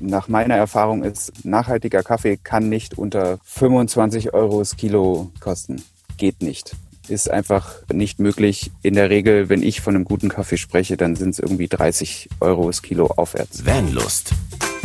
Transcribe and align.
Nach 0.00 0.28
meiner 0.28 0.54
Erfahrung 0.54 1.02
ist, 1.02 1.44
nachhaltiger 1.44 2.04
Kaffee 2.04 2.36
kann 2.36 2.68
nicht 2.68 2.96
unter 2.96 3.38
25 3.42 4.32
Euro 4.32 4.60
das 4.60 4.76
Kilo 4.76 5.32
kosten. 5.40 5.82
Geht 6.16 6.40
nicht. 6.40 6.76
Ist 7.08 7.28
einfach 7.28 7.82
nicht 7.92 8.20
möglich. 8.20 8.70
In 8.82 8.94
der 8.94 9.10
Regel, 9.10 9.48
wenn 9.48 9.60
ich 9.60 9.80
von 9.80 9.96
einem 9.96 10.04
guten 10.04 10.28
Kaffee 10.28 10.56
spreche, 10.56 10.96
dann 10.96 11.16
sind 11.16 11.30
es 11.30 11.40
irgendwie 11.40 11.66
30 11.66 12.28
Euro 12.38 12.68
das 12.68 12.82
Kilo 12.82 13.06
aufwärts. 13.06 13.66
Vanlust. 13.66 14.30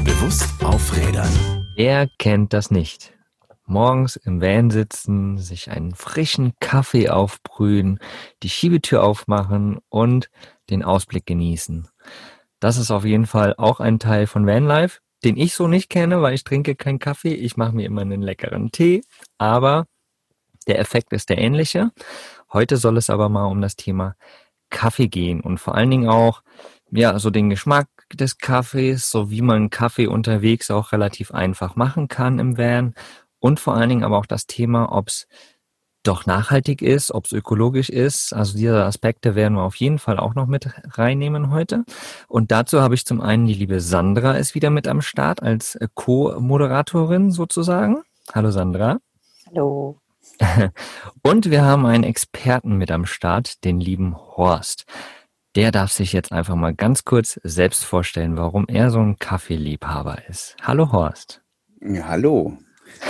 Bewusst 0.03 0.49
aufrädern. 0.63 1.29
Wer 1.75 2.07
kennt 2.17 2.53
das 2.53 2.71
nicht? 2.71 3.13
Morgens 3.67 4.15
im 4.15 4.41
Van 4.41 4.71
sitzen, 4.71 5.37
sich 5.37 5.69
einen 5.69 5.93
frischen 5.93 6.53
Kaffee 6.59 7.09
aufbrühen, 7.09 7.99
die 8.41 8.49
Schiebetür 8.49 9.03
aufmachen 9.03 9.77
und 9.89 10.31
den 10.71 10.83
Ausblick 10.83 11.27
genießen. 11.27 11.87
Das 12.59 12.77
ist 12.77 12.89
auf 12.89 13.05
jeden 13.05 13.27
Fall 13.27 13.53
auch 13.57 13.79
ein 13.79 13.99
Teil 13.99 14.25
von 14.25 14.47
Vanlife 14.47 15.02
den 15.23 15.37
ich 15.37 15.53
so 15.53 15.67
nicht 15.67 15.89
kenne, 15.89 16.21
weil 16.21 16.33
ich 16.33 16.43
trinke 16.43 16.75
keinen 16.75 16.99
Kaffee. 16.99 17.33
Ich 17.33 17.57
mache 17.57 17.75
mir 17.75 17.85
immer 17.85 18.01
einen 18.01 18.21
leckeren 18.21 18.71
Tee, 18.71 19.03
aber 19.37 19.85
der 20.67 20.79
Effekt 20.79 21.13
ist 21.13 21.29
der 21.29 21.37
ähnliche. 21.37 21.91
Heute 22.51 22.77
soll 22.77 22.97
es 22.97 23.09
aber 23.09 23.29
mal 23.29 23.45
um 23.45 23.61
das 23.61 23.75
Thema 23.75 24.15
Kaffee 24.69 25.07
gehen 25.07 25.41
und 25.41 25.59
vor 25.59 25.75
allen 25.75 25.91
Dingen 25.91 26.09
auch 26.09 26.41
ja 26.91 27.17
so 27.19 27.29
den 27.29 27.49
Geschmack 27.49 27.87
des 28.13 28.37
Kaffees, 28.37 29.09
so 29.09 29.29
wie 29.31 29.41
man 29.41 29.69
Kaffee 29.69 30.07
unterwegs 30.07 30.71
auch 30.71 30.91
relativ 30.91 31.31
einfach 31.31 31.75
machen 31.75 32.07
kann 32.07 32.39
im 32.39 32.57
Van 32.57 32.93
und 33.39 33.59
vor 33.59 33.75
allen 33.75 33.89
Dingen 33.89 34.03
aber 34.03 34.17
auch 34.17 34.25
das 34.25 34.47
Thema, 34.47 34.91
ob 34.91 35.09
es 35.09 35.27
doch 36.03 36.25
nachhaltig 36.25 36.81
ist, 36.81 37.11
ob 37.11 37.25
es 37.25 37.31
ökologisch 37.31 37.89
ist. 37.89 38.33
Also 38.33 38.57
diese 38.57 38.83
Aspekte 38.83 39.35
werden 39.35 39.55
wir 39.55 39.63
auf 39.63 39.75
jeden 39.75 39.99
Fall 39.99 40.19
auch 40.19 40.35
noch 40.35 40.47
mit 40.47 40.69
reinnehmen 40.97 41.51
heute. 41.51 41.85
Und 42.27 42.51
dazu 42.51 42.81
habe 42.81 42.95
ich 42.95 43.05
zum 43.05 43.21
einen 43.21 43.45
die 43.47 43.53
liebe 43.53 43.79
Sandra 43.79 44.33
ist 44.33 44.55
wieder 44.55 44.69
mit 44.69 44.87
am 44.87 45.01
Start 45.01 45.41
als 45.41 45.75
äh, 45.75 45.87
Co-Moderatorin 45.93 47.31
sozusagen. 47.31 48.03
Hallo 48.33 48.51
Sandra. 48.51 48.99
Hallo. 49.47 49.99
Und 51.21 51.49
wir 51.49 51.63
haben 51.63 51.85
einen 51.85 52.03
Experten 52.03 52.77
mit 52.77 52.91
am 52.91 53.05
Start, 53.05 53.63
den 53.63 53.79
lieben 53.79 54.15
Horst. 54.15 54.85
Der 55.55 55.71
darf 55.71 55.91
sich 55.91 56.13
jetzt 56.13 56.31
einfach 56.31 56.55
mal 56.55 56.73
ganz 56.73 57.05
kurz 57.05 57.39
selbst 57.43 57.83
vorstellen, 57.85 58.37
warum 58.37 58.65
er 58.67 58.89
so 58.89 58.99
ein 58.99 59.19
Kaffeeliebhaber 59.19 60.27
ist. 60.27 60.55
Hallo 60.61 60.91
Horst. 60.91 61.41
Ja, 61.81 62.07
hallo. 62.07 62.57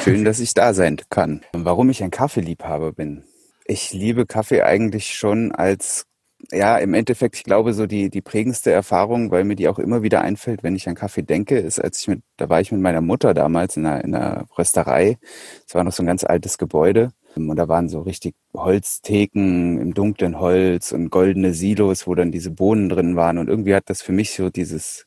Schön, 0.03 0.25
dass 0.25 0.39
ich 0.39 0.53
da 0.53 0.73
sein 0.73 0.97
kann. 1.09 1.41
Warum 1.53 1.89
ich 1.89 2.03
ein 2.03 2.11
Kaffeeliebhaber 2.11 2.93
bin. 2.93 3.23
Ich 3.65 3.93
liebe 3.93 4.25
Kaffee 4.25 4.61
eigentlich 4.61 5.13
schon 5.15 5.51
als, 5.51 6.05
ja, 6.51 6.77
im 6.77 6.93
Endeffekt, 6.93 7.37
ich 7.37 7.43
glaube, 7.43 7.73
so 7.73 7.85
die, 7.85 8.09
die 8.09 8.21
prägendste 8.21 8.71
Erfahrung, 8.71 9.31
weil 9.31 9.45
mir 9.45 9.55
die 9.55 9.69
auch 9.69 9.79
immer 9.79 10.03
wieder 10.03 10.21
einfällt, 10.21 10.63
wenn 10.63 10.75
ich 10.75 10.89
an 10.89 10.95
Kaffee 10.95 11.23
denke, 11.23 11.57
ist, 11.57 11.79
als 11.79 12.01
ich 12.01 12.07
mit, 12.07 12.21
da 12.37 12.49
war 12.49 12.59
ich 12.59 12.71
mit 12.71 12.81
meiner 12.81 13.01
Mutter 13.01 13.33
damals 13.33 13.77
in 13.77 13.85
einer, 13.85 14.03
in 14.03 14.13
einer 14.13 14.45
Rösterei. 14.57 15.17
Es 15.65 15.73
war 15.75 15.83
noch 15.83 15.93
so 15.93 16.03
ein 16.03 16.07
ganz 16.07 16.23
altes 16.23 16.57
Gebäude. 16.57 17.11
Und 17.35 17.55
da 17.55 17.67
waren 17.67 17.89
so 17.89 18.01
richtig 18.01 18.35
Holztheken 18.53 19.79
im 19.79 19.93
dunklen 19.93 20.39
Holz 20.39 20.91
und 20.91 21.09
goldene 21.09 21.53
Silos, 21.53 22.05
wo 22.05 22.13
dann 22.13 22.31
diese 22.31 22.51
Bohnen 22.51 22.89
drin 22.89 23.15
waren. 23.15 23.37
Und 23.37 23.49
irgendwie 23.49 23.73
hat 23.73 23.89
das 23.89 24.01
für 24.01 24.11
mich 24.11 24.35
so 24.35 24.49
dieses 24.49 25.05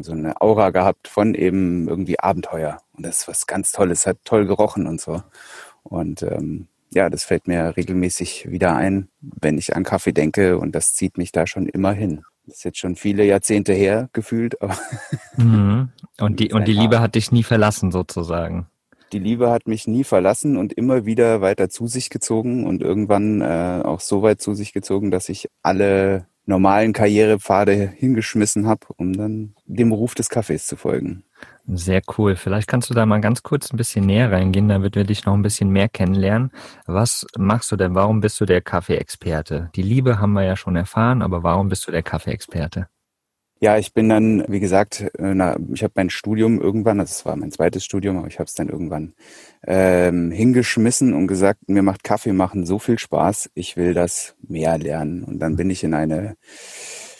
so 0.00 0.12
eine 0.12 0.40
Aura 0.40 0.70
gehabt 0.70 1.08
von 1.08 1.34
eben 1.34 1.88
irgendwie 1.88 2.18
Abenteuer. 2.18 2.80
Und 2.92 3.06
das 3.06 3.20
ist 3.20 3.28
was 3.28 3.46
ganz 3.46 3.72
Tolles, 3.72 4.06
hat 4.06 4.18
toll 4.24 4.46
gerochen 4.46 4.86
und 4.86 5.00
so. 5.00 5.22
Und 5.82 6.22
ähm, 6.22 6.68
ja, 6.94 7.08
das 7.08 7.24
fällt 7.24 7.48
mir 7.48 7.76
regelmäßig 7.76 8.50
wieder 8.50 8.76
ein, 8.76 9.08
wenn 9.20 9.58
ich 9.58 9.74
an 9.74 9.84
Kaffee 9.84 10.12
denke 10.12 10.58
und 10.58 10.74
das 10.74 10.94
zieht 10.94 11.16
mich 11.16 11.32
da 11.32 11.46
schon 11.46 11.66
immer 11.66 11.92
hin. 11.92 12.22
Das 12.46 12.58
ist 12.58 12.64
jetzt 12.64 12.78
schon 12.78 12.96
viele 12.96 13.24
Jahrzehnte 13.24 13.72
her 13.72 14.08
gefühlt. 14.12 14.60
Aber 14.60 14.76
mhm. 15.36 15.90
Und 16.20 16.40
die, 16.40 16.52
und 16.52 16.68
die 16.68 16.72
Liebe 16.72 17.00
hat 17.00 17.14
dich 17.14 17.32
nie 17.32 17.44
verlassen 17.44 17.92
sozusagen. 17.92 18.66
Die 19.12 19.18
Liebe 19.18 19.50
hat 19.50 19.68
mich 19.68 19.86
nie 19.86 20.04
verlassen 20.04 20.56
und 20.56 20.72
immer 20.72 21.04
wieder 21.04 21.40
weiter 21.40 21.68
zu 21.68 21.86
sich 21.86 22.08
gezogen 22.10 22.66
und 22.66 22.82
irgendwann 22.82 23.42
äh, 23.42 23.82
auch 23.84 24.00
so 24.00 24.22
weit 24.22 24.40
zu 24.40 24.54
sich 24.54 24.72
gezogen, 24.72 25.10
dass 25.10 25.28
ich 25.28 25.48
alle 25.62 26.26
normalen 26.46 26.92
Karrierepfade 26.92 27.74
hingeschmissen 27.94 28.66
habe, 28.66 28.86
um 28.96 29.12
dann 29.12 29.54
dem 29.66 29.92
Ruf 29.92 30.14
des 30.14 30.28
Kaffees 30.28 30.66
zu 30.66 30.76
folgen. 30.76 31.24
Sehr 31.66 32.02
cool. 32.18 32.34
Vielleicht 32.34 32.66
kannst 32.66 32.90
du 32.90 32.94
da 32.94 33.06
mal 33.06 33.20
ganz 33.20 33.42
kurz 33.42 33.72
ein 33.72 33.76
bisschen 33.76 34.04
näher 34.04 34.32
reingehen, 34.32 34.68
damit 34.68 34.96
wir 34.96 35.04
dich 35.04 35.24
noch 35.24 35.34
ein 35.34 35.42
bisschen 35.42 35.70
mehr 35.70 35.88
kennenlernen. 35.88 36.50
Was 36.86 37.26
machst 37.38 37.70
du 37.70 37.76
denn? 37.76 37.94
Warum 37.94 38.20
bist 38.20 38.40
du 38.40 38.46
der 38.46 38.60
Kaffeeexperte? 38.60 39.70
Die 39.76 39.82
Liebe 39.82 40.18
haben 40.18 40.32
wir 40.32 40.42
ja 40.42 40.56
schon 40.56 40.74
erfahren, 40.74 41.22
aber 41.22 41.42
warum 41.42 41.68
bist 41.68 41.86
du 41.86 41.92
der 41.92 42.02
Kaffeeexperte? 42.02 42.88
Ja, 43.62 43.78
ich 43.78 43.94
bin 43.94 44.08
dann, 44.08 44.44
wie 44.48 44.58
gesagt, 44.58 45.02
äh, 45.20 45.34
ich 45.72 45.84
habe 45.84 45.92
mein 45.94 46.10
Studium 46.10 46.60
irgendwann, 46.60 46.98
es 46.98 47.24
war 47.24 47.36
mein 47.36 47.52
zweites 47.52 47.84
Studium, 47.84 48.18
aber 48.18 48.26
ich 48.26 48.40
habe 48.40 48.48
es 48.48 48.54
dann 48.54 48.68
irgendwann 48.68 49.14
ähm, 49.64 50.32
hingeschmissen 50.32 51.14
und 51.14 51.28
gesagt, 51.28 51.68
mir 51.68 51.84
macht 51.84 52.02
Kaffee 52.02 52.32
machen 52.32 52.66
so 52.66 52.80
viel 52.80 52.98
Spaß, 52.98 53.50
ich 53.54 53.76
will 53.76 53.94
das 53.94 54.34
mehr 54.40 54.78
lernen. 54.78 55.22
Und 55.22 55.38
dann 55.38 55.54
bin 55.54 55.70
ich 55.70 55.84
in 55.84 55.94
eine, 55.94 56.34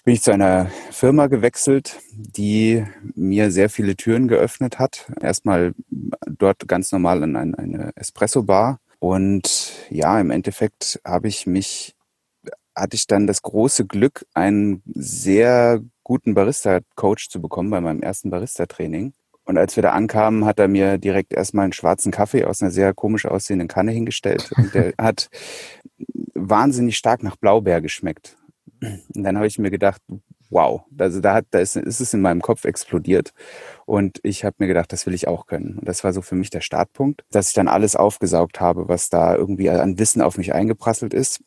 bin 0.05 0.15
ich 0.15 0.23
zu 0.23 0.33
einer 0.33 0.67
Firma 0.91 1.29
gewechselt, 1.29 2.01
die 2.13 2.85
mir 3.15 3.51
sehr 3.51 3.71
viele 3.71 3.97
Türen 3.97 4.29
geöffnet 4.29 4.79
hat. 4.79 5.11
Erstmal 5.21 5.75
dort 6.27 6.67
ganz 6.67 6.91
normal 6.93 7.23
in 7.23 7.37
eine, 7.37 7.59
eine 7.59 7.93
Espresso-Bar. 7.95 8.81
Und 8.99 9.73
ja, 9.91 10.21
im 10.21 10.31
Endeffekt 10.31 11.01
habe 11.05 11.29
ich 11.29 11.47
mich 11.47 11.95
hatte 12.75 12.97
ich 12.97 13.07
dann 13.07 13.27
das 13.27 13.43
große 13.43 13.87
Glück, 13.87 14.25
einen 14.35 14.83
sehr 14.87 15.83
guten 16.05 16.35
Barista-Coach 16.35 17.29
zu 17.29 17.41
bekommen 17.41 17.71
bei 17.71 17.81
meinem 17.81 18.03
ersten 18.03 18.31
Barista-Training. 18.31 19.13
Und 19.45 19.59
als 19.59 19.77
wir 19.77 19.83
da 19.83 19.91
ankamen, 19.91 20.45
hat 20.45 20.59
er 20.59 20.69
mir 20.69 20.99
direkt 20.99 21.33
erstmal 21.33 21.65
einen 21.65 21.73
schwarzen 21.73 22.13
Kaffee 22.13 22.45
aus 22.45 22.63
einer 22.63 22.71
sehr 22.71 22.95
komisch 22.95 23.27
aussehenden 23.27 23.69
Kanne 23.69 23.93
hingestellt. 23.93 24.51
Und 24.57 24.75
der 24.75 24.95
hat 24.99 25.29
wahnsinnig 26.35 26.97
stark 26.97 27.23
nach 27.23 27.37
Blaubeer 27.37 27.81
geschmeckt. 27.81 28.37
Und 28.83 29.23
dann 29.23 29.37
habe 29.37 29.47
ich 29.47 29.59
mir 29.59 29.71
gedacht, 29.71 30.03
wow, 30.51 30.83
also 30.99 31.21
da 31.21 31.35
hat, 31.35 31.47
da 31.51 31.61
ist, 31.61 31.77
ist 31.77 32.01
es 32.01 32.13
in 32.13 32.21
meinem 32.21 32.43
Kopf 32.43 32.65
explodiert. 32.65 33.33
Und 33.87 34.21
ich 34.23 34.45
habe 34.45 34.57
mir 34.59 34.67
gedacht, 34.67 34.93
das 34.93 35.07
will 35.07 35.15
ich 35.15 35.29
auch 35.29 35.47
können. 35.47 35.79
Und 35.79 35.89
das 35.89 36.05
war 36.05 36.13
so 36.13 36.21
für 36.21 36.35
mich 36.35 36.51
der 36.51 36.61
Startpunkt, 36.61 37.25
dass 37.31 37.49
ich 37.49 37.55
dann 37.55 37.69
alles 37.69 37.97
aufgesaugt 37.97 38.61
habe, 38.61 38.89
was 38.89 39.09
da 39.09 39.35
irgendwie 39.35 39.71
an 39.71 39.99
Wissen 39.99 40.21
auf 40.21 40.37
mich 40.37 40.53
eingeprasselt 40.53 41.15
ist. 41.15 41.41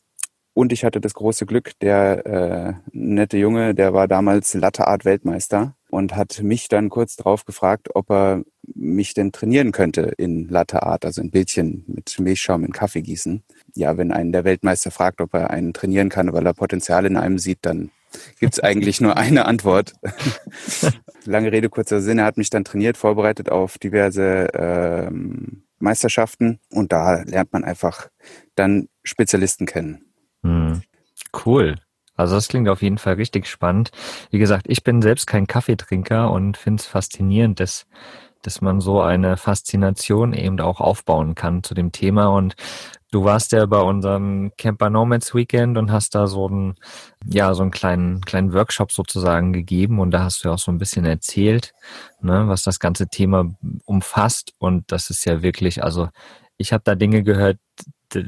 Und 0.54 0.72
ich 0.72 0.84
hatte 0.84 1.02
das 1.02 1.12
große 1.12 1.44
Glück, 1.44 1.72
der 1.80 2.24
äh, 2.26 2.72
nette 2.90 3.36
Junge, 3.36 3.74
der 3.74 3.92
war 3.92 4.08
damals 4.08 4.54
Latte 4.54 4.86
Art 4.86 5.04
Weltmeister 5.04 5.76
und 5.90 6.16
hat 6.16 6.42
mich 6.42 6.68
dann 6.68 6.88
kurz 6.88 7.16
darauf 7.16 7.44
gefragt, 7.44 7.90
ob 7.94 8.10
er 8.10 8.42
mich 8.74 9.12
denn 9.12 9.32
trainieren 9.32 9.70
könnte 9.70 10.12
in 10.16 10.48
Latte 10.48 10.82
Art, 10.82 11.04
also 11.04 11.20
in 11.20 11.30
Bildchen 11.30 11.84
mit 11.86 12.18
Milchschaum 12.18 12.64
in 12.64 12.72
Kaffee 12.72 13.02
gießen. 13.02 13.44
Ja, 13.76 13.96
wenn 13.96 14.12
einen 14.12 14.32
der 14.32 14.44
Weltmeister 14.44 14.90
fragt, 14.90 15.20
ob 15.20 15.34
er 15.34 15.50
einen 15.50 15.72
trainieren 15.72 16.08
kann, 16.08 16.32
weil 16.32 16.46
er 16.46 16.54
Potenzial 16.54 17.06
in 17.06 17.16
einem 17.16 17.38
sieht, 17.38 17.58
dann 17.62 17.90
gibt's 18.40 18.60
eigentlich 18.60 19.00
nur 19.00 19.16
eine 19.16 19.46
Antwort. 19.46 19.92
Lange 21.24 21.52
Rede, 21.52 21.68
kurzer 21.68 22.00
Sinn. 22.00 22.18
Er 22.18 22.24
hat 22.24 22.36
mich 22.36 22.50
dann 22.50 22.64
trainiert, 22.64 22.96
vorbereitet 22.96 23.50
auf 23.50 23.78
diverse 23.78 24.48
ähm, 24.54 25.64
Meisterschaften 25.78 26.58
und 26.70 26.92
da 26.92 27.22
lernt 27.22 27.52
man 27.52 27.64
einfach 27.64 28.08
dann 28.54 28.88
Spezialisten 29.02 29.66
kennen. 29.66 30.04
Hm. 30.42 30.82
Cool. 31.44 31.76
Also 32.16 32.34
das 32.34 32.48
klingt 32.48 32.68
auf 32.68 32.82
jeden 32.82 32.98
Fall 32.98 33.14
richtig 33.14 33.46
spannend. 33.46 33.90
Wie 34.30 34.38
gesagt, 34.38 34.66
ich 34.68 34.82
bin 34.82 35.02
selbst 35.02 35.26
kein 35.26 35.46
Kaffeetrinker 35.46 36.30
und 36.30 36.56
finde 36.56 36.80
es 36.80 36.86
faszinierend, 36.86 37.60
dass, 37.60 37.86
dass 38.46 38.60
man 38.60 38.80
so 38.80 39.00
eine 39.00 39.36
Faszination 39.36 40.32
eben 40.32 40.60
auch 40.60 40.80
aufbauen 40.80 41.34
kann 41.34 41.62
zu 41.62 41.74
dem 41.74 41.92
Thema. 41.92 42.26
Und 42.26 42.54
du 43.10 43.24
warst 43.24 43.52
ja 43.52 43.66
bei 43.66 43.80
unserem 43.80 44.52
Camper 44.56 44.90
Nomads 44.90 45.34
Weekend 45.34 45.76
und 45.78 45.90
hast 45.90 46.14
da 46.14 46.26
so 46.26 46.46
einen, 46.46 46.76
ja, 47.24 47.52
so 47.54 47.62
einen 47.62 47.70
kleinen, 47.70 48.20
kleinen 48.20 48.52
Workshop 48.52 48.92
sozusagen 48.92 49.52
gegeben 49.52 49.98
und 49.98 50.10
da 50.12 50.22
hast 50.22 50.44
du 50.44 50.48
ja 50.48 50.54
auch 50.54 50.58
so 50.58 50.70
ein 50.70 50.78
bisschen 50.78 51.04
erzählt, 51.04 51.72
ne, 52.20 52.48
was 52.48 52.62
das 52.62 52.78
ganze 52.78 53.08
Thema 53.08 53.54
umfasst. 53.84 54.54
Und 54.58 54.92
das 54.92 55.10
ist 55.10 55.24
ja 55.24 55.42
wirklich, 55.42 55.82
also 55.82 56.08
ich 56.56 56.72
habe 56.72 56.82
da 56.84 56.94
Dinge 56.94 57.22
gehört, 57.22 57.58
da, 58.10 58.20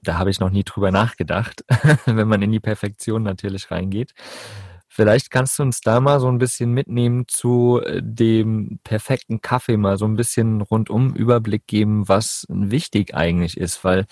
da 0.00 0.18
habe 0.18 0.30
ich 0.30 0.40
noch 0.40 0.50
nie 0.50 0.64
drüber 0.64 0.90
nachgedacht, 0.90 1.64
wenn 2.06 2.28
man 2.28 2.42
in 2.42 2.52
die 2.52 2.60
Perfektion 2.60 3.22
natürlich 3.22 3.70
reingeht. 3.70 4.14
Vielleicht 4.94 5.30
kannst 5.30 5.58
du 5.58 5.62
uns 5.62 5.80
da 5.80 6.00
mal 6.00 6.20
so 6.20 6.28
ein 6.28 6.36
bisschen 6.36 6.72
mitnehmen 6.72 7.24
zu 7.26 7.80
äh, 7.82 8.02
dem 8.04 8.78
perfekten 8.84 9.40
Kaffee, 9.40 9.78
mal 9.78 9.96
so 9.96 10.04
ein 10.04 10.16
bisschen 10.16 10.60
rundum 10.60 11.14
Überblick 11.14 11.66
geben, 11.66 12.10
was 12.10 12.44
wichtig 12.50 13.14
eigentlich 13.14 13.56
ist, 13.56 13.84
weil 13.84 14.04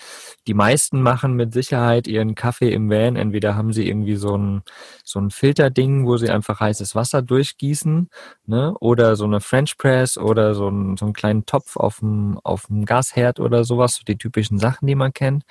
die 0.47 0.55
meisten 0.55 1.03
machen 1.03 1.35
mit 1.35 1.53
Sicherheit 1.53 2.07
ihren 2.07 2.33
Kaffee 2.33 2.73
im 2.73 2.89
Van. 2.89 3.15
Entweder 3.15 3.55
haben 3.55 3.73
sie 3.73 3.87
irgendwie 3.87 4.15
so 4.15 4.35
ein, 4.35 4.63
so 5.03 5.19
ein 5.19 5.29
Filterding, 5.29 6.07
wo 6.07 6.17
sie 6.17 6.31
einfach 6.31 6.59
heißes 6.59 6.95
Wasser 6.95 7.21
durchgießen, 7.21 8.09
ne, 8.47 8.73
oder 8.79 9.15
so 9.15 9.25
eine 9.25 9.39
French 9.39 9.77
Press 9.77 10.17
oder 10.17 10.55
so, 10.55 10.67
ein, 10.67 10.97
so 10.97 11.05
einen 11.05 11.13
kleinen 11.13 11.45
Topf 11.45 11.77
auf 11.77 11.99
dem, 11.99 12.39
auf 12.43 12.65
dem 12.65 12.85
Gasherd 12.85 13.39
oder 13.39 13.65
sowas, 13.65 13.97
so 13.97 14.03
die 14.03 14.17
typischen 14.17 14.57
Sachen, 14.57 14.87
die 14.87 14.95
man 14.95 15.13
kennt. 15.13 15.43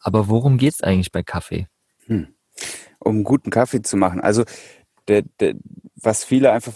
Aber 0.00 0.28
worum 0.28 0.56
geht's 0.56 0.82
eigentlich 0.82 1.12
bei 1.12 1.22
Kaffee? 1.22 1.68
Hm 2.06 2.28
um 2.98 3.24
guten 3.24 3.50
Kaffee 3.50 3.82
zu 3.82 3.96
machen. 3.96 4.20
Also 4.20 4.44
der, 5.08 5.22
der, 5.40 5.54
was 5.96 6.24
viele 6.24 6.52
einfach 6.52 6.72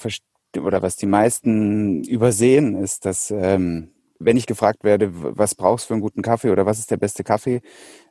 oder 0.58 0.82
was 0.82 0.96
die 0.96 1.06
meisten 1.06 2.04
übersehen, 2.04 2.74
ist, 2.74 3.06
dass 3.06 3.30
ähm, 3.30 3.92
wenn 4.24 4.36
ich 4.36 4.46
gefragt 4.46 4.84
werde, 4.84 5.10
was 5.12 5.54
brauchst 5.54 5.84
du 5.84 5.88
für 5.88 5.94
einen 5.94 6.02
guten 6.02 6.22
Kaffee 6.22 6.50
oder 6.50 6.66
was 6.66 6.78
ist 6.78 6.90
der 6.90 6.96
beste 6.96 7.24
Kaffee, 7.24 7.60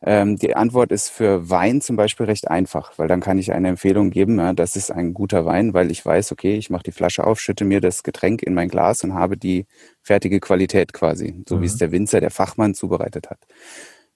ähm, 0.02 0.36
die 0.38 0.56
Antwort 0.56 0.92
ist 0.92 1.10
für 1.10 1.50
Wein 1.50 1.82
zum 1.82 1.96
Beispiel 1.96 2.26
recht 2.26 2.50
einfach, 2.50 2.98
weil 2.98 3.08
dann 3.08 3.22
kann 3.22 3.38
ich 3.38 3.54
eine 3.54 3.70
Empfehlung 3.70 4.10
geben, 4.10 4.38
ja, 4.40 4.54
das 4.54 4.76
ist 4.76 4.92
ein 4.92 5.14
guter 5.14 5.46
Wein, 5.46 5.74
weil 5.74 5.92
ich 5.92 6.06
weiß, 6.06 6.32
okay, 6.32 6.56
ich 6.56 6.70
mache 6.70 6.84
die 6.84 6.92
Flasche 6.92 7.26
auf, 7.26 7.40
schütte 7.40 7.66
mir 7.66 7.82
das 7.82 8.04
Getränk 8.04 8.44
in 8.44 8.54
mein 8.54 8.70
Glas 8.70 9.04
und 9.04 9.14
habe 9.14 9.38
die 9.38 9.66
fertige 10.02 10.40
Qualität 10.40 10.94
quasi, 10.94 11.44
so 11.48 11.58
mhm. 11.58 11.62
wie 11.62 11.66
es 11.66 11.76
mhm. 11.76 11.80
der 11.80 11.92
Winzer, 11.92 12.22
der 12.22 12.32
Fachmann 12.32 12.74
zubereitet 12.74 13.30
hat. 13.30 13.40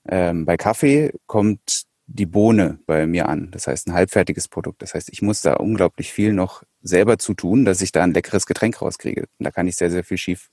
Ähm, 0.07 0.45
bei 0.45 0.57
Kaffee 0.57 1.11
kommt 1.25 1.85
die 2.07 2.25
Bohne 2.25 2.79
bei 2.85 3.07
mir 3.07 3.27
an. 3.27 3.49
Das 3.51 3.67
heißt, 3.67 3.87
ein 3.87 3.93
halbfertiges 3.93 4.47
Produkt. 4.47 4.81
Das 4.81 4.93
heißt, 4.93 5.09
ich 5.11 5.21
muss 5.21 5.41
da 5.41 5.53
unglaublich 5.55 6.11
viel 6.11 6.33
noch 6.33 6.63
selber 6.81 7.17
zu 7.17 7.33
tun, 7.33 7.65
dass 7.65 7.81
ich 7.81 7.91
da 7.91 8.03
ein 8.03 8.13
leckeres 8.13 8.45
Getränk 8.45 8.81
rauskriege. 8.81 9.21
Und 9.21 9.43
da 9.43 9.51
kann 9.51 9.67
ich 9.67 9.75
sehr, 9.75 9.89
sehr 9.89 10.03
viel 10.03 10.17
schief 10.17 10.49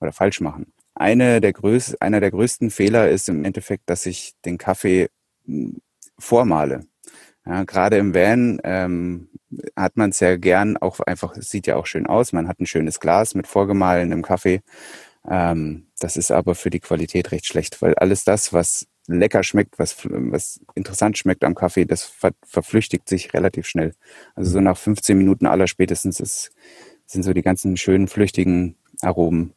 oder 0.00 0.12
falsch 0.12 0.40
machen. 0.40 0.72
Eine 0.94 1.40
der 1.40 1.52
größ 1.52 2.00
einer 2.00 2.20
der 2.20 2.32
größten 2.32 2.70
Fehler 2.70 3.08
ist 3.08 3.28
im 3.28 3.44
Endeffekt, 3.44 3.88
dass 3.88 4.06
ich 4.06 4.32
den 4.44 4.58
Kaffee 4.58 5.08
hm, 5.44 5.80
vormale. 6.18 6.86
Ja, 7.46 7.62
gerade 7.64 7.96
im 7.98 8.14
Van 8.14 8.60
ähm, 8.64 9.28
hat 9.76 9.96
man 9.96 10.10
es 10.10 10.20
ja 10.20 10.36
gern 10.36 10.76
auch 10.76 11.00
einfach, 11.00 11.36
es 11.36 11.50
sieht 11.50 11.66
ja 11.66 11.76
auch 11.76 11.86
schön 11.86 12.06
aus, 12.06 12.32
man 12.32 12.48
hat 12.48 12.60
ein 12.60 12.66
schönes 12.66 13.00
Glas 13.00 13.34
mit 13.34 13.46
vorgemahlenem 13.46 14.22
Kaffee. 14.22 14.60
Ähm, 15.28 15.86
das 16.00 16.16
ist 16.16 16.30
aber 16.30 16.54
für 16.54 16.70
die 16.70 16.80
Qualität 16.80 17.32
recht 17.32 17.46
schlecht, 17.46 17.80
weil 17.80 17.94
alles 17.94 18.24
das, 18.24 18.52
was 18.52 18.86
lecker 19.08 19.42
schmeckt, 19.42 19.78
was, 19.78 19.96
was 20.04 20.60
interessant 20.74 21.18
schmeckt 21.18 21.42
am 21.44 21.54
Kaffee, 21.54 21.84
das 21.84 22.04
ver 22.04 22.32
verflüchtigt 22.44 23.08
sich 23.08 23.32
relativ 23.34 23.66
schnell. 23.66 23.94
Also 24.34 24.52
so 24.52 24.60
nach 24.60 24.76
15 24.76 25.16
Minuten 25.16 25.46
aller 25.46 25.66
spätestens 25.66 26.20
ist, 26.20 26.52
sind 27.06 27.22
so 27.22 27.32
die 27.32 27.42
ganzen 27.42 27.76
schönen, 27.76 28.06
flüchtigen 28.06 28.76
Aromen 29.00 29.54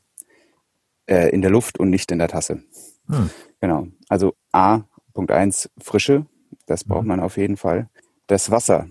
äh, 1.05 1.29
in 1.29 1.41
der 1.41 1.51
Luft 1.51 1.79
und 1.79 1.89
nicht 1.89 2.11
in 2.11 2.19
der 2.19 2.29
Tasse. 2.29 2.63
Hm. 3.07 3.29
Genau. 3.59 3.87
Also 4.07 4.35
A, 4.51 4.83
Punkt 5.13 5.31
eins 5.31 5.69
Frische, 5.79 6.25
das 6.65 6.83
braucht 6.85 7.01
hm. 7.01 7.07
man 7.09 7.19
auf 7.19 7.37
jeden 7.37 7.57
Fall. 7.57 7.89
Das 8.27 8.51
Wasser 8.51 8.87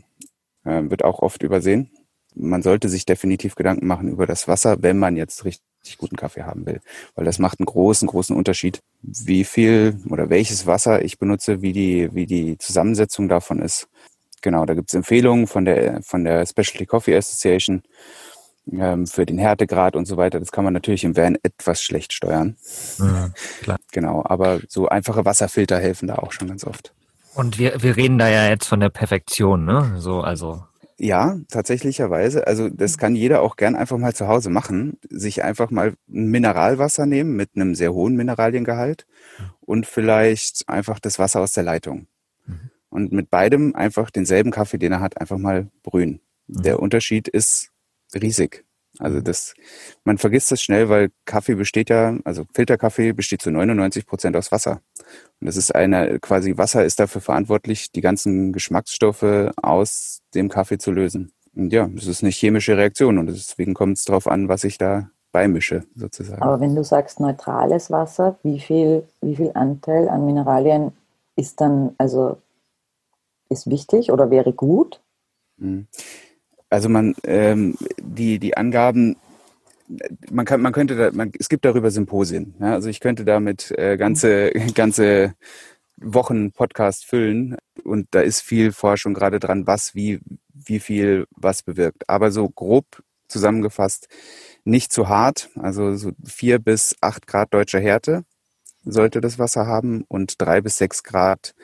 äh, 0.65 0.83
wird 0.85 1.05
auch 1.05 1.21
oft 1.21 1.43
übersehen. 1.43 1.91
Man 2.35 2.63
sollte 2.63 2.89
sich 2.89 3.07
definitiv 3.07 3.55
Gedanken 3.55 3.87
machen 3.87 4.09
über 4.09 4.27
das 4.27 4.47
Wasser, 4.47 4.83
wenn 4.83 4.99
man 4.99 5.17
jetzt 5.17 5.45
richtig 5.45 5.65
guten 5.99 6.17
Kaffee 6.17 6.43
haben 6.43 6.67
will. 6.67 6.81
Weil 7.15 7.25
das 7.25 7.39
macht 7.39 7.61
einen 7.61 7.67
großen, 7.67 8.09
großen 8.09 8.37
Unterschied, 8.37 8.81
wie 9.03 9.45
viel 9.45 9.99
oder 10.09 10.31
welches 10.31 10.67
Wasser 10.67 11.05
ich 11.05 11.19
benutze, 11.19 11.63
wie 11.63 11.73
die, 11.73 12.15
wie 12.15 12.27
die 12.27 12.59
Zusammensetzung 12.59 13.29
davon 13.29 13.61
ist. 13.61 13.89
Genau, 14.43 14.65
da 14.65 14.75
gibt 14.75 14.89
es 14.89 14.95
Empfehlungen 14.95 15.47
von 15.47 15.65
der, 15.65 16.03
von 16.03 16.25
der 16.25 16.47
Specialty 16.47 16.87
Coffee 16.87 17.17
Association 17.17 17.83
ähm, 18.73 19.07
für 19.07 19.27
den 19.27 19.39
Härtegrad 19.39 19.97
und 19.97 20.07
so 20.07 20.17
weiter. 20.17 20.41
Das 20.41 20.53
kann 20.53 20.65
man 20.65 20.73
natürlich 20.73 21.05
im 21.05 21.17
Van 21.17 21.37
etwas 21.43 21.83
schlecht 21.83 22.13
steuern. 22.13 22.57
Ja, 22.99 23.31
klar. 23.63 23.79
Genau, 23.93 24.23
aber 24.25 24.61
so 24.69 24.89
einfache 24.89 25.25
Wasserfilter 25.25 25.79
helfen 25.79 26.09
da 26.09 26.17
auch 26.17 26.33
schon 26.33 26.49
ganz 26.49 26.65
oft. 26.65 26.93
Und 27.35 27.59
wir, 27.59 27.83
wir 27.83 27.97
reden 27.97 28.19
da 28.19 28.29
ja 28.29 28.49
jetzt 28.49 28.67
von 28.67 28.81
der 28.81 28.89
Perfektion, 28.89 29.65
ne? 29.65 29.95
So, 29.99 30.21
also. 30.21 30.65
Ja, 31.03 31.39
tatsächlicherweise. 31.49 32.47
Also 32.47 32.69
das 32.69 32.99
kann 32.99 33.17
jeder 33.17 33.41
auch 33.41 33.57
gern 33.57 33.75
einfach 33.75 33.97
mal 33.97 34.15
zu 34.15 34.29
Hause 34.29 34.51
machen. 34.51 34.99
Sich 35.09 35.43
einfach 35.43 35.71
mal 35.71 35.95
ein 36.11 36.27
Mineralwasser 36.27 37.07
nehmen 37.07 37.35
mit 37.37 37.53
einem 37.55 37.75
sehr 37.75 37.95
hohen 37.95 38.17
Mineraliengehalt 38.17 39.07
und 39.61 39.87
vielleicht 39.87 40.69
einfach 40.69 40.99
das 41.01 41.19
Wasser 41.19 41.41
aus 41.41 41.53
der 41.53 41.63
Leitung. 41.63 42.07
Mhm. 42.45 42.71
Und 42.91 43.13
mit 43.13 43.31
beidem 43.31 43.75
einfach 43.75 44.11
denselben 44.11 44.51
Kaffee, 44.51 44.77
den 44.77 44.93
er 44.93 45.01
hat, 45.01 45.19
einfach 45.19 45.39
mal 45.39 45.71
brühen. 45.83 46.21
Mhm. 46.49 46.63
Der 46.65 46.81
Unterschied 46.81 47.29
ist 47.29 47.71
riesig. 48.15 48.67
Also 49.01 49.21
das, 49.21 49.55
man 50.05 50.19
vergisst 50.19 50.53
das 50.53 50.63
schnell, 50.63 50.89
weil 50.89 51.11
Kaffee 51.25 51.55
besteht 51.55 51.89
ja, 51.89 52.17
also 52.25 52.45
Filterkaffee 52.55 53.13
besteht 53.13 53.41
zu 53.41 53.51
99 53.51 54.07
Prozent 54.07 54.37
aus 54.37 54.53
Wasser. 54.53 54.81
Und 55.41 55.47
das 55.47 55.57
ist 55.57 55.75
eine, 55.75 56.21
quasi 56.21 56.59
Wasser 56.59 56.85
ist 56.85 57.01
dafür 57.01 57.23
verantwortlich, 57.23 57.91
die 57.93 58.03
ganzen 58.03 58.53
Geschmacksstoffe 58.53 59.53
aus 59.57 60.21
dem 60.35 60.51
Kaffee 60.51 60.79
zu 60.79 60.93
lösen. 60.93 61.33
Und 61.55 61.73
ja, 61.73 61.89
das 61.89 62.07
ist 62.07 62.23
eine 62.23 62.31
chemische 62.31 62.77
Reaktion 62.77 63.19
und 63.19 63.27
deswegen 63.27 63.75
kommt 63.75 63.97
es 63.97 64.05
darauf 64.05 64.27
an, 64.27 64.49
was 64.49 64.65
ich 64.65 64.79
da 64.79 65.11
beimische, 65.33 65.85
sozusagen. 65.95 66.43
Aber 66.43 66.61
wenn 66.61 66.75
du 66.75 66.85
sagst 66.85 67.21
neutrales 67.21 67.91
Wasser, 67.91 68.39
wie 68.43 68.61
viel, 68.61 69.05
wie 69.21 69.37
viel 69.37 69.53
Anteil 69.55 70.09
an 70.09 70.27
Mineralien 70.27 70.93
ist 71.37 71.61
dann, 71.61 71.95
also 71.99 72.37
ist 73.49 73.71
wichtig 73.71 74.13
oder 74.13 74.31
wäre 74.31 74.53
gut? 74.53 75.01
Mhm. 75.57 75.87
Also 76.71 76.89
man, 76.89 77.15
ähm, 77.25 77.77
die, 78.01 78.39
die 78.39 78.57
Angaben, 78.57 79.17
man 80.31 80.47
kann, 80.47 80.63
man 80.63 80.73
könnte 80.73 80.97
da, 80.97 81.11
man, 81.13 81.33
es 81.39 81.49
gibt 81.49 81.65
darüber 81.65 81.91
Symposien. 81.91 82.55
Ja? 82.61 82.75
Also 82.75 82.89
ich 82.89 83.01
könnte 83.01 83.25
damit 83.25 83.73
äh, 83.77 83.97
ganze, 83.97 84.51
ganze 84.75 85.35
Wochen 85.97 86.53
Podcast 86.53 87.05
füllen 87.05 87.57
und 87.83 88.07
da 88.13 88.21
ist 88.21 88.41
viel 88.41 88.73
Forschung 88.73 89.15
gerade 89.15 89.41
dran, 89.41 89.67
was 89.67 89.95
wie, 89.95 90.21
wie 90.55 90.79
viel 90.79 91.27
was 91.33 91.63
bewirkt. 91.63 92.09
Aber 92.09 92.31
so 92.31 92.49
grob 92.49 93.03
zusammengefasst, 93.27 94.09
nicht 94.65 94.93
zu 94.93 95.09
hart, 95.09 95.51
also 95.57 95.97
so 95.97 96.13
vier 96.25 96.59
bis 96.59 96.97
acht 97.01 97.27
Grad 97.27 97.53
deutscher 97.53 97.81
Härte 97.81 98.25
sollte 98.85 99.21
das 99.21 99.39
Wasser 99.39 99.67
haben 99.67 100.05
und 100.09 100.41
drei 100.41 100.61
bis 100.61 100.79
sechs 100.79 101.03
Grad 101.03 101.55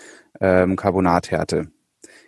ähm, 0.41 0.77
Carbonathärte 0.77 1.71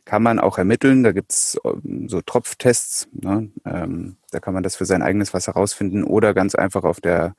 kann 0.08 0.22
man 0.22 0.38
auch 0.38 0.56
ermitteln. 0.56 1.02
Da 1.02 1.12
gibt's 1.12 1.58
ähm, 1.64 2.08
so 2.08 2.22
Tropftests. 2.22 3.08
Ne? 3.12 3.50
Ähm, 3.66 4.16
da 4.30 4.40
kann 4.40 4.54
man 4.54 4.62
das 4.62 4.74
für 4.74 4.86
sein 4.86 5.02
eigenes 5.02 5.34
Wasser 5.34 5.52
rausfinden 5.52 6.02
oder 6.02 6.32
ganz 6.32 6.54
einfach 6.54 6.84
auf 6.84 7.00
der 7.00 7.34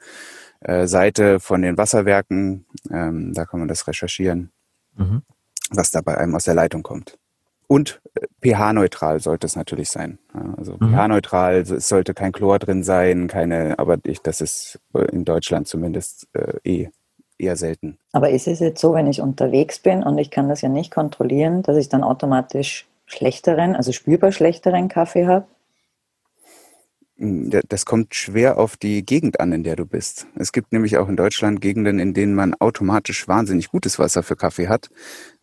äh, 0.59 0.85
Seite 0.85 1.39
von 1.39 1.63
den 1.63 1.77
Wasserwerken. 1.77 2.67
Ähm, 2.91 3.33
da 3.33 3.45
kann 3.45 3.59
man 3.59 3.67
das 3.67 3.87
recherchieren, 3.87 4.51
mhm. 4.95 5.23
was 5.71 5.89
da 5.89 6.01
bei 6.01 6.15
einem 6.15 6.35
aus 6.35 6.43
der 6.43 6.53
Leitung 6.53 6.83
kommt. 6.83 7.17
Und 7.65 8.01
äh, 8.13 8.27
pH-neutral 8.43 9.19
sollte 9.19 9.47
es 9.47 9.55
natürlich 9.55 9.89
sein. 9.89 10.19
Ja, 10.35 10.53
also 10.55 10.77
mhm. 10.79 10.91
pH-neutral, 10.91 11.61
es 11.61 11.89
sollte 11.89 12.13
kein 12.13 12.31
Chlor 12.31 12.59
drin 12.59 12.83
sein, 12.83 13.27
keine, 13.27 13.79
aber 13.79 13.97
ich, 14.03 14.21
das 14.21 14.41
ist 14.41 14.79
in 15.11 15.25
Deutschland 15.25 15.67
zumindest 15.67 16.27
äh, 16.33 16.59
eh 16.63 16.89
eher 17.39 17.55
selten. 17.55 17.97
Aber 18.11 18.29
ist 18.29 18.47
es 18.47 18.59
jetzt 18.59 18.81
so, 18.81 18.93
wenn 18.93 19.07
ich 19.07 19.21
unterwegs 19.21 19.79
bin 19.79 20.03
und 20.03 20.17
ich 20.17 20.29
kann 20.29 20.49
das 20.49 20.61
ja 20.61 20.69
nicht 20.69 20.91
kontrollieren, 20.91 21.63
dass 21.63 21.77
ich 21.77 21.89
dann 21.89 22.03
automatisch 22.03 22.87
schlechteren, 23.05 23.75
also 23.75 23.91
spürbar 23.91 24.31
schlechteren 24.31 24.87
Kaffee 24.87 25.25
habe? 25.25 25.45
Hm, 27.17 27.51
das 27.67 27.85
kommt 27.85 28.15
schwer 28.15 28.57
auf 28.57 28.77
die 28.77 29.05
Gegend 29.05 29.39
an, 29.39 29.51
in 29.51 29.63
der 29.63 29.75
du 29.75 29.85
bist. 29.85 30.27
Es 30.35 30.51
gibt 30.51 30.71
nämlich 30.71 30.97
auch 30.97 31.09
in 31.09 31.17
Deutschland 31.17 31.61
Gegenden, 31.61 31.99
in 31.99 32.13
denen 32.13 32.33
man 32.33 32.53
automatisch 32.55 33.27
wahnsinnig 33.27 33.69
gutes 33.69 33.99
Wasser 33.99 34.23
für 34.23 34.35
Kaffee 34.35 34.67
hat. 34.67 34.89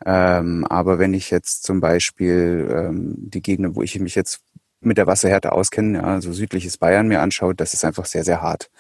Ähm, 0.04 0.66
aber 0.68 0.98
wenn 0.98 1.14
ich 1.14 1.30
jetzt 1.30 1.64
zum 1.64 1.80
Beispiel 1.80 2.68
ähm, 2.70 3.14
die 3.18 3.42
Gegenden, 3.42 3.76
wo 3.76 3.82
ich 3.82 3.98
mich 4.00 4.14
jetzt 4.14 4.40
mit 4.80 4.98
der 4.98 5.06
Wasserhärte 5.06 5.52
auskenne, 5.52 6.04
also 6.04 6.32
südliches 6.32 6.78
Bayern 6.78 7.08
mir 7.08 7.20
anschaue, 7.20 7.54
das 7.54 7.74
ist 7.74 7.84
einfach 7.84 8.06
sehr, 8.06 8.24
sehr 8.24 8.42
hart 8.42 8.70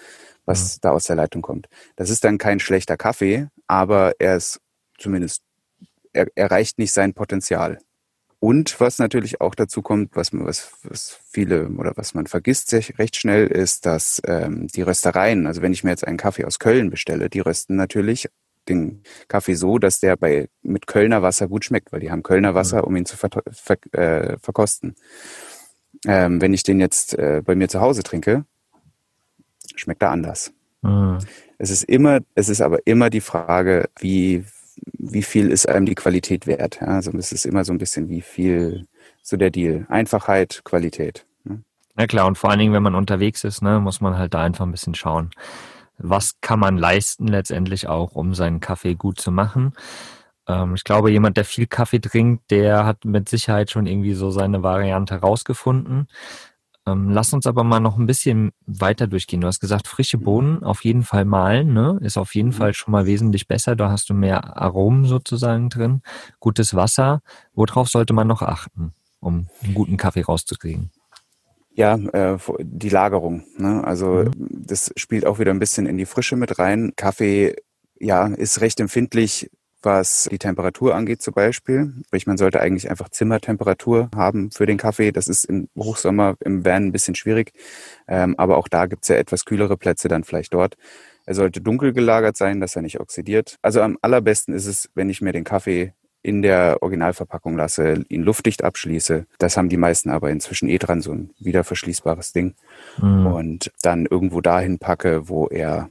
was 0.46 0.76
mhm. 0.76 0.80
da 0.82 0.90
aus 0.90 1.04
der 1.04 1.16
Leitung 1.16 1.42
kommt. 1.42 1.68
Das 1.96 2.10
ist 2.10 2.24
dann 2.24 2.38
kein 2.38 2.60
schlechter 2.60 2.96
Kaffee, 2.96 3.48
aber 3.66 4.14
er 4.18 4.36
ist 4.36 4.60
zumindest, 4.98 5.42
er 6.12 6.28
erreicht 6.34 6.78
nicht 6.78 6.92
sein 6.92 7.12
Potenzial. 7.12 7.78
Und 8.38 8.80
was 8.80 8.98
natürlich 8.98 9.40
auch 9.40 9.54
dazu 9.54 9.82
kommt, 9.82 10.14
was, 10.14 10.30
was, 10.32 10.70
was 10.82 11.18
viele 11.30 11.68
oder 11.70 11.92
was 11.96 12.14
man 12.14 12.26
vergisst 12.26 12.72
recht 12.98 13.16
schnell, 13.16 13.46
ist, 13.46 13.86
dass 13.86 14.20
ähm, 14.26 14.68
die 14.68 14.82
Röstereien, 14.82 15.46
also 15.46 15.62
wenn 15.62 15.72
ich 15.72 15.84
mir 15.84 15.90
jetzt 15.90 16.06
einen 16.06 16.18
Kaffee 16.18 16.44
aus 16.44 16.58
Köln 16.58 16.90
bestelle, 16.90 17.30
die 17.30 17.40
rösten 17.40 17.76
natürlich 17.76 18.28
den 18.68 19.02
Kaffee 19.28 19.54
so, 19.54 19.78
dass 19.78 20.00
der 20.00 20.16
bei 20.16 20.48
mit 20.62 20.86
Kölner 20.86 21.22
Wasser 21.22 21.48
gut 21.48 21.64
schmeckt, 21.64 21.92
weil 21.92 22.00
die 22.00 22.10
haben 22.10 22.22
Kölner. 22.22 22.54
Wasser, 22.54 22.86
um 22.86 22.96
ihn 22.96 23.06
zu 23.06 23.16
ver 23.16 23.30
ver 23.30 23.76
äh, 23.92 24.38
verkosten. 24.38 24.96
Ähm, 26.06 26.40
wenn 26.40 26.52
ich 26.52 26.62
den 26.62 26.80
jetzt 26.80 27.14
äh, 27.18 27.42
bei 27.44 27.54
mir 27.54 27.68
zu 27.68 27.80
Hause 27.80 28.02
trinke, 28.02 28.44
schmeckt 29.76 30.02
er 30.02 30.10
anders. 30.10 30.52
Mhm. 30.82 31.18
Es 31.58 31.70
ist 31.70 31.84
immer, 31.84 32.20
es 32.34 32.48
ist 32.48 32.60
aber 32.60 32.78
immer 32.86 33.10
die 33.10 33.20
Frage, 33.20 33.88
wie, 33.98 34.44
wie 34.98 35.22
viel 35.22 35.50
ist 35.50 35.68
einem 35.68 35.86
die 35.86 35.94
Qualität 35.94 36.46
wert? 36.46 36.78
Ja, 36.80 36.88
also 36.88 37.10
es 37.12 37.32
ist 37.32 37.46
immer 37.46 37.64
so 37.64 37.72
ein 37.72 37.78
bisschen, 37.78 38.08
wie 38.08 38.20
viel, 38.20 38.86
so 39.22 39.36
der 39.36 39.50
Deal. 39.50 39.86
Einfachheit, 39.88 40.62
Qualität. 40.64 41.26
Ne? 41.44 41.62
Ja 41.98 42.06
klar, 42.06 42.26
und 42.26 42.38
vor 42.38 42.50
allen 42.50 42.58
Dingen, 42.58 42.72
wenn 42.72 42.82
man 42.82 42.94
unterwegs 42.94 43.44
ist, 43.44 43.62
ne, 43.62 43.80
muss 43.80 44.00
man 44.00 44.18
halt 44.18 44.34
da 44.34 44.42
einfach 44.42 44.66
ein 44.66 44.72
bisschen 44.72 44.94
schauen. 44.94 45.30
Was 45.98 46.34
kann 46.42 46.60
man 46.60 46.76
leisten 46.76 47.26
letztendlich 47.26 47.88
auch, 47.88 48.14
um 48.14 48.34
seinen 48.34 48.60
Kaffee 48.60 48.94
gut 48.94 49.18
zu 49.18 49.32
machen? 49.32 49.72
Ähm, 50.46 50.74
ich 50.74 50.84
glaube, 50.84 51.10
jemand, 51.10 51.36
der 51.36 51.44
viel 51.44 51.66
Kaffee 51.66 52.00
trinkt, 52.00 52.50
der 52.50 52.84
hat 52.84 53.04
mit 53.04 53.28
Sicherheit 53.28 53.70
schon 53.70 53.86
irgendwie 53.86 54.14
so 54.14 54.30
seine 54.30 54.62
Variante 54.62 55.16
rausgefunden. 55.16 56.08
Ähm, 56.86 57.10
lass 57.10 57.32
uns 57.32 57.46
aber 57.46 57.64
mal 57.64 57.80
noch 57.80 57.98
ein 57.98 58.06
bisschen 58.06 58.52
weiter 58.66 59.06
durchgehen. 59.08 59.40
Du 59.40 59.48
hast 59.48 59.60
gesagt, 59.60 59.88
frische 59.88 60.18
Bohnen 60.18 60.62
auf 60.62 60.84
jeden 60.84 61.02
Fall 61.02 61.24
malen, 61.24 61.72
ne? 61.72 61.98
Ist 62.00 62.16
auf 62.16 62.34
jeden 62.34 62.50
mhm. 62.50 62.54
Fall 62.54 62.74
schon 62.74 62.92
mal 62.92 63.06
wesentlich 63.06 63.48
besser. 63.48 63.74
Da 63.74 63.90
hast 63.90 64.08
du 64.08 64.14
mehr 64.14 64.56
Aromen 64.56 65.04
sozusagen 65.04 65.68
drin. 65.68 66.02
Gutes 66.38 66.74
Wasser. 66.74 67.22
Worauf 67.54 67.88
sollte 67.88 68.12
man 68.12 68.28
noch 68.28 68.42
achten, 68.42 68.92
um 69.20 69.48
einen 69.64 69.74
guten 69.74 69.96
Kaffee 69.96 70.22
rauszukriegen? 70.22 70.92
Ja, 71.74 71.96
äh, 71.96 72.38
die 72.60 72.88
Lagerung. 72.88 73.44
Ne? 73.58 73.82
Also 73.84 74.24
mhm. 74.24 74.32
das 74.38 74.92
spielt 74.96 75.26
auch 75.26 75.40
wieder 75.40 75.50
ein 75.50 75.58
bisschen 75.58 75.86
in 75.86 75.98
die 75.98 76.06
Frische 76.06 76.36
mit 76.36 76.58
rein. 76.58 76.92
Kaffee, 76.96 77.56
ja, 77.98 78.28
ist 78.28 78.60
recht 78.60 78.78
empfindlich, 78.78 79.50
was 79.86 80.28
die 80.30 80.38
Temperatur 80.38 80.94
angeht 80.94 81.22
zum 81.22 81.32
Beispiel. 81.32 81.94
Sprich, 82.04 82.26
man 82.26 82.36
sollte 82.36 82.60
eigentlich 82.60 82.90
einfach 82.90 83.08
Zimmertemperatur 83.08 84.10
haben 84.14 84.50
für 84.50 84.66
den 84.66 84.76
Kaffee. 84.76 85.12
Das 85.12 85.28
ist 85.28 85.44
im 85.44 85.68
Hochsommer 85.78 86.36
im 86.44 86.66
Van 86.66 86.88
ein 86.88 86.92
bisschen 86.92 87.14
schwierig. 87.14 87.52
Ähm, 88.06 88.34
aber 88.36 88.58
auch 88.58 88.68
da 88.68 88.84
gibt's 88.84 89.08
ja 89.08 89.16
etwas 89.16 89.46
kühlere 89.46 89.78
Plätze 89.78 90.08
dann 90.08 90.24
vielleicht 90.24 90.52
dort. 90.52 90.76
Er 91.24 91.34
sollte 91.34 91.62
dunkel 91.62 91.94
gelagert 91.94 92.36
sein, 92.36 92.60
dass 92.60 92.76
er 92.76 92.82
nicht 92.82 93.00
oxidiert. 93.00 93.56
Also 93.62 93.80
am 93.80 93.96
allerbesten 94.02 94.54
ist 94.54 94.66
es, 94.66 94.90
wenn 94.94 95.08
ich 95.08 95.22
mir 95.22 95.32
den 95.32 95.44
Kaffee 95.44 95.94
in 96.22 96.42
der 96.42 96.78
Originalverpackung 96.82 97.56
lasse, 97.56 98.04
ihn 98.08 98.22
luftdicht 98.22 98.64
abschließe. 98.64 99.26
Das 99.38 99.56
haben 99.56 99.68
die 99.68 99.76
meisten 99.76 100.10
aber 100.10 100.30
inzwischen 100.30 100.68
eh 100.68 100.78
dran, 100.78 101.00
so 101.00 101.12
ein 101.12 101.30
wiederverschließbares 101.38 102.32
Ding. 102.32 102.54
Mhm. 103.00 103.26
Und 103.26 103.72
dann 103.82 104.06
irgendwo 104.06 104.40
dahin 104.40 104.80
packe, 104.80 105.28
wo 105.28 105.46
er 105.46 105.88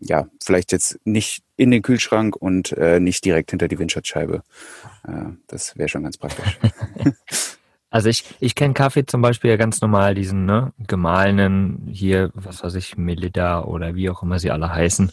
ja 0.00 0.26
vielleicht 0.42 0.72
jetzt 0.72 0.98
nicht 1.04 1.42
in 1.56 1.70
den 1.70 1.82
Kühlschrank 1.82 2.36
und 2.36 2.72
äh, 2.72 3.00
nicht 3.00 3.24
direkt 3.24 3.50
hinter 3.50 3.68
die 3.68 3.78
Windschutzscheibe. 3.78 4.42
Äh, 5.06 5.32
das 5.46 5.76
wäre 5.76 5.88
schon 5.88 6.02
ganz 6.04 6.16
praktisch. 6.16 6.58
Also 7.90 8.10
ich, 8.10 8.34
ich 8.38 8.54
kenne 8.54 8.74
Kaffee 8.74 9.06
zum 9.06 9.22
Beispiel 9.22 9.50
ja 9.50 9.56
ganz 9.56 9.80
normal, 9.80 10.14
diesen 10.14 10.44
ne, 10.44 10.72
gemahlenen 10.86 11.88
hier, 11.90 12.30
was 12.34 12.62
weiß 12.62 12.74
ich, 12.74 12.98
Melida 12.98 13.62
oder 13.62 13.94
wie 13.94 14.10
auch 14.10 14.22
immer 14.22 14.38
sie 14.38 14.50
alle 14.50 14.70
heißen. 14.70 15.10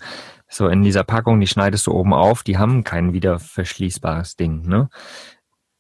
So 0.50 0.68
in 0.68 0.84
dieser 0.84 1.06
Packung, 1.06 1.39
die 1.39 1.48
schneidest 1.48 1.88
du 1.88 1.92
oben 1.92 2.13
auf, 2.13 2.44
die 2.44 2.58
haben 2.58 2.84
kein 2.84 3.13
wieder 3.13 3.39
verschließbares 3.39 4.36
Ding. 4.36 4.68
Ne? 4.68 4.89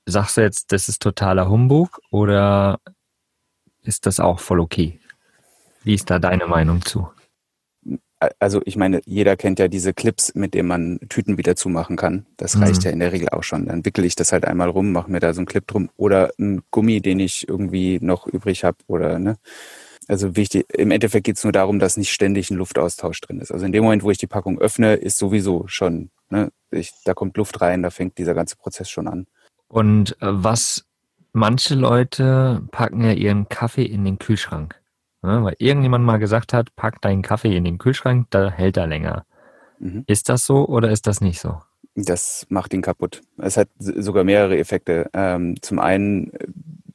Sagst 0.05 0.37
du 0.37 0.41
jetzt, 0.41 0.71
das 0.71 0.87
ist 0.87 1.01
totaler 1.01 1.49
Humbug 1.49 1.99
oder 2.11 2.79
ist 3.81 4.05
das 4.05 4.21
auch 4.21 4.39
voll 4.39 4.61
okay? 4.61 4.99
Wie 5.83 5.95
ist 5.95 6.09
da 6.09 6.17
deine 6.17 6.47
Meinung 6.47 6.83
zu? 6.83 7.09
Also 8.39 8.61
ich 8.65 8.77
meine, 8.77 9.01
jeder 9.05 9.35
kennt 9.35 9.59
ja 9.59 9.67
diese 9.67 9.93
Clips, 9.93 10.33
mit 10.35 10.53
denen 10.53 10.67
man 10.67 10.99
Tüten 11.09 11.37
wieder 11.37 11.55
zumachen 11.55 11.97
kann. 11.97 12.25
Das 12.37 12.55
mhm. 12.55 12.63
reicht 12.63 12.83
ja 12.83 12.91
in 12.91 12.99
der 12.99 13.11
Regel 13.11 13.29
auch 13.29 13.43
schon. 13.43 13.65
Dann 13.65 13.85
wickel 13.85 14.05
ich 14.05 14.15
das 14.15 14.31
halt 14.31 14.45
einmal 14.45 14.69
rum, 14.69 14.91
mache 14.91 15.11
mir 15.11 15.19
da 15.19 15.33
so 15.33 15.39
einen 15.39 15.47
Clip 15.47 15.65
drum 15.67 15.89
oder 15.97 16.31
einen 16.39 16.63
Gummi, 16.71 17.01
den 17.01 17.19
ich 17.19 17.47
irgendwie 17.47 17.99
noch 18.01 18.27
übrig 18.27 18.63
habe 18.63 18.77
oder 18.87 19.19
ne. 19.19 19.37
Also 20.07 20.35
wichtig, 20.35 20.67
im 20.71 20.91
Endeffekt 20.91 21.25
geht 21.25 21.37
es 21.37 21.43
nur 21.43 21.53
darum, 21.53 21.79
dass 21.79 21.97
nicht 21.97 22.11
ständig 22.11 22.51
ein 22.51 22.57
Luftaustausch 22.57 23.19
drin 23.21 23.39
ist. 23.39 23.51
Also 23.51 23.65
in 23.65 23.71
dem 23.71 23.83
Moment, 23.83 24.03
wo 24.03 24.11
ich 24.11 24.19
die 24.19 24.27
Packung 24.27 24.59
öffne, 24.59 24.93
ist 24.95 25.17
sowieso 25.17 25.67
schon, 25.67 26.11
ne, 26.29 26.51
ich, 26.69 26.91
da 27.05 27.15
kommt 27.15 27.37
Luft 27.37 27.59
rein, 27.61 27.81
da 27.81 27.89
fängt 27.89 28.19
dieser 28.19 28.35
ganze 28.35 28.55
Prozess 28.55 28.89
schon 28.89 29.07
an. 29.07 29.25
Und 29.67 30.11
äh, 30.21 30.27
was 30.29 30.85
manche 31.33 31.73
Leute 31.73 32.61
packen 32.71 33.03
ja 33.03 33.13
ihren 33.13 33.49
Kaffee 33.49 33.85
in 33.85 34.05
den 34.05 34.19
Kühlschrank. 34.19 34.79
Ne? 35.25 35.43
Weil 35.43 35.55
irgendjemand 35.57 36.05
mal 36.05 36.17
gesagt 36.17 36.53
hat, 36.53 36.75
pack 36.75 37.01
deinen 37.01 37.21
Kaffee 37.21 37.55
in 37.55 37.65
den 37.65 37.77
Kühlschrank, 37.77 38.27
da 38.29 38.49
hält 38.49 38.77
er 38.77 38.87
länger. 38.87 39.25
Mhm. 39.79 40.03
Ist 40.07 40.29
das 40.29 40.45
so 40.45 40.67
oder 40.67 40.91
ist 40.91 41.07
das 41.07 41.21
nicht 41.21 41.39
so? 41.39 41.59
Das 41.95 42.45
macht 42.49 42.73
ihn 42.73 42.81
kaputt. 42.81 43.21
Es 43.37 43.55
hat 43.55 43.69
sogar 43.79 44.25
mehrere 44.25 44.57
Effekte. 44.57 45.09
Ähm, 45.13 45.55
zum 45.61 45.79
einen 45.79 46.33
äh, 46.33 46.47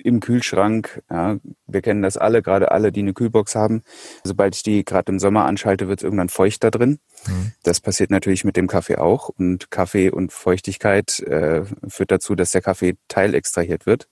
im 0.02 0.20
Kühlschrank, 0.20 1.02
ja, 1.10 1.36
wir 1.66 1.82
kennen 1.82 2.02
das 2.02 2.16
alle, 2.16 2.42
gerade 2.42 2.70
alle, 2.70 2.92
die 2.92 3.00
eine 3.00 3.14
Kühlbox 3.14 3.54
haben. 3.54 3.82
Sobald 4.24 4.54
ich 4.54 4.62
die 4.62 4.84
gerade 4.84 5.12
im 5.12 5.18
Sommer 5.18 5.44
anschalte, 5.46 5.88
wird 5.88 6.00
es 6.00 6.04
irgendwann 6.04 6.28
feucht 6.28 6.64
da 6.64 6.70
drin. 6.70 6.98
Mhm. 7.26 7.52
Das 7.62 7.80
passiert 7.80 8.10
natürlich 8.10 8.44
mit 8.44 8.56
dem 8.56 8.66
Kaffee 8.66 8.96
auch. 8.96 9.30
Und 9.30 9.70
Kaffee 9.70 10.10
und 10.10 10.32
Feuchtigkeit 10.32 11.20
äh, 11.20 11.62
führt 11.88 12.10
dazu, 12.10 12.34
dass 12.34 12.52
der 12.52 12.62
Kaffee 12.62 12.96
teilextrahiert 13.08 13.86
wird. 13.86 14.08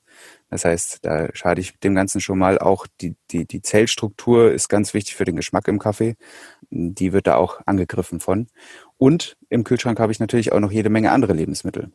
Das 0.51 0.65
heißt, 0.65 1.01
da 1.03 1.29
schade 1.35 1.61
ich 1.61 1.79
dem 1.81 1.95
Ganzen 1.95 2.21
schon 2.21 2.39
mal. 2.39 2.59
Auch 2.59 2.87
die, 3.01 3.17
die, 3.31 3.47
die 3.47 3.63
Zellstruktur 3.63 4.53
ist 4.53 4.69
ganz 4.69 4.95
wichtig 4.95 5.15
für 5.17 5.25
den 5.25 5.37
Geschmack 5.37 5.69
im 5.69 5.79
Kaffee. 5.79 6.17
Die 6.71 7.13
wird 7.13 7.27
da 7.27 7.37
auch 7.37 7.61
angegriffen 7.67 8.21
von. 8.21 8.49
Und 8.99 9.37
im 9.49 9.63
Kühlschrank 9.63 10.01
habe 10.01 10.11
ich 10.11 10.19
natürlich 10.19 10.53
auch 10.53 10.59
noch 10.59 10.73
jede 10.73 10.91
Menge 10.91 11.13
andere 11.13 11.33
Lebensmittel. 11.33 11.93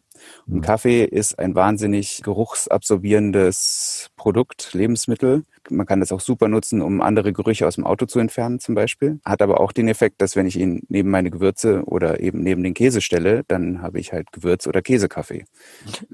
Und 0.48 0.56
mhm. 0.56 0.62
Kaffee 0.62 1.04
ist 1.04 1.38
ein 1.38 1.54
wahnsinnig 1.54 2.22
geruchsabsorbierendes 2.24 4.10
Produkt, 4.16 4.74
Lebensmittel. 4.74 5.44
Man 5.70 5.86
kann 5.86 6.00
das 6.00 6.14
auch 6.14 6.22
super 6.22 6.48
nutzen, 6.48 6.82
um 6.82 7.02
andere 7.02 7.34
Gerüche 7.34 7.68
aus 7.68 7.76
dem 7.76 7.86
Auto 7.86 8.06
zu 8.06 8.20
entfernen 8.20 8.60
zum 8.60 8.74
Beispiel. 8.74 9.20
Hat 9.26 9.42
aber 9.42 9.60
auch 9.60 9.74
den 9.74 9.90
Effekt, 9.90 10.22
dass 10.22 10.38
wenn 10.38 10.48
ich 10.48 10.58
ihn 10.58 10.84
neben 10.88 11.10
meine 11.10 11.30
Gewürze 11.30 11.84
oder 11.86 12.22
eben 12.22 12.42
neben 12.42 12.64
den 12.64 12.74
Käse 12.74 13.02
stelle, 13.02 13.44
dann 13.50 13.82
habe 13.82 14.00
ich 14.00 14.14
halt 14.14 14.32
Gewürz- 14.32 14.68
oder 14.68 14.82
Käsekaffee. 14.82 15.44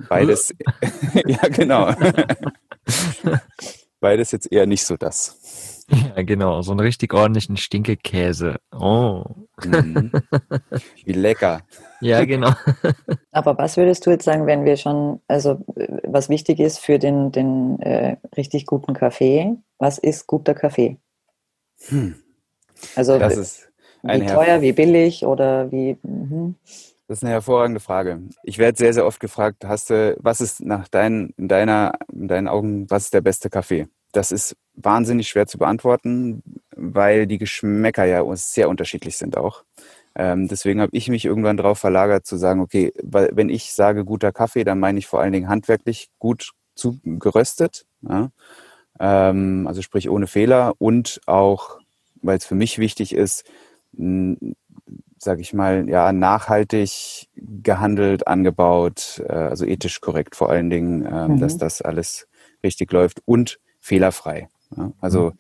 Beides, 0.10 0.56
ja 1.26 1.48
genau. 1.50 1.94
Beides 4.00 4.32
jetzt 4.32 4.52
eher 4.52 4.66
nicht 4.66 4.86
so 4.86 4.98
das. 4.98 5.79
Ja, 6.16 6.24
genau, 6.24 6.62
so 6.62 6.72
einen 6.72 6.80
richtig 6.82 7.14
ordentlichen 7.14 7.58
Stinkekäse. 7.58 8.58
Oh. 8.72 9.24
Mhm. 9.64 10.12
Wie 11.06 11.14
lecker. 11.14 11.62
Ja, 12.02 12.26
genau. 12.26 12.52
Aber 13.32 13.58
was 13.58 13.78
würdest 13.78 14.06
du 14.06 14.12
jetzt 14.12 14.26
sagen, 14.26 14.46
wenn 14.46 14.66
wir 14.66 14.78
schon, 14.78 15.22
also 15.28 15.64
was 16.04 16.30
wichtig 16.30 16.60
ist 16.60 16.80
für 16.80 17.00
den, 17.00 17.32
den 17.32 17.80
äh, 17.82 18.18
richtig 18.38 18.66
guten 18.66 18.94
Kaffee, 18.94 19.56
was 19.78 19.98
ist 19.98 20.28
guter 20.28 20.54
Kaffee? 20.54 20.98
Hm. 21.88 22.16
Also 22.96 23.18
das 23.20 23.38
ist 23.38 23.70
wie 24.04 24.26
teuer, 24.26 24.62
wie 24.62 24.72
billig 24.72 25.26
oder 25.26 25.72
wie? 25.72 25.98
Mh. 26.04 26.54
Das 27.08 27.18
ist 27.18 27.24
eine 27.24 27.34
hervorragende 27.34 27.80
Frage. 27.80 28.22
Ich 28.44 28.60
werde 28.60 28.78
sehr, 28.78 28.94
sehr 28.94 29.06
oft 29.06 29.20
gefragt, 29.20 29.66
hast 29.66 29.90
du, 29.90 30.16
was 30.20 30.42
ist 30.42 30.62
nach 30.62 30.88
deinen, 30.88 31.34
in 31.38 31.48
deiner, 31.48 31.94
in 32.14 32.28
deinen 32.28 32.48
Augen, 32.48 32.88
was 32.90 33.06
ist 33.06 33.14
der 33.16 33.22
beste 33.22 33.50
Kaffee? 33.50 33.88
Das 34.12 34.32
ist 34.32 34.56
wahnsinnig 34.74 35.28
schwer 35.28 35.48
zu 35.48 35.58
beantworten, 35.58 36.42
weil 36.76 37.28
die 37.28 37.38
Geschmäcker 37.38 38.06
ja 38.06 38.24
sehr 38.36 38.70
unterschiedlich 38.70 39.18
sind 39.18 39.38
auch. 39.38 39.64
Ähm, 40.16 40.48
deswegen 40.48 40.82
habe 40.82 40.96
ich 40.96 41.10
mich 41.10 41.26
irgendwann 41.26 41.58
darauf 41.58 41.80
verlagert 41.80 42.26
zu 42.26 42.38
sagen, 42.38 42.62
okay, 42.62 42.92
weil 43.02 43.30
wenn 43.34 43.50
ich 43.50 43.74
sage 43.74 44.06
guter 44.06 44.32
Kaffee, 44.32 44.64
dann 44.64 44.80
meine 44.80 45.00
ich 45.00 45.08
vor 45.08 45.22
allen 45.22 45.34
Dingen 45.34 45.50
handwerklich 45.50 46.10
gut 46.18 46.52
zu, 46.76 47.00
geröstet. 47.04 47.86
Ja? 48.02 48.30
Ähm, 49.00 49.66
also 49.68 49.82
sprich 49.82 50.10
ohne 50.10 50.28
Fehler 50.28 50.74
und 50.80 51.22
auch, 51.26 51.80
weil 52.22 52.38
es 52.38 52.46
für 52.46 52.56
mich 52.56 52.80
wichtig 52.80 53.14
ist, 53.14 53.46
sage 53.94 55.42
ich 55.42 55.54
mal, 55.54 55.88
ja, 55.90 56.12
nachhaltig 56.12 57.28
gehandelt, 57.36 58.28
angebaut, 58.28 59.22
äh, 59.28 59.32
also 59.32 59.66
ethisch 59.66 60.02
korrekt 60.02 60.36
vor 60.36 60.50
allen 60.50 60.70
Dingen, 60.70 61.06
ähm, 61.06 61.34
mhm. 61.34 61.40
dass 61.40 61.58
das 61.58 61.82
alles 61.82 62.28
richtig 62.64 62.92
läuft 62.92 63.22
und 63.26 63.60
fehlerfrei. 63.80 64.50
Ja? 64.76 64.92
Also 65.02 65.32
mhm. 65.32 65.38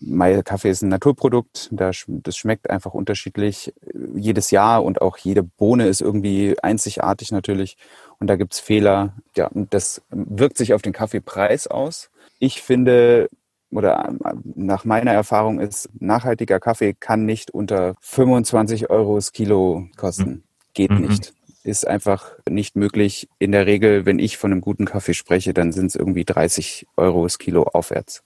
Mai 0.00 0.42
Kaffee 0.42 0.70
ist 0.70 0.82
ein 0.82 0.90
Naturprodukt, 0.90 1.70
das 1.70 2.36
schmeckt 2.36 2.68
einfach 2.68 2.92
unterschiedlich 2.92 3.72
jedes 4.14 4.50
Jahr 4.50 4.84
und 4.84 5.00
auch 5.00 5.16
jede 5.16 5.42
Bohne 5.42 5.86
ist 5.86 6.02
irgendwie 6.02 6.54
einzigartig 6.62 7.32
natürlich 7.32 7.78
und 8.18 8.26
da 8.26 8.36
gibt's 8.36 8.60
Fehler. 8.60 9.14
Ja, 9.36 9.46
und 9.48 9.72
das 9.72 10.02
wirkt 10.10 10.58
sich 10.58 10.74
auf 10.74 10.82
den 10.82 10.92
Kaffeepreis 10.92 11.66
aus. 11.66 12.10
Ich 12.38 12.62
finde, 12.62 13.30
oder 13.70 14.08
äh, 14.08 14.34
nach 14.54 14.84
meiner 14.84 15.12
Erfahrung 15.12 15.60
ist, 15.60 15.88
nachhaltiger 15.98 16.60
Kaffee 16.60 16.94
kann 16.94 17.24
nicht 17.24 17.50
unter 17.50 17.94
25 18.00 18.90
Euro 18.90 19.16
das 19.16 19.32
Kilo 19.32 19.86
kosten. 19.96 20.44
Geht 20.74 20.90
mhm. 20.90 21.06
nicht. 21.06 21.32
Ist 21.66 21.84
einfach 21.84 22.30
nicht 22.48 22.76
möglich. 22.76 23.28
In 23.40 23.50
der 23.50 23.66
Regel, 23.66 24.06
wenn 24.06 24.20
ich 24.20 24.36
von 24.36 24.52
einem 24.52 24.60
guten 24.60 24.84
Kaffee 24.84 25.14
spreche, 25.14 25.52
dann 25.52 25.72
sind 25.72 25.86
es 25.86 25.96
irgendwie 25.96 26.24
30 26.24 26.86
Euro 26.96 27.24
das 27.24 27.38
Kilo 27.38 27.64
aufwärts. 27.64 28.22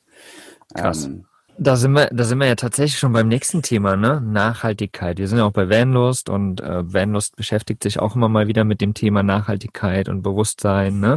Krass. 0.75 1.07
Ähm, 1.07 1.25
da 1.57 1.77
sind 1.77 1.93
wir, 1.93 2.11
da 2.13 2.25
sind 2.25 2.37
wir 2.37 2.47
ja 2.47 2.55
tatsächlich 2.55 2.99
schon 2.99 3.15
beim 3.15 3.29
nächsten 3.29 3.63
Thema, 3.63 3.97
ne? 3.97 4.21
Nachhaltigkeit. 4.21 5.17
Wir 5.17 5.27
sind 5.27 5.39
ja 5.39 5.47
auch 5.47 5.53
bei 5.53 5.71
Vanlust 5.71 6.29
und 6.29 6.61
äh, 6.61 6.93
Vanlust 6.93 7.35
beschäftigt 7.37 7.83
sich 7.83 7.99
auch 7.99 8.15
immer 8.15 8.29
mal 8.29 8.47
wieder 8.47 8.65
mit 8.65 8.83
dem 8.83 8.93
Thema 8.93 9.23
Nachhaltigkeit 9.23 10.11
und 10.11 10.21
Bewusstsein, 10.21 11.01
ne? 11.01 11.17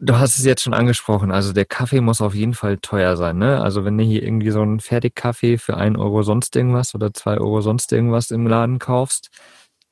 Du 0.00 0.18
hast 0.18 0.38
es 0.40 0.44
jetzt 0.44 0.62
schon 0.62 0.74
angesprochen, 0.74 1.30
also 1.30 1.52
der 1.52 1.66
Kaffee 1.66 2.00
muss 2.00 2.20
auf 2.20 2.34
jeden 2.34 2.54
Fall 2.54 2.78
teuer 2.78 3.16
sein, 3.16 3.38
ne? 3.38 3.62
Also 3.62 3.84
wenn 3.84 3.96
du 3.96 4.02
hier 4.02 4.24
irgendwie 4.24 4.50
so 4.50 4.62
einen 4.62 4.80
Fertigkaffee 4.80 5.56
für 5.56 5.76
ein 5.76 5.96
Euro 5.96 6.24
sonst 6.24 6.56
irgendwas 6.56 6.96
oder 6.96 7.14
zwei 7.14 7.38
Euro 7.38 7.60
sonst 7.60 7.92
irgendwas 7.92 8.32
im 8.32 8.48
Laden 8.48 8.80
kaufst, 8.80 9.30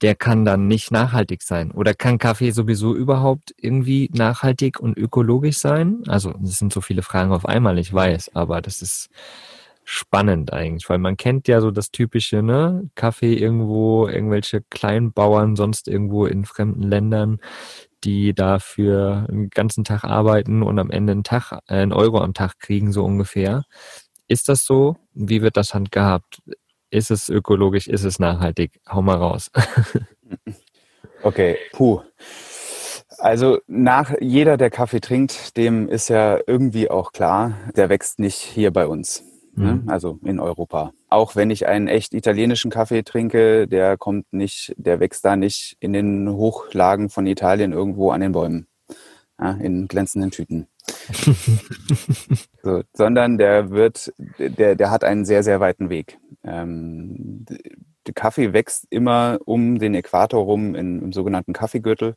der 0.02 0.14
kann 0.14 0.44
dann 0.44 0.68
nicht 0.68 0.90
nachhaltig 0.90 1.42
sein. 1.42 1.70
Oder 1.72 1.94
kann 1.94 2.18
Kaffee 2.18 2.50
sowieso 2.50 2.94
überhaupt 2.94 3.54
irgendwie 3.56 4.10
nachhaltig 4.12 4.80
und 4.80 4.96
ökologisch 4.96 5.58
sein? 5.58 6.02
Also 6.06 6.32
das 6.40 6.58
sind 6.58 6.72
so 6.72 6.80
viele 6.80 7.02
Fragen 7.02 7.32
auf 7.32 7.46
einmal, 7.46 7.78
ich 7.78 7.92
weiß, 7.92 8.34
aber 8.34 8.60
das 8.62 8.82
ist 8.82 9.08
spannend 9.84 10.52
eigentlich, 10.52 10.88
weil 10.90 10.98
man 10.98 11.16
kennt 11.16 11.48
ja 11.48 11.60
so 11.62 11.70
das 11.70 11.90
typische, 11.90 12.42
ne? 12.42 12.90
Kaffee 12.94 13.34
irgendwo, 13.34 14.06
irgendwelche 14.06 14.60
Kleinbauern 14.70 15.56
sonst 15.56 15.88
irgendwo 15.88 16.26
in 16.26 16.44
fremden 16.44 16.82
Ländern, 16.82 17.40
die 18.04 18.34
dafür 18.34 19.26
einen 19.28 19.50
ganzen 19.50 19.84
Tag 19.84 20.04
arbeiten 20.04 20.62
und 20.62 20.78
am 20.78 20.90
Ende 20.90 21.12
einen 21.12 21.24
Tag, 21.24 21.52
äh, 21.68 21.74
einen 21.76 21.92
Euro 21.94 22.20
am 22.20 22.34
Tag 22.34 22.58
kriegen, 22.60 22.92
so 22.92 23.04
ungefähr. 23.04 23.64
Ist 24.28 24.48
das 24.50 24.64
so? 24.64 24.96
Wie 25.14 25.42
wird 25.42 25.56
das 25.56 25.74
handgehabt? 25.74 26.42
Ist 26.90 27.10
es 27.10 27.28
ökologisch? 27.28 27.86
Ist 27.86 28.04
es 28.04 28.18
nachhaltig? 28.18 28.80
Hau 28.88 29.02
mal 29.02 29.16
raus. 29.16 29.50
okay, 31.22 31.56
puh. 31.72 32.00
Also 33.18 33.58
nach 33.66 34.14
jeder, 34.20 34.56
der 34.56 34.70
Kaffee 34.70 35.00
trinkt, 35.00 35.56
dem 35.56 35.88
ist 35.88 36.08
ja 36.08 36.38
irgendwie 36.46 36.88
auch 36.88 37.12
klar, 37.12 37.54
der 37.76 37.88
wächst 37.88 38.20
nicht 38.20 38.36
hier 38.36 38.70
bei 38.70 38.86
uns. 38.86 39.24
Ne? 39.58 39.80
Mhm. 39.82 39.88
Also 39.88 40.18
in 40.24 40.38
Europa. 40.38 40.92
Auch 41.08 41.34
wenn 41.34 41.50
ich 41.50 41.66
einen 41.66 41.88
echt 41.88 42.14
italienischen 42.14 42.70
Kaffee 42.70 43.02
trinke, 43.02 43.66
der 43.66 43.96
kommt 43.96 44.32
nicht, 44.32 44.72
der 44.76 45.00
wächst 45.00 45.24
da 45.24 45.36
nicht 45.36 45.76
in 45.80 45.92
den 45.92 46.30
Hochlagen 46.30 47.08
von 47.08 47.26
Italien 47.26 47.72
irgendwo 47.72 48.10
an 48.10 48.20
den 48.20 48.32
Bäumen. 48.32 48.68
Ja, 49.40 49.52
in 49.52 49.86
glänzenden 49.86 50.30
Tüten. 50.30 50.66
so, 52.62 52.82
sondern 52.92 53.38
der 53.38 53.70
wird, 53.70 54.12
der, 54.38 54.74
der 54.74 54.90
hat 54.90 55.04
einen 55.04 55.24
sehr, 55.24 55.42
sehr 55.42 55.60
weiten 55.60 55.90
Weg. 55.90 56.18
Ähm, 56.42 57.44
der 58.06 58.14
Kaffee 58.14 58.52
wächst 58.52 58.86
immer 58.90 59.38
um 59.44 59.78
den 59.78 59.94
Äquator 59.94 60.42
rum 60.42 60.74
in, 60.74 61.00
im 61.02 61.12
sogenannten 61.12 61.52
Kaffeegürtel. 61.52 62.16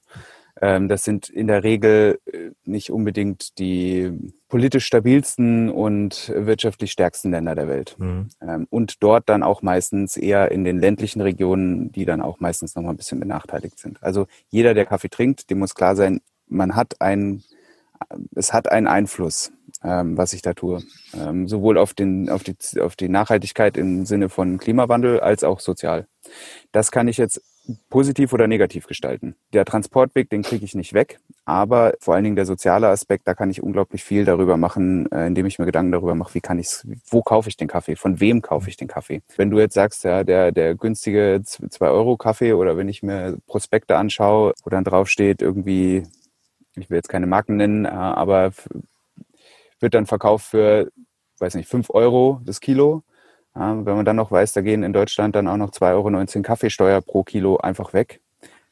Ähm, 0.60 0.88
das 0.90 1.04
sind 1.04 1.30
in 1.30 1.48
der 1.48 1.63
Regel 1.63 2.20
äh, 2.25 2.51
nicht 2.66 2.92
unbedingt 2.92 3.58
die 3.58 4.12
politisch 4.48 4.86
stabilsten 4.86 5.70
und 5.70 6.32
wirtschaftlich 6.36 6.92
stärksten 6.92 7.32
Länder 7.32 7.56
der 7.56 7.68
Welt. 7.68 7.96
Mhm. 7.98 8.30
Ähm, 8.42 8.68
und 8.70 9.01
dort 9.01 9.30
dann 9.30 9.44
auch 9.44 9.62
meistens 9.62 10.18
eher 10.18 10.51
in 10.51 10.63
den 10.63 10.80
ländlichen 10.80 11.22
Regionen, 11.22 11.92
die 11.92 12.06
dann 12.06 12.22
auch 12.22 12.40
meistens 12.40 12.75
noch 12.75 12.84
mal 12.84 12.92
ein 12.92 12.98
bisschen 12.98 13.20
benachteiligt 13.20 13.80
sind. 13.80 14.01
Also 14.04 14.28
jeder, 14.50 14.74
der 14.74 14.86
Kaffee 14.86 15.10
trinkt, 15.10 15.50
dem 15.50 15.60
muss 15.60 15.75
klar 15.75 15.96
sein, 15.96 16.22
man 16.51 16.75
hat 16.75 17.01
einen, 17.01 17.43
es 18.36 18.53
hat 18.53 18.72
einen 18.72 18.88
Einfluss, 18.88 19.51
ähm, 19.84 20.17
was 20.17 20.34
ich 20.34 20.41
da 20.41 20.53
tue. 20.53 20.84
sowohl 21.46 21.77
auf, 21.77 21.93
den, 21.93 22.29
auf, 22.29 22.43
die, 22.43 22.55
auf 22.79 22.96
die 22.96 23.10
Nachhaltigkeit 23.10 23.77
im 23.77 24.05
Sinne 24.05 24.29
von 24.29 24.58
Klimawandel 24.58 25.20
als 25.20 25.43
auch 25.43 25.60
sozial. 25.60 26.08
Das 26.72 26.91
kann 26.91 27.08
ich 27.08 27.17
jetzt 27.17 27.41
positiv 27.89 28.34
oder 28.34 28.48
negativ 28.48 28.88
gestalten. 28.88 29.36
Der 29.53 29.65
Transportweg, 29.65 30.29
den 30.29 30.41
kriege 30.41 30.65
ich 30.65 30.75
nicht 30.75 30.93
weg, 30.93 31.20
aber 31.46 31.93
vor 32.00 32.15
allen 32.15 32.24
Dingen 32.24 32.36
der 32.36 32.46
soziale 32.46 32.88
Aspekt, 32.88 33.27
da 33.27 33.34
kann 33.34 33.50
ich 33.50 33.62
unglaublich 33.62 34.03
viel 34.03 34.25
darüber 34.25 34.58
machen, 34.58 35.12
äh, 35.12 35.27
indem 35.27 35.46
ich 35.46 35.60
mir 35.60 35.65
Gedanken 35.65 35.91
darüber 35.91 36.15
mache, 36.15 36.34
wie 36.34 36.41
kann 36.41 36.60
ich 36.60 36.70
wo 37.10 37.22
kaufe 37.22 37.50
ich 37.50 37.58
den 37.58 37.67
Kaffee, 37.67 37.96
von 37.96 38.20
wem 38.20 38.41
kaufe 38.41 38.70
ich 38.70 38.77
den 38.77 38.88
Kaffee. 38.88 39.22
Wenn 39.38 39.50
du 39.50 39.60
jetzt 39.60 39.75
sagst, 39.75 40.03
ja, 40.03 40.24
der, 40.24 40.51
der 40.51 40.75
günstige 40.75 41.41
2-Euro-Kaffee 41.43 42.53
oder 42.53 42.77
wenn 42.77 42.89
ich 42.89 43.03
mir 43.03 43.38
Prospekte 43.48 43.98
anschaue, 43.98 44.53
wo 44.63 44.70
dann 44.70 44.84
draufsteht, 44.84 45.41
irgendwie, 45.41 46.03
ich 46.75 46.90
will 46.90 46.98
jetzt 46.98 47.10
keine 47.10 47.28
Marken 47.28 47.58
nennen, 47.58 47.86
äh, 47.86 47.90
aber 47.90 48.51
wird 49.80 49.94
dann 49.94 50.06
verkauft 50.06 50.46
für, 50.48 50.92
weiß 51.40 51.56
nicht, 51.56 51.70
5 51.70 51.90
Euro 51.90 52.42
das 52.46 52.60
Kilo, 52.60 53.04
wenn 53.54 53.84
man 53.84 54.06
dann 54.06 54.16
noch 54.16 54.32
weiß, 54.32 54.54
da 54.54 54.62
gehen 54.62 54.84
in 54.84 54.94
Deutschland 54.94 55.36
dann 55.36 55.48
auch 55.48 55.58
noch 55.58 55.72
2,19 55.72 56.36
Euro 56.38 56.42
Kaffeesteuer 56.44 57.01
pro 57.01 57.24
Kilo 57.24 57.58
einfach 57.58 57.94
weg, 57.94 58.22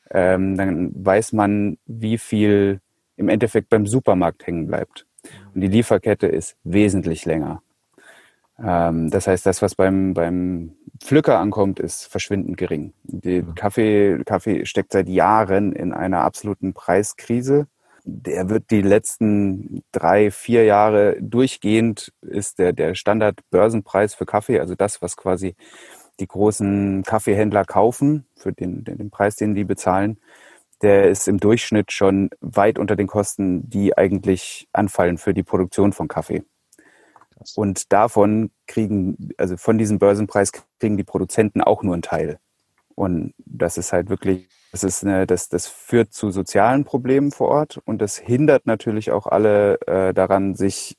ähm, 0.09 0.55
dann 0.55 0.91
weiß 0.93 1.33
man, 1.33 1.77
wie 1.85 2.17
viel 2.17 2.79
im 3.17 3.27
Endeffekt 3.27 3.69
beim 3.69 3.85
Supermarkt 3.85 4.47
hängen 4.47 4.67
bleibt. 4.67 5.05
Und 5.53 5.61
die 5.61 5.67
Lieferkette 5.67 6.27
ist 6.27 6.55
wesentlich 6.63 7.25
länger. 7.25 7.61
Ähm, 8.57 9.09
das 9.09 9.27
heißt, 9.27 9.45
das, 9.45 9.61
was 9.61 9.75
beim, 9.75 10.13
beim 10.13 10.75
Pflücker 11.01 11.39
ankommt, 11.39 11.79
ist 11.79 12.05
verschwindend 12.05 12.57
gering. 12.57 12.93
Die 13.03 13.43
Kaffee, 13.55 14.23
Kaffee 14.25 14.65
steckt 14.65 14.93
seit 14.93 15.09
Jahren 15.09 15.73
in 15.73 15.93
einer 15.93 16.21
absoluten 16.21 16.73
Preiskrise 16.73 17.67
der 18.03 18.49
wird 18.49 18.71
die 18.71 18.81
letzten 18.81 19.83
drei, 19.91 20.31
vier 20.31 20.63
Jahre 20.65 21.17
durchgehend 21.19 22.13
ist 22.21 22.59
der, 22.59 22.73
der 22.73 22.95
Standard-Börsenpreis 22.95 24.15
für 24.15 24.25
Kaffee, 24.25 24.59
also 24.59 24.75
das, 24.75 25.01
was 25.01 25.17
quasi 25.17 25.55
die 26.19 26.27
großen 26.27 27.03
Kaffeehändler 27.03 27.65
kaufen, 27.65 28.25
für 28.35 28.51
den, 28.51 28.83
den, 28.83 28.97
den 28.97 29.09
Preis, 29.09 29.35
den 29.35 29.55
die 29.55 29.63
bezahlen, 29.63 30.19
der 30.81 31.09
ist 31.09 31.27
im 31.27 31.39
Durchschnitt 31.39 31.91
schon 31.91 32.29
weit 32.41 32.79
unter 32.79 32.95
den 32.95 33.07
Kosten, 33.07 33.69
die 33.69 33.97
eigentlich 33.97 34.67
anfallen 34.71 35.17
für 35.17 35.33
die 35.33 35.43
Produktion 35.43 35.93
von 35.93 36.07
Kaffee. 36.07 36.43
Und 37.55 37.91
davon 37.93 38.51
kriegen, 38.67 39.29
also 39.37 39.55
von 39.57 39.77
diesem 39.77 39.97
Börsenpreis 39.97 40.51
kriegen 40.79 40.97
die 40.97 41.03
Produzenten 41.03 41.61
auch 41.61 41.83
nur 41.83 41.93
einen 41.93 42.01
Teil. 42.01 42.39
Und 42.95 43.33
das 43.37 43.77
ist 43.77 43.93
halt 43.93 44.09
wirklich 44.09 44.49
das, 44.71 44.83
ist 44.83 45.03
eine, 45.03 45.25
das, 45.25 45.49
das 45.49 45.67
führt 45.67 46.13
zu 46.13 46.31
sozialen 46.31 46.83
Problemen 46.83 47.31
vor 47.31 47.49
Ort 47.49 47.79
und 47.85 48.01
das 48.01 48.17
hindert 48.17 48.65
natürlich 48.65 49.11
auch 49.11 49.27
alle 49.27 49.79
äh, 49.87 50.13
daran, 50.13 50.55
sich, 50.55 50.97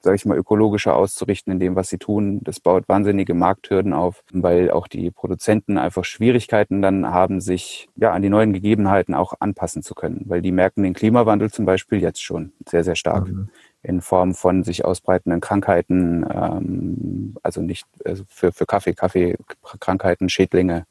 sage 0.00 0.16
ich 0.16 0.24
mal, 0.24 0.36
ökologischer 0.36 0.96
auszurichten 0.96 1.52
in 1.52 1.60
dem, 1.60 1.76
was 1.76 1.88
sie 1.88 1.98
tun. 1.98 2.40
Das 2.42 2.60
baut 2.60 2.88
wahnsinnige 2.88 3.34
Markthürden 3.34 3.92
auf, 3.92 4.22
weil 4.32 4.70
auch 4.70 4.88
die 4.88 5.10
Produzenten 5.10 5.78
einfach 5.78 6.04
Schwierigkeiten 6.04 6.82
dann 6.82 7.08
haben, 7.08 7.40
sich 7.40 7.88
ja 7.96 8.12
an 8.12 8.22
die 8.22 8.30
neuen 8.30 8.52
Gegebenheiten 8.52 9.14
auch 9.14 9.34
anpassen 9.40 9.82
zu 9.82 9.94
können, 9.94 10.24
weil 10.26 10.42
die 10.42 10.52
merken 10.52 10.82
den 10.82 10.94
Klimawandel 10.94 11.50
zum 11.50 11.66
Beispiel 11.66 12.00
jetzt 12.00 12.22
schon 12.22 12.52
sehr, 12.66 12.84
sehr 12.84 12.96
stark. 12.96 13.28
Mhm 13.28 13.48
in 13.82 14.00
Form 14.00 14.34
von 14.34 14.64
sich 14.64 14.84
ausbreitenden 14.84 15.40
Krankheiten, 15.40 16.26
ähm, 16.30 17.36
also 17.42 17.62
nicht 17.62 17.86
also 18.04 18.24
für, 18.28 18.52
für 18.52 18.66
Kaffee, 18.66 18.92
Kaffeekrankheiten, 18.92 20.28
Schädlinge, 20.28 20.84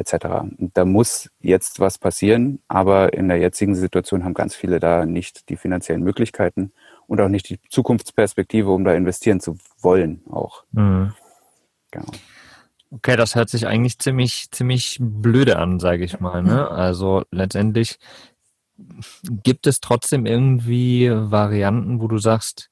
etc. 0.00 0.44
Da 0.74 0.84
muss 0.84 1.30
jetzt 1.40 1.78
was 1.78 1.98
passieren, 1.98 2.60
aber 2.68 3.12
in 3.12 3.28
der 3.28 3.38
jetzigen 3.38 3.74
Situation 3.74 4.24
haben 4.24 4.34
ganz 4.34 4.54
viele 4.54 4.80
da 4.80 5.06
nicht 5.06 5.48
die 5.48 5.56
finanziellen 5.56 6.02
Möglichkeiten 6.02 6.72
und 7.06 7.20
auch 7.20 7.28
nicht 7.28 7.48
die 7.50 7.60
Zukunftsperspektive, 7.68 8.70
um 8.70 8.84
da 8.84 8.94
investieren 8.94 9.40
zu 9.40 9.58
wollen 9.80 10.22
auch. 10.30 10.64
Mhm. 10.72 11.12
Genau. 11.90 12.10
Okay, 12.92 13.16
das 13.16 13.36
hört 13.36 13.50
sich 13.50 13.66
eigentlich 13.66 13.98
ziemlich, 13.98 14.50
ziemlich 14.50 14.98
blöde 15.00 15.58
an, 15.58 15.78
sage 15.78 16.04
ich 16.04 16.18
mal. 16.18 16.42
Ne? 16.42 16.68
Also 16.68 17.22
letztendlich 17.30 17.98
gibt 19.22 19.66
es 19.66 19.80
trotzdem 19.80 20.26
irgendwie 20.26 21.10
Varianten, 21.12 22.00
wo 22.00 22.08
du 22.08 22.18
sagst, 22.18 22.70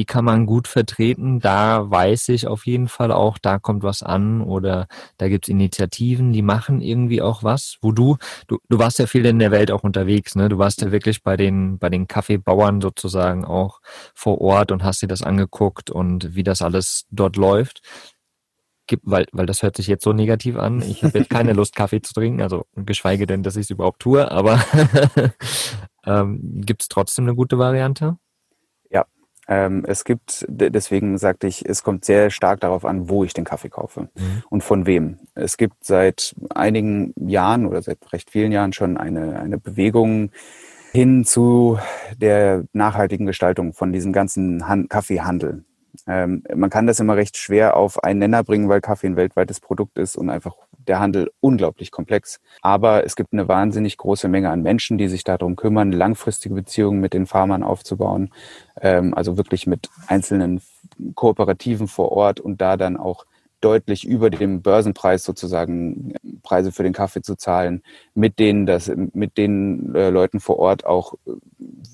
die 0.00 0.06
kann 0.06 0.24
man 0.24 0.46
gut 0.46 0.66
vertreten. 0.66 1.40
Da 1.40 1.90
weiß 1.90 2.30
ich 2.30 2.46
auf 2.46 2.64
jeden 2.66 2.88
Fall 2.88 3.12
auch, 3.12 3.36
da 3.36 3.58
kommt 3.58 3.82
was 3.82 4.02
an 4.02 4.40
oder 4.40 4.86
da 5.18 5.28
gibt's 5.28 5.48
Initiativen, 5.48 6.32
die 6.32 6.40
machen 6.40 6.80
irgendwie 6.80 7.20
auch 7.20 7.44
was, 7.44 7.76
wo 7.82 7.92
du, 7.92 8.16
du, 8.46 8.56
du 8.70 8.78
warst 8.78 8.98
ja 8.98 9.06
viel 9.06 9.26
in 9.26 9.38
der 9.38 9.50
Welt 9.50 9.70
auch 9.70 9.82
unterwegs, 9.82 10.36
ne? 10.36 10.48
Du 10.48 10.56
warst 10.56 10.80
ja 10.80 10.90
wirklich 10.90 11.22
bei 11.22 11.36
den, 11.36 11.78
bei 11.78 11.90
den 11.90 12.08
Kaffeebauern 12.08 12.80
sozusagen 12.80 13.44
auch 13.44 13.82
vor 14.14 14.40
Ort 14.40 14.72
und 14.72 14.84
hast 14.84 15.02
dir 15.02 15.06
das 15.06 15.22
angeguckt 15.22 15.90
und 15.90 16.34
wie 16.34 16.44
das 16.44 16.62
alles 16.62 17.04
dort 17.10 17.36
läuft. 17.36 17.82
Gibt, 18.86 19.02
weil, 19.04 19.26
weil 19.32 19.44
das 19.44 19.62
hört 19.62 19.76
sich 19.76 19.86
jetzt 19.86 20.02
so 20.02 20.14
negativ 20.14 20.56
an. 20.56 20.80
Ich 20.80 21.04
habe 21.04 21.18
jetzt 21.18 21.28
keine 21.28 21.52
Lust, 21.52 21.76
Kaffee 21.76 22.00
zu 22.00 22.14
trinken, 22.14 22.40
also 22.40 22.64
geschweige 22.74 23.26
denn, 23.26 23.42
dass 23.42 23.56
ich 23.56 23.64
es 23.64 23.70
überhaupt 23.70 24.00
tue, 24.00 24.30
aber 24.30 24.64
ähm, 26.06 26.40
gibt 26.64 26.80
es 26.80 26.88
trotzdem 26.88 27.26
eine 27.26 27.34
gute 27.34 27.58
Variante? 27.58 28.16
Ähm, 29.50 29.84
es 29.84 30.04
gibt, 30.04 30.46
deswegen 30.48 31.18
sagte 31.18 31.48
ich, 31.48 31.68
es 31.68 31.82
kommt 31.82 32.04
sehr 32.04 32.30
stark 32.30 32.60
darauf 32.60 32.84
an, 32.84 33.08
wo 33.08 33.24
ich 33.24 33.34
den 33.34 33.44
Kaffee 33.44 33.68
kaufe 33.68 34.02
mhm. 34.14 34.42
und 34.48 34.62
von 34.62 34.86
wem. 34.86 35.18
Es 35.34 35.56
gibt 35.56 35.84
seit 35.84 36.36
einigen 36.54 37.12
Jahren 37.16 37.66
oder 37.66 37.82
seit 37.82 37.98
recht 38.12 38.30
vielen 38.30 38.52
Jahren 38.52 38.72
schon 38.72 38.96
eine, 38.96 39.40
eine 39.40 39.58
Bewegung 39.58 40.30
hin 40.92 41.24
zu 41.24 41.78
der 42.16 42.64
nachhaltigen 42.72 43.26
Gestaltung 43.26 43.72
von 43.72 43.92
diesem 43.92 44.12
ganzen 44.12 44.68
Han 44.68 44.88
Kaffeehandel. 44.88 45.64
Ähm, 46.10 46.42
man 46.52 46.70
kann 46.70 46.88
das 46.88 46.98
immer 46.98 47.14
recht 47.14 47.36
schwer 47.36 47.76
auf 47.76 48.02
einen 48.02 48.18
Nenner 48.18 48.42
bringen, 48.42 48.68
weil 48.68 48.80
Kaffee 48.80 49.06
ein 49.06 49.16
weltweites 49.16 49.60
Produkt 49.60 49.96
ist 49.96 50.16
und 50.16 50.28
einfach 50.28 50.56
der 50.88 50.98
Handel 50.98 51.30
unglaublich 51.38 51.92
komplex. 51.92 52.40
Aber 52.62 53.04
es 53.04 53.14
gibt 53.14 53.32
eine 53.32 53.46
wahnsinnig 53.46 53.96
große 53.96 54.26
Menge 54.26 54.50
an 54.50 54.62
Menschen, 54.62 54.98
die 54.98 55.06
sich 55.06 55.22
darum 55.22 55.54
kümmern, 55.54 55.92
langfristige 55.92 56.56
Beziehungen 56.56 57.00
mit 57.00 57.14
den 57.14 57.26
Farmern 57.26 57.62
aufzubauen. 57.62 58.30
Ähm, 58.80 59.14
also 59.14 59.36
wirklich 59.36 59.68
mit 59.68 59.88
einzelnen 60.08 60.60
Kooperativen 61.14 61.86
vor 61.86 62.10
Ort 62.10 62.40
und 62.40 62.60
da 62.60 62.76
dann 62.76 62.96
auch 62.96 63.24
deutlich 63.60 64.06
über 64.06 64.30
dem 64.30 64.62
Börsenpreis 64.62 65.24
sozusagen 65.24 66.14
Preise 66.42 66.72
für 66.72 66.82
den 66.82 66.92
Kaffee 66.92 67.22
zu 67.22 67.36
zahlen, 67.36 67.82
mit 68.14 68.38
denen 68.38 68.66
das, 68.66 68.90
mit 69.12 69.36
den 69.38 69.94
äh, 69.94 70.10
Leuten 70.10 70.40
vor 70.40 70.58
Ort 70.58 70.86
auch 70.86 71.14
äh, 71.26 71.32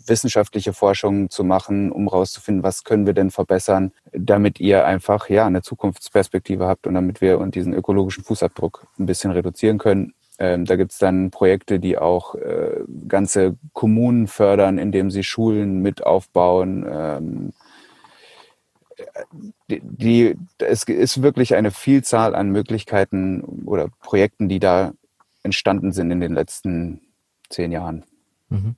wissenschaftliche 0.06 0.72
Forschungen 0.72 1.30
zu 1.30 1.44
machen, 1.44 1.90
um 1.90 2.08
rauszufinden, 2.08 2.62
was 2.62 2.84
können 2.84 3.06
wir 3.06 3.12
denn 3.12 3.30
verbessern, 3.30 3.92
damit 4.12 4.60
ihr 4.60 4.86
einfach 4.86 5.28
ja 5.28 5.46
eine 5.46 5.62
Zukunftsperspektive 5.62 6.66
habt 6.66 6.86
und 6.86 6.94
damit 6.94 7.20
wir 7.20 7.38
und 7.38 7.54
diesen 7.54 7.74
ökologischen 7.74 8.24
Fußabdruck 8.24 8.86
ein 8.98 9.06
bisschen 9.06 9.30
reduzieren 9.30 9.78
können. 9.78 10.14
Ähm, 10.38 10.66
da 10.66 10.76
gibt's 10.76 10.98
dann 10.98 11.30
Projekte, 11.30 11.80
die 11.80 11.96
auch 11.96 12.34
äh, 12.34 12.80
ganze 13.08 13.56
Kommunen 13.72 14.26
fördern, 14.26 14.78
indem 14.78 15.10
sie 15.10 15.24
Schulen 15.24 15.80
mit 15.80 16.04
aufbauen. 16.04 16.86
Ähm, 16.88 17.52
die, 19.68 19.80
die, 19.82 20.36
es 20.58 20.84
ist 20.84 21.22
wirklich 21.22 21.54
eine 21.54 21.70
Vielzahl 21.70 22.34
an 22.34 22.50
Möglichkeiten 22.50 23.42
oder 23.66 23.88
Projekten, 24.00 24.48
die 24.48 24.60
da 24.60 24.92
entstanden 25.42 25.92
sind 25.92 26.10
in 26.10 26.20
den 26.20 26.34
letzten 26.34 27.00
zehn 27.50 27.72
Jahren. 27.72 28.04
Mhm. 28.48 28.76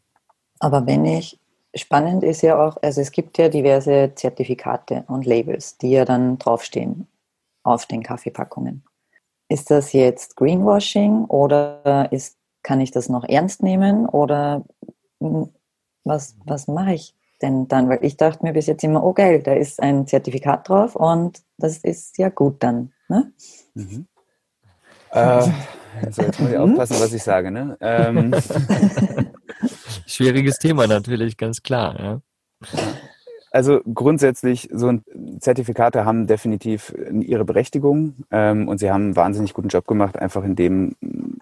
Aber 0.60 0.86
wenn 0.86 1.04
ich, 1.04 1.38
spannend 1.74 2.24
ist 2.24 2.42
ja 2.42 2.60
auch, 2.60 2.76
also 2.82 3.00
es 3.00 3.12
gibt 3.12 3.38
ja 3.38 3.48
diverse 3.48 4.12
Zertifikate 4.14 5.04
und 5.08 5.24
Labels, 5.24 5.78
die 5.78 5.90
ja 5.90 6.04
dann 6.04 6.38
draufstehen 6.38 7.06
auf 7.62 7.86
den 7.86 8.02
Kaffeepackungen. 8.02 8.82
Ist 9.48 9.70
das 9.70 9.92
jetzt 9.92 10.36
Greenwashing 10.36 11.24
oder 11.26 12.08
ist, 12.12 12.36
kann 12.62 12.80
ich 12.80 12.90
das 12.90 13.08
noch 13.08 13.24
ernst 13.24 13.62
nehmen 13.62 14.06
oder 14.06 14.64
hm, 15.20 15.48
was, 16.04 16.36
was 16.44 16.68
mache 16.68 16.94
ich 16.94 17.14
denn 17.42 17.68
dann? 17.68 17.88
Weil 17.88 18.00
ich 18.02 18.16
dachte 18.16 18.44
mir 18.44 18.52
bis 18.52 18.66
jetzt 18.66 18.84
immer, 18.84 19.02
oh 19.04 19.12
geil, 19.12 19.42
da 19.42 19.52
ist 19.52 19.82
ein 19.82 20.06
Zertifikat 20.06 20.68
drauf 20.68 20.96
und 20.96 21.42
das 21.56 21.78
ist 21.78 22.18
ja 22.18 22.28
gut 22.28 22.62
dann. 22.62 22.92
Ne? 23.08 23.32
Mhm. 23.74 24.06
Äh, 25.10 25.42
so, 26.10 26.22
jetzt 26.22 26.40
muss 26.40 26.50
ich 26.50 26.56
aufpassen, 26.56 26.96
was 27.00 27.12
ich 27.12 27.22
sage. 27.22 27.50
Ne? 27.50 27.76
Ähm. 27.80 28.34
Schwieriges 30.06 30.58
Thema 30.58 30.86
natürlich, 30.86 31.36
ganz 31.36 31.62
klar. 31.62 31.98
Ja. 31.98 32.20
Also 33.50 33.80
grundsätzlich, 33.82 34.68
so 34.72 34.88
ein 34.88 35.04
Zertifikate 35.40 36.04
haben 36.04 36.26
definitiv 36.26 36.94
ihre 37.20 37.44
Berechtigung 37.44 38.16
ähm, 38.30 38.68
und 38.68 38.78
sie 38.78 38.90
haben 38.90 39.04
einen 39.04 39.16
wahnsinnig 39.16 39.54
guten 39.54 39.68
Job 39.68 39.86
gemacht, 39.86 40.18
einfach 40.18 40.44
indem 40.44 40.96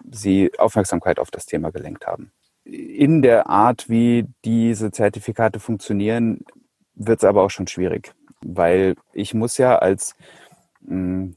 sie 0.09 0.51
Aufmerksamkeit 0.57 1.19
auf 1.19 1.31
das 1.31 1.45
Thema 1.45 1.71
gelenkt 1.71 2.07
haben. 2.07 2.31
In 2.69 3.21
der 3.21 3.49
Art, 3.49 3.89
wie 3.89 4.27
diese 4.43 4.91
Zertifikate 4.91 5.59
funktionieren, 5.59 6.41
wird 6.95 7.19
es 7.19 7.23
aber 7.23 7.43
auch 7.43 7.51
schon 7.51 7.67
schwierig, 7.67 8.13
weil 8.41 8.95
ich 9.13 9.33
muss 9.33 9.57
ja 9.57 9.77
als 9.77 10.15
mh, 10.81 10.89
hm, 10.91 11.35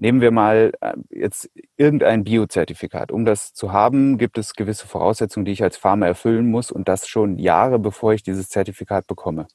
Nehmen 0.00 0.22
wir 0.22 0.30
mal 0.30 0.72
äh, 0.80 0.94
jetzt 1.10 1.50
irgendein 1.76 2.24
Biozertifikat. 2.24 3.12
Um 3.12 3.26
das 3.26 3.52
zu 3.52 3.70
haben, 3.70 4.16
gibt 4.16 4.38
es 4.38 4.54
gewisse 4.54 4.86
Voraussetzungen, 4.86 5.44
die 5.44 5.52
ich 5.52 5.62
als 5.62 5.76
Farmer 5.76 6.06
erfüllen 6.06 6.50
muss 6.50 6.72
und 6.72 6.88
das 6.88 7.06
schon 7.06 7.38
Jahre 7.38 7.78
bevor 7.78 8.14
ich 8.14 8.22
dieses 8.22 8.48
Zertifikat 8.48 9.06
bekomme. 9.06 9.46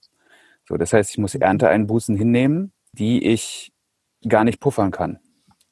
So, 0.70 0.78
das 0.78 0.94
heißt, 0.94 1.10
ich 1.10 1.18
muss 1.18 1.34
Ernteeinbußen 1.34 2.16
hinnehmen, 2.16 2.74
die 2.92 3.26
ich 3.26 3.74
gar 4.28 4.44
nicht 4.44 4.60
puffern 4.60 4.92
kann, 4.92 5.18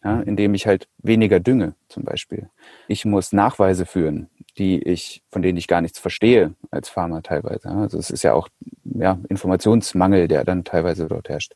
ja, 0.04 0.22
indem 0.22 0.54
ich 0.54 0.68
halt 0.68 0.88
weniger 0.98 1.40
dünge 1.40 1.76
zum 1.88 2.04
Beispiel. 2.04 2.50
Ich 2.88 3.06
muss 3.06 3.32
Nachweise 3.32 3.86
führen, 3.86 4.30
die 4.58 4.82
ich, 4.82 5.24
von 5.32 5.42
denen 5.42 5.58
ich 5.58 5.68
gar 5.68 5.82
nichts 5.82 6.00
verstehe 6.00 6.54
als 6.72 6.90
Farmer 6.90 7.24
teilweise. 7.24 7.70
Also 7.70 7.98
es 7.98 8.10
ist 8.10 8.24
ja 8.24 8.34
auch 8.34 8.50
ja, 8.84 9.20
Informationsmangel, 9.30 10.28
der 10.28 10.44
dann 10.44 10.64
teilweise 10.64 11.08
dort 11.08 11.30
herrscht. 11.30 11.54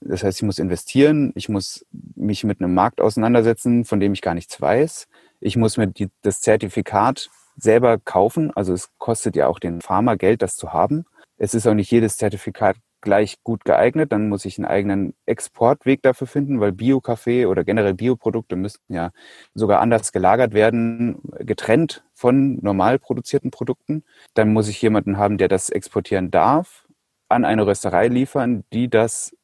Das 0.00 0.22
heißt, 0.22 0.38
ich 0.38 0.42
muss 0.42 0.58
investieren, 0.58 1.32
ich 1.34 1.48
muss 1.48 1.86
mich 2.14 2.44
mit 2.44 2.60
einem 2.60 2.74
Markt 2.74 3.00
auseinandersetzen, 3.00 3.84
von 3.84 3.98
dem 3.98 4.12
ich 4.12 4.22
gar 4.22 4.34
nichts 4.34 4.60
weiß. 4.60 5.08
Ich 5.40 5.56
muss 5.56 5.76
mir 5.76 5.86
die, 5.86 6.10
das 6.22 6.40
Zertifikat 6.40 7.30
selber 7.56 7.98
kaufen. 7.98 8.50
Also 8.54 8.74
es 8.74 8.90
kostet 8.98 9.36
ja 9.36 9.46
auch 9.46 9.58
den 9.58 9.80
Farmer 9.80 10.16
Geld, 10.16 10.42
das 10.42 10.56
zu 10.56 10.72
haben. 10.72 11.06
Es 11.38 11.54
ist 11.54 11.66
auch 11.66 11.74
nicht 11.74 11.90
jedes 11.90 12.18
Zertifikat 12.18 12.76
gleich 13.00 13.42
gut 13.42 13.64
geeignet. 13.64 14.12
Dann 14.12 14.28
muss 14.28 14.44
ich 14.44 14.58
einen 14.58 14.66
eigenen 14.66 15.14
Exportweg 15.26 16.02
dafür 16.02 16.26
finden, 16.26 16.60
weil 16.60 16.72
Bio-Kaffee 16.72 17.46
oder 17.46 17.64
generell 17.64 17.94
Bioprodukte 17.94 18.56
müssen 18.56 18.80
ja 18.88 19.10
sogar 19.54 19.80
anders 19.80 20.12
gelagert 20.12 20.54
werden, 20.54 21.20
getrennt 21.38 22.04
von 22.14 22.58
normal 22.62 22.98
produzierten 22.98 23.50
Produkten. 23.50 24.04
Dann 24.34 24.52
muss 24.52 24.68
ich 24.68 24.80
jemanden 24.82 25.16
haben, 25.16 25.38
der 25.38 25.48
das 25.48 25.70
exportieren 25.70 26.30
darf, 26.30 26.86
an 27.28 27.44
eine 27.44 27.66
Rösterei 27.66 28.08
liefern, 28.08 28.64
die 28.72 28.88
das 28.88 29.34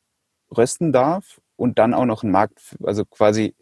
rösten 0.56 0.92
darf 0.92 1.40
und 1.56 1.78
dann 1.78 1.94
auch 1.94 2.04
noch 2.04 2.22
einen 2.22 2.32
Markt, 2.32 2.76
also 2.82 3.04
quasi 3.04 3.54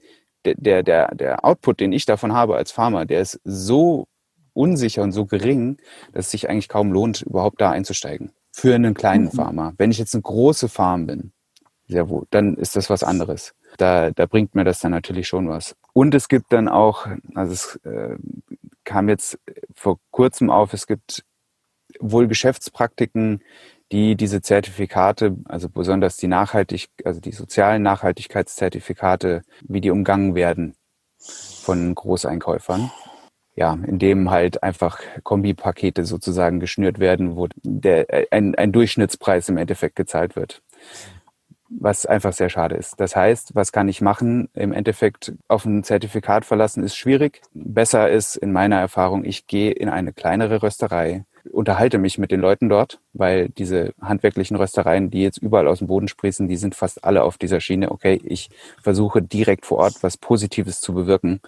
der, 0.45 0.83
der, 0.83 1.15
der 1.15 1.45
Output, 1.45 1.81
den 1.81 1.93
ich 1.93 2.07
davon 2.07 2.33
habe 2.33 2.57
als 2.57 2.71
Farmer, 2.71 3.07
der 3.07 3.21
ist 3.21 3.41
so 3.45 4.07
unsicher 4.53 5.03
und 5.03 5.13
so 5.13 5.27
gering, 5.27 5.79
dass 6.13 6.27
es 6.27 6.31
sich 6.33 6.49
eigentlich 6.49 6.69
kaum 6.69 6.93
lohnt, 6.93 7.23
überhaupt 7.23 7.61
da 7.61 7.71
einzusteigen 7.71 8.33
für 8.55 8.73
einen 8.73 8.95
kleinen 8.95 9.25
mhm. 9.25 9.33
Farmer. 9.33 9.75
Wenn 9.79 9.91
ich 9.91 9.99
jetzt 9.99 10.15
eine 10.15 10.23
große 10.23 10.69
Farm 10.69 11.07
bin, 11.07 11.33
sehr 11.89 12.09
wohl, 12.09 12.25
dann 12.31 12.55
ist 12.55 12.77
das 12.77 12.89
was 12.89 13.03
anderes. 13.03 13.53
Da, 13.79 14.13
da 14.13 14.27
bringt 14.27 14.55
mir 14.55 14.63
das 14.63 14.79
dann 14.79 14.93
natürlich 14.93 15.27
schon 15.27 15.49
was. 15.49 15.75
Und 15.93 16.15
es 16.15 16.29
gibt 16.29 16.53
dann 16.53 16.69
auch, 16.69 17.09
also 17.35 17.53
es 17.53 17.77
äh, 17.85 18.17
kam 18.85 19.09
jetzt 19.09 19.41
vor 19.75 19.99
kurzem 20.13 20.51
auf, 20.51 20.73
es 20.73 20.87
gibt 20.87 21.25
wohl 21.99 22.29
Geschäftspraktiken, 22.29 23.43
die 23.91 24.15
diese 24.15 24.41
Zertifikate, 24.41 25.37
also 25.47 25.69
besonders 25.69 26.17
die 26.17 26.29
Nachhaltig, 26.29 26.91
also 27.05 27.21
die 27.21 27.33
sozialen 27.33 27.83
Nachhaltigkeitszertifikate, 27.83 29.43
wie 29.63 29.81
die 29.81 29.91
umgangen 29.91 30.37
werden 30.37 30.77
von 31.19 31.93
Großeinkäufern 31.93 32.93
ja, 33.57 33.79
in 33.87 33.99
dem 33.99 34.31
halt 34.31 34.63
einfach 34.63 35.01
Kombipakete 35.23 36.05
sozusagen 36.05 36.61
geschnürt 36.61 36.99
werden, 36.99 37.37
wo 37.37 37.49
der, 37.63 38.27
ein, 38.31 38.55
ein 38.55 38.73
Durchschnittspreis 38.73 39.49
im 39.49 39.57
Endeffekt 39.57 39.97
gezahlt 39.97 40.35
wird. 40.35 40.63
Was 41.69 42.07
einfach 42.07 42.33
sehr 42.33 42.51
schade 42.51 42.77
ist. 42.77 43.01
Das 43.01 43.17
heißt, 43.17 43.55
was 43.55 43.73
kann 43.73 43.89
ich 43.89 44.01
machen? 44.01 44.49
Im 44.55 44.73
Endeffekt 44.73 45.33
auf 45.49 45.65
ein 45.65 45.83
Zertifikat 45.83 46.45
verlassen 46.45 46.85
ist 46.85 46.97
schwierig. 46.97 47.41
Besser 47.53 48.11
ist 48.11 48.37
in 48.37 48.53
meiner 48.53 48.79
Erfahrung, 48.79 49.25
ich 49.25 49.47
gehe 49.47 49.73
in 49.73 49.89
eine 49.89 50.13
kleinere 50.13 50.63
Rösterei, 50.63 51.25
unterhalte 51.51 51.99
mich 51.99 52.19
mit 52.19 52.31
den 52.31 52.41
Leuten 52.41 52.69
dort, 52.69 53.01
weil 53.13 53.49
diese 53.49 53.93
handwerklichen 54.01 54.57
Röstereien, 54.57 55.11
die 55.11 55.23
jetzt 55.23 55.39
überall 55.39 55.69
aus 55.69 55.79
dem 55.79 55.89
Boden 55.89 56.09
sprießen, 56.09 56.49
die 56.49 56.57
sind 56.57 56.75
fast 56.75 57.05
alle 57.05 57.23
auf 57.23 57.39
dieser 57.39 57.61
Schiene. 57.61 57.91
Okay, 57.91 58.21
ich 58.25 58.51
versuche 58.83 59.23
direkt 59.23 59.67
vor 59.67 59.79
Ort 59.79 60.03
was 60.03 60.17
Positives 60.17 60.81
zu 60.81 60.95
bewirken 60.95 61.41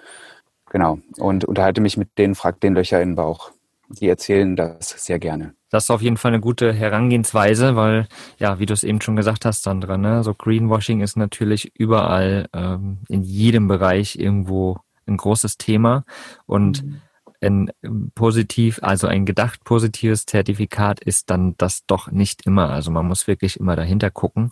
Genau. 0.71 0.99
Und 1.19 1.45
unterhalte 1.45 1.81
mich 1.81 1.97
mit 1.97 2.19
denen, 2.19 2.35
frag 2.35 2.61
den 2.61 2.75
Löcher 2.75 3.01
in 3.01 3.11
den 3.11 3.17
Bauch. 3.17 3.53
Die 3.89 4.09
erzählen 4.09 4.57
das 4.57 4.89
sehr 4.91 5.19
gerne. 5.19 5.55
Das 5.71 5.85
ist 5.85 5.91
auf 5.91 6.03
jeden 6.03 6.17
Fall 6.17 6.33
eine 6.33 6.41
gute 6.41 6.73
Herangehensweise, 6.73 7.77
weil, 7.77 8.09
ja, 8.39 8.59
wie 8.59 8.67
du 8.67 8.75
es 8.75 8.83
eben 8.83 9.01
schon 9.01 9.15
gesagt 9.15 9.45
hast, 9.45 9.63
Sandra, 9.63 9.97
ne, 9.97 10.25
so 10.25 10.35
Greenwashing 10.35 11.01
ist 11.01 11.17
natürlich 11.17 11.73
überall 11.79 12.49
ähm, 12.53 12.99
in 13.09 13.23
jedem 13.23 13.69
Bereich 13.69 14.19
irgendwo 14.19 14.79
ein 15.07 15.17
großes 15.17 15.57
Thema. 15.57 16.05
Und 16.47 16.85
mhm 16.85 17.01
ein 17.47 17.71
positiv, 18.15 18.81
also 18.83 19.07
ein 19.07 19.25
gedacht 19.25 19.65
positives 19.65 20.27
Zertifikat 20.27 21.01
ist 21.01 21.31
dann 21.31 21.55
das 21.57 21.87
doch 21.87 22.11
nicht 22.11 22.47
immer. 22.47 22.71
Also 22.71 22.91
man 22.91 23.07
muss 23.07 23.27
wirklich 23.27 23.59
immer 23.59 23.77
dahinter 23.77 24.11
gucken. 24.11 24.51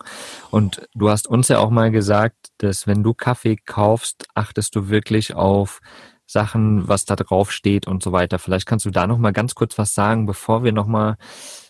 Und 0.50 0.88
du 0.94 1.10
hast 1.10 1.26
uns 1.26 1.48
ja 1.48 1.58
auch 1.58 1.70
mal 1.70 1.90
gesagt, 1.90 2.36
dass 2.58 2.86
wenn 2.86 3.02
du 3.02 3.14
Kaffee 3.14 3.56
kaufst, 3.56 4.26
achtest 4.34 4.74
du 4.76 4.88
wirklich 4.88 5.34
auf 5.34 5.80
Sachen, 6.26 6.88
was 6.88 7.04
da 7.04 7.16
drauf 7.16 7.52
steht 7.52 7.86
und 7.86 8.02
so 8.02 8.12
weiter. 8.12 8.38
Vielleicht 8.38 8.66
kannst 8.66 8.86
du 8.86 8.90
da 8.90 9.06
noch 9.06 9.18
mal 9.18 9.32
ganz 9.32 9.54
kurz 9.54 9.76
was 9.76 9.94
sagen, 9.94 10.26
bevor 10.26 10.64
wir 10.64 10.72
noch 10.72 10.86
mal 10.86 11.16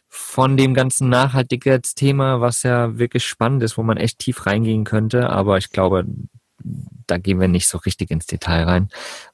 von 0.08 0.56
dem 0.56 0.74
ganzen 0.74 1.08
Nachhaltigkeitsthema, 1.08 2.40
was 2.40 2.62
ja 2.62 2.98
wirklich 2.98 3.26
spannend 3.26 3.64
ist, 3.64 3.76
wo 3.76 3.82
man 3.82 3.96
echt 3.96 4.20
tief 4.20 4.46
reingehen 4.46 4.84
könnte. 4.84 5.28
Aber 5.30 5.58
ich 5.58 5.70
glaube, 5.70 6.04
da 7.06 7.18
gehen 7.18 7.40
wir 7.40 7.48
nicht 7.48 7.68
so 7.68 7.78
richtig 7.78 8.10
ins 8.10 8.26
Detail 8.26 8.64
rein, 8.64 8.88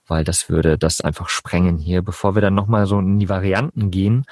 weil 0.06 0.24
das 0.24 0.48
würde 0.48 0.78
das 0.78 1.00
einfach 1.00 1.28
sprengen 1.28 1.78
hier. 1.78 2.02
Bevor 2.02 2.35
wir 2.35 2.42
dann 2.42 2.54
nochmal 2.54 2.87
so 2.87 2.98
in 2.98 3.18
die 3.18 3.28
Varianten 3.28 3.90
gehen, 3.90 4.24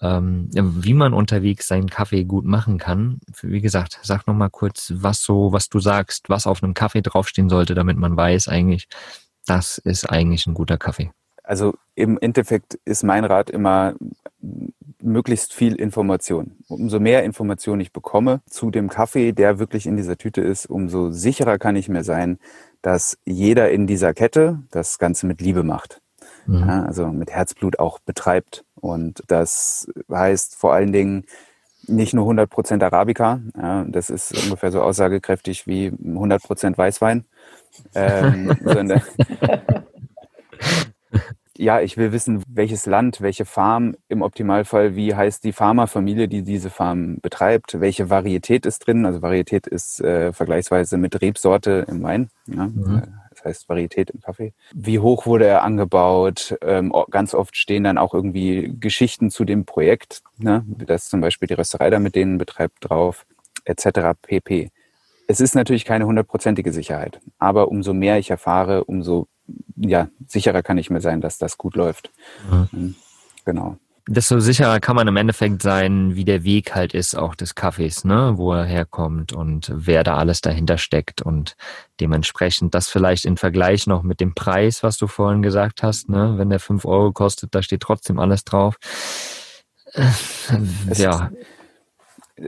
ähm, 0.00 0.48
wie 0.52 0.94
man 0.94 1.12
unterwegs 1.12 1.66
seinen 1.66 1.90
Kaffee 1.90 2.24
gut 2.24 2.44
machen 2.44 2.78
kann. 2.78 3.20
Wie 3.42 3.60
gesagt, 3.60 3.98
sag 4.02 4.26
nochmal 4.26 4.50
kurz, 4.50 4.92
was 4.94 5.22
so, 5.22 5.52
was 5.52 5.68
du 5.68 5.80
sagst, 5.80 6.28
was 6.28 6.46
auf 6.46 6.62
einem 6.62 6.74
Kaffee 6.74 7.02
draufstehen 7.02 7.48
sollte, 7.48 7.74
damit 7.74 7.96
man 7.96 8.16
weiß 8.16 8.48
eigentlich, 8.48 8.88
das 9.46 9.78
ist 9.78 10.08
eigentlich 10.08 10.46
ein 10.46 10.54
guter 10.54 10.76
Kaffee. 10.76 11.10
Also 11.42 11.74
im 11.94 12.18
Endeffekt 12.20 12.78
ist 12.84 13.02
mein 13.02 13.24
Rat 13.24 13.50
immer 13.50 13.94
möglichst 15.02 15.54
viel 15.54 15.74
Information. 15.74 16.56
Umso 16.68 17.00
mehr 17.00 17.24
Information 17.24 17.80
ich 17.80 17.92
bekomme 17.92 18.40
zu 18.48 18.70
dem 18.70 18.88
Kaffee, 18.88 19.32
der 19.32 19.58
wirklich 19.58 19.86
in 19.86 19.96
dieser 19.96 20.16
Tüte 20.16 20.40
ist, 20.40 20.66
umso 20.66 21.10
sicherer 21.10 21.58
kann 21.58 21.76
ich 21.76 21.88
mir 21.88 22.04
sein, 22.04 22.38
dass 22.82 23.18
jeder 23.24 23.70
in 23.70 23.86
dieser 23.86 24.14
Kette 24.14 24.60
das 24.70 24.98
Ganze 24.98 25.26
mit 25.26 25.40
Liebe 25.40 25.62
macht. 25.62 26.00
Mhm. 26.46 26.58
Ja, 26.60 26.82
also 26.84 27.08
mit 27.08 27.30
Herzblut 27.30 27.78
auch 27.78 27.98
betreibt. 27.98 28.64
Und 28.74 29.22
das 29.28 29.88
heißt 30.10 30.56
vor 30.56 30.72
allen 30.72 30.92
Dingen 30.92 31.24
nicht 31.86 32.14
nur 32.14 32.28
100% 32.30 32.82
Arabica. 32.82 33.40
Ja, 33.56 33.84
das 33.84 34.10
ist 34.10 34.44
ungefähr 34.44 34.70
so 34.70 34.82
aussagekräftig 34.82 35.66
wie 35.66 35.88
100% 35.88 36.76
Weißwein. 36.76 37.24
Ähm, 37.94 38.56
sondern 38.64 39.02
ja, 41.58 41.80
ich 41.80 41.96
will 41.96 42.12
wissen, 42.12 42.42
welches 42.48 42.86
Land, 42.86 43.20
welche 43.20 43.44
Farm, 43.44 43.96
im 44.08 44.22
Optimalfall, 44.22 44.94
wie 44.94 45.14
heißt 45.14 45.44
die 45.44 45.52
Pharmafamilie, 45.52 46.28
die 46.28 46.42
diese 46.42 46.70
Farm 46.70 47.18
betreibt, 47.20 47.80
welche 47.80 48.10
Varietät 48.10 48.64
ist 48.64 48.86
drin. 48.86 49.04
Also 49.04 49.22
Varietät 49.22 49.66
ist 49.66 50.00
äh, 50.00 50.32
vergleichsweise 50.32 50.96
mit 50.96 51.20
Rebsorte 51.20 51.84
im 51.88 52.02
Wein. 52.02 52.30
Ja? 52.46 52.66
Mhm. 52.66 52.98
Äh, 52.98 53.06
das 53.30 53.44
heißt 53.44 53.68
Varietät 53.68 54.10
im 54.10 54.20
Kaffee. 54.20 54.52
Wie 54.72 55.00
hoch 55.00 55.26
wurde 55.26 55.46
er 55.46 55.62
angebaut? 55.62 56.56
Ähm, 56.62 56.92
ganz 57.10 57.34
oft 57.34 57.56
stehen 57.56 57.84
dann 57.84 57.98
auch 57.98 58.14
irgendwie 58.14 58.74
Geschichten 58.78 59.30
zu 59.30 59.44
dem 59.44 59.64
Projekt, 59.64 60.22
ne? 60.38 60.64
das 60.66 61.08
zum 61.08 61.20
Beispiel 61.20 61.48
die 61.48 61.54
Rösterei 61.54 61.90
da 61.90 61.98
mit 61.98 62.14
denen 62.14 62.38
betreibt 62.38 62.88
drauf, 62.88 63.26
etc. 63.64 64.16
pp. 64.22 64.70
Es 65.26 65.40
ist 65.40 65.54
natürlich 65.54 65.84
keine 65.84 66.06
hundertprozentige 66.06 66.72
Sicherheit, 66.72 67.20
aber 67.38 67.68
umso 67.68 67.92
mehr 67.92 68.18
ich 68.18 68.30
erfahre, 68.30 68.84
umso 68.84 69.28
ja, 69.76 70.08
sicherer 70.26 70.62
kann 70.62 70.78
ich 70.78 70.90
mir 70.90 71.00
sein, 71.00 71.20
dass 71.20 71.38
das 71.38 71.58
gut 71.58 71.76
läuft. 71.76 72.10
Mhm. 72.50 72.94
Genau. 73.44 73.76
desto 74.06 74.40
sicherer 74.40 74.80
kann 74.80 74.96
man 74.96 75.08
im 75.08 75.16
Endeffekt 75.16 75.62
sein, 75.62 76.14
wie 76.14 76.24
der 76.24 76.44
Weg 76.44 76.74
halt 76.74 76.92
ist, 76.94 77.14
auch 77.14 77.34
des 77.34 77.54
Kaffees, 77.54 78.04
ne, 78.04 78.34
wo 78.36 78.52
er 78.52 78.64
herkommt 78.64 79.32
und 79.32 79.70
wer 79.74 80.04
da 80.04 80.16
alles 80.16 80.40
dahinter 80.40 80.78
steckt 80.78 81.22
und 81.22 81.56
dementsprechend 82.00 82.74
das 82.74 82.88
vielleicht 82.88 83.24
in 83.24 83.36
Vergleich 83.36 83.86
noch 83.86 84.02
mit 84.02 84.20
dem 84.20 84.34
Preis, 84.34 84.82
was 84.82 84.98
du 84.98 85.06
vorhin 85.06 85.42
gesagt 85.42 85.82
hast, 85.82 86.08
ne, 86.08 86.34
wenn 86.36 86.50
der 86.50 86.60
fünf 86.60 86.84
Euro 86.84 87.12
kostet, 87.12 87.54
da 87.54 87.62
steht 87.62 87.80
trotzdem 87.80 88.18
alles 88.18 88.44
drauf. 88.44 88.76
Äh, 89.94 90.10
ja 90.94 91.30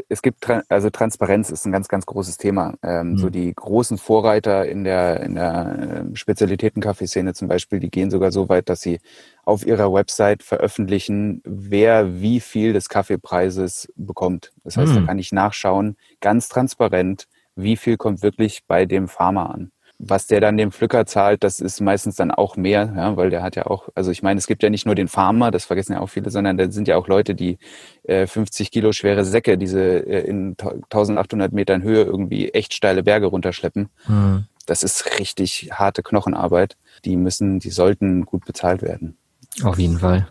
es 0.08 0.22
gibt, 0.22 0.46
also 0.68 0.90
Transparenz 0.90 1.50
ist 1.50 1.66
ein 1.66 1.72
ganz, 1.72 1.88
ganz 1.88 2.06
großes 2.06 2.36
Thema. 2.36 2.74
Ähm, 2.82 3.12
mhm. 3.12 3.18
So 3.18 3.30
die 3.30 3.52
großen 3.54 3.98
Vorreiter 3.98 4.66
in 4.66 4.84
der, 4.84 5.20
in 5.20 5.34
der 5.34 6.00
ähm, 6.00 6.16
Spezialitäten-Kaffeeszene 6.16 7.34
zum 7.34 7.48
Beispiel, 7.48 7.80
die 7.80 7.90
gehen 7.90 8.10
sogar 8.10 8.32
so 8.32 8.48
weit, 8.48 8.68
dass 8.68 8.80
sie 8.80 9.00
auf 9.44 9.66
ihrer 9.66 9.92
Website 9.92 10.42
veröffentlichen, 10.42 11.42
wer 11.44 12.20
wie 12.20 12.40
viel 12.40 12.72
des 12.72 12.88
Kaffeepreises 12.88 13.92
bekommt. 13.96 14.52
Das 14.64 14.76
heißt, 14.76 14.92
mhm. 14.92 14.96
da 14.96 15.06
kann 15.06 15.18
ich 15.18 15.32
nachschauen, 15.32 15.96
ganz 16.20 16.48
transparent, 16.48 17.26
wie 17.56 17.76
viel 17.76 17.96
kommt 17.96 18.22
wirklich 18.22 18.64
bei 18.66 18.86
dem 18.86 19.08
Farmer 19.08 19.50
an 19.54 19.72
was 20.02 20.26
der 20.26 20.40
dann 20.40 20.56
dem 20.56 20.72
Pflücker 20.72 21.04
zahlt, 21.04 21.44
das 21.44 21.60
ist 21.60 21.80
meistens 21.80 22.16
dann 22.16 22.30
auch 22.30 22.56
mehr, 22.56 22.92
ja, 22.96 23.16
weil 23.16 23.28
der 23.28 23.42
hat 23.42 23.54
ja 23.54 23.66
auch, 23.66 23.90
also 23.94 24.10
ich 24.10 24.22
meine, 24.22 24.38
es 24.38 24.46
gibt 24.46 24.62
ja 24.62 24.70
nicht 24.70 24.86
nur 24.86 24.94
den 24.94 25.08
Farmer, 25.08 25.50
das 25.50 25.66
vergessen 25.66 25.92
ja 25.92 26.00
auch 26.00 26.08
viele, 26.08 26.30
sondern 26.30 26.56
da 26.56 26.70
sind 26.70 26.88
ja 26.88 26.96
auch 26.96 27.06
Leute, 27.06 27.34
die 27.34 27.58
äh, 28.04 28.26
50 28.26 28.70
Kilo 28.70 28.92
schwere 28.92 29.24
Säcke, 29.24 29.58
diese 29.58 29.80
äh, 29.80 30.26
in 30.26 30.56
1800 30.58 31.52
Metern 31.52 31.82
Höhe 31.82 32.02
irgendwie 32.02 32.48
echt 32.48 32.72
steile 32.72 33.02
Berge 33.02 33.26
runterschleppen. 33.26 33.90
Mhm. 34.08 34.46
Das 34.64 34.82
ist 34.82 35.18
richtig 35.18 35.70
harte 35.72 36.02
Knochenarbeit. 36.02 36.76
Die 37.04 37.16
müssen, 37.16 37.58
die 37.58 37.70
sollten 37.70 38.24
gut 38.24 38.46
bezahlt 38.46 38.82
werden. 38.82 39.18
Auf 39.62 39.78
jeden 39.78 39.98
Fall. 39.98 40.28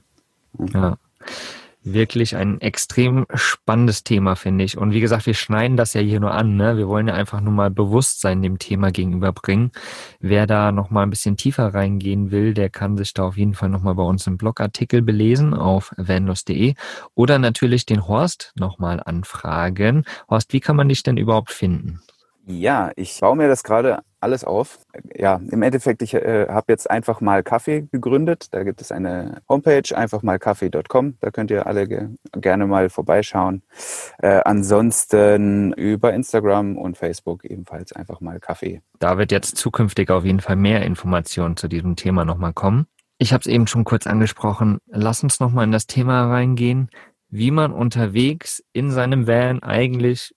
Ja 0.73 0.97
wirklich 1.83 2.35
ein 2.35 2.59
extrem 2.61 3.25
spannendes 3.33 4.03
Thema, 4.03 4.35
finde 4.35 4.63
ich. 4.63 4.77
Und 4.77 4.93
wie 4.93 4.99
gesagt, 4.99 5.25
wir 5.25 5.33
schneiden 5.33 5.77
das 5.77 5.93
ja 5.93 6.01
hier 6.01 6.19
nur 6.19 6.33
an. 6.33 6.55
Ne? 6.55 6.77
Wir 6.77 6.87
wollen 6.87 7.07
ja 7.07 7.13
einfach 7.13 7.41
nur 7.41 7.53
mal 7.53 7.71
Bewusstsein 7.71 8.41
dem 8.41 8.59
Thema 8.59 8.91
gegenüberbringen. 8.91 9.71
Wer 10.19 10.47
da 10.47 10.71
noch 10.71 10.89
mal 10.89 11.03
ein 11.03 11.09
bisschen 11.09 11.37
tiefer 11.37 11.73
reingehen 11.73 12.31
will, 12.31 12.53
der 12.53 12.69
kann 12.69 12.97
sich 12.97 13.13
da 13.13 13.23
auf 13.23 13.37
jeden 13.37 13.53
Fall 13.53 13.69
noch 13.69 13.81
mal 13.81 13.95
bei 13.95 14.03
uns 14.03 14.27
im 14.27 14.37
Blogartikel 14.37 15.01
belesen 15.01 15.53
auf 15.53 15.93
vanlos.de 15.97 16.75
oder 17.15 17.39
natürlich 17.39 17.85
den 17.85 18.07
Horst 18.07 18.51
noch 18.55 18.79
mal 18.79 19.01
anfragen. 19.01 20.03
Horst, 20.29 20.53
wie 20.53 20.59
kann 20.59 20.75
man 20.75 20.89
dich 20.89 21.03
denn 21.03 21.17
überhaupt 21.17 21.51
finden? 21.51 22.01
Ja, 22.51 22.91
ich 22.95 23.19
baue 23.19 23.35
mir 23.35 23.47
das 23.47 23.61
gerade 23.61 23.99
alles 24.19 24.43
auf. 24.43 24.79
Ja, 25.15 25.39
im 25.51 25.61
Endeffekt, 25.61 26.01
ich 26.01 26.15
äh, 26.15 26.47
habe 26.49 26.65
jetzt 26.69 26.89
einfach 26.89 27.21
mal 27.21 27.43
Kaffee 27.43 27.87
gegründet. 27.91 28.47
Da 28.51 28.63
gibt 28.63 28.81
es 28.81 28.91
eine 28.91 29.43
Homepage, 29.47 29.95
einfach 29.95 30.23
mal 30.23 30.39
kaffee.com. 30.39 31.17
Da 31.19 31.29
könnt 31.29 31.51
ihr 31.51 31.67
alle 31.67 31.87
ge 31.87 32.09
gerne 32.33 32.65
mal 32.65 32.89
vorbeischauen. 32.89 33.61
Äh, 34.17 34.41
ansonsten 34.45 35.73
über 35.73 36.11
Instagram 36.11 36.75
und 36.75 36.97
Facebook 36.97 37.45
ebenfalls 37.45 37.93
einfach 37.93 38.19
mal 38.19 38.39
Kaffee. 38.39 38.81
Da 38.97 39.19
wird 39.19 39.31
jetzt 39.31 39.55
zukünftig 39.55 40.09
auf 40.09 40.25
jeden 40.25 40.39
Fall 40.39 40.55
mehr 40.55 40.81
Informationen 40.81 41.55
zu 41.55 41.67
diesem 41.67 41.95
Thema 41.95 42.25
nochmal 42.25 42.53
kommen. 42.53 42.87
Ich 43.19 43.31
habe 43.31 43.41
es 43.41 43.47
eben 43.47 43.67
schon 43.67 43.83
kurz 43.83 44.07
angesprochen. 44.07 44.79
Lass 44.87 45.21
uns 45.21 45.39
nochmal 45.39 45.65
in 45.65 45.71
das 45.71 45.85
Thema 45.85 46.27
reingehen, 46.27 46.89
wie 47.29 47.51
man 47.51 47.71
unterwegs 47.71 48.63
in 48.73 48.89
seinem 48.89 49.27
Van 49.27 49.61
eigentlich 49.61 50.33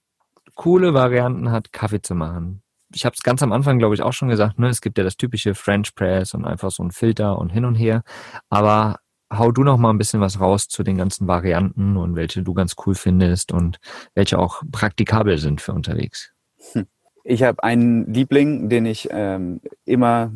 coole 0.55 0.95
Varianten 0.95 1.51
hat, 1.51 1.73
Kaffee 1.73 2.03
zu 2.03 2.15
machen. 2.15 2.63
Ich 2.95 3.05
habe 3.05 3.15
es 3.15 3.23
ganz 3.23 3.43
am 3.43 3.53
Anfang, 3.53 3.79
glaube 3.79 3.95
ich, 3.95 4.03
auch 4.03 4.13
schon 4.13 4.29
gesagt, 4.29 4.59
ne, 4.59 4.69
es 4.69 4.81
gibt 4.81 4.99
ja 4.99 5.05
das 5.05 5.17
typische 5.17 5.55
French 5.55 5.95
Press 5.95 6.35
und 6.35 6.45
einfach 6.45 6.71
so 6.71 6.83
ein 6.83 6.91
Filter 6.91 7.39
und 7.39 7.51
hin 7.51 7.65
und 7.65 7.75
her. 7.75 8.03
Aber 8.51 8.97
hau 9.33 9.51
du 9.51 9.65
noch 9.65 9.79
mal 9.79 9.91
ein 9.91 9.99
bisschen 9.99 10.21
was 10.21 10.41
raus 10.41 10.69
zu 10.69 10.83
den 10.83 10.99
ganzen 10.99 11.27
Varianten 11.27 11.97
und 11.97 12.17
welche 12.17 12.43
du 12.43 12.53
ganz 12.53 12.75
cool 12.85 12.95
findest 12.95 13.53
und 13.53 13.79
welche 14.15 14.39
auch 14.39 14.63
praktikabel 14.71 15.39
sind 15.39 15.61
für 15.61 15.73
unterwegs. 15.73 16.33
Hm. 16.73 16.87
Ich 17.25 17.43
habe 17.43 17.63
einen 17.63 18.13
Liebling, 18.13 18.69
den 18.69 18.85
ich 18.85 19.09
ähm, 19.11 19.61
immer 19.85 20.33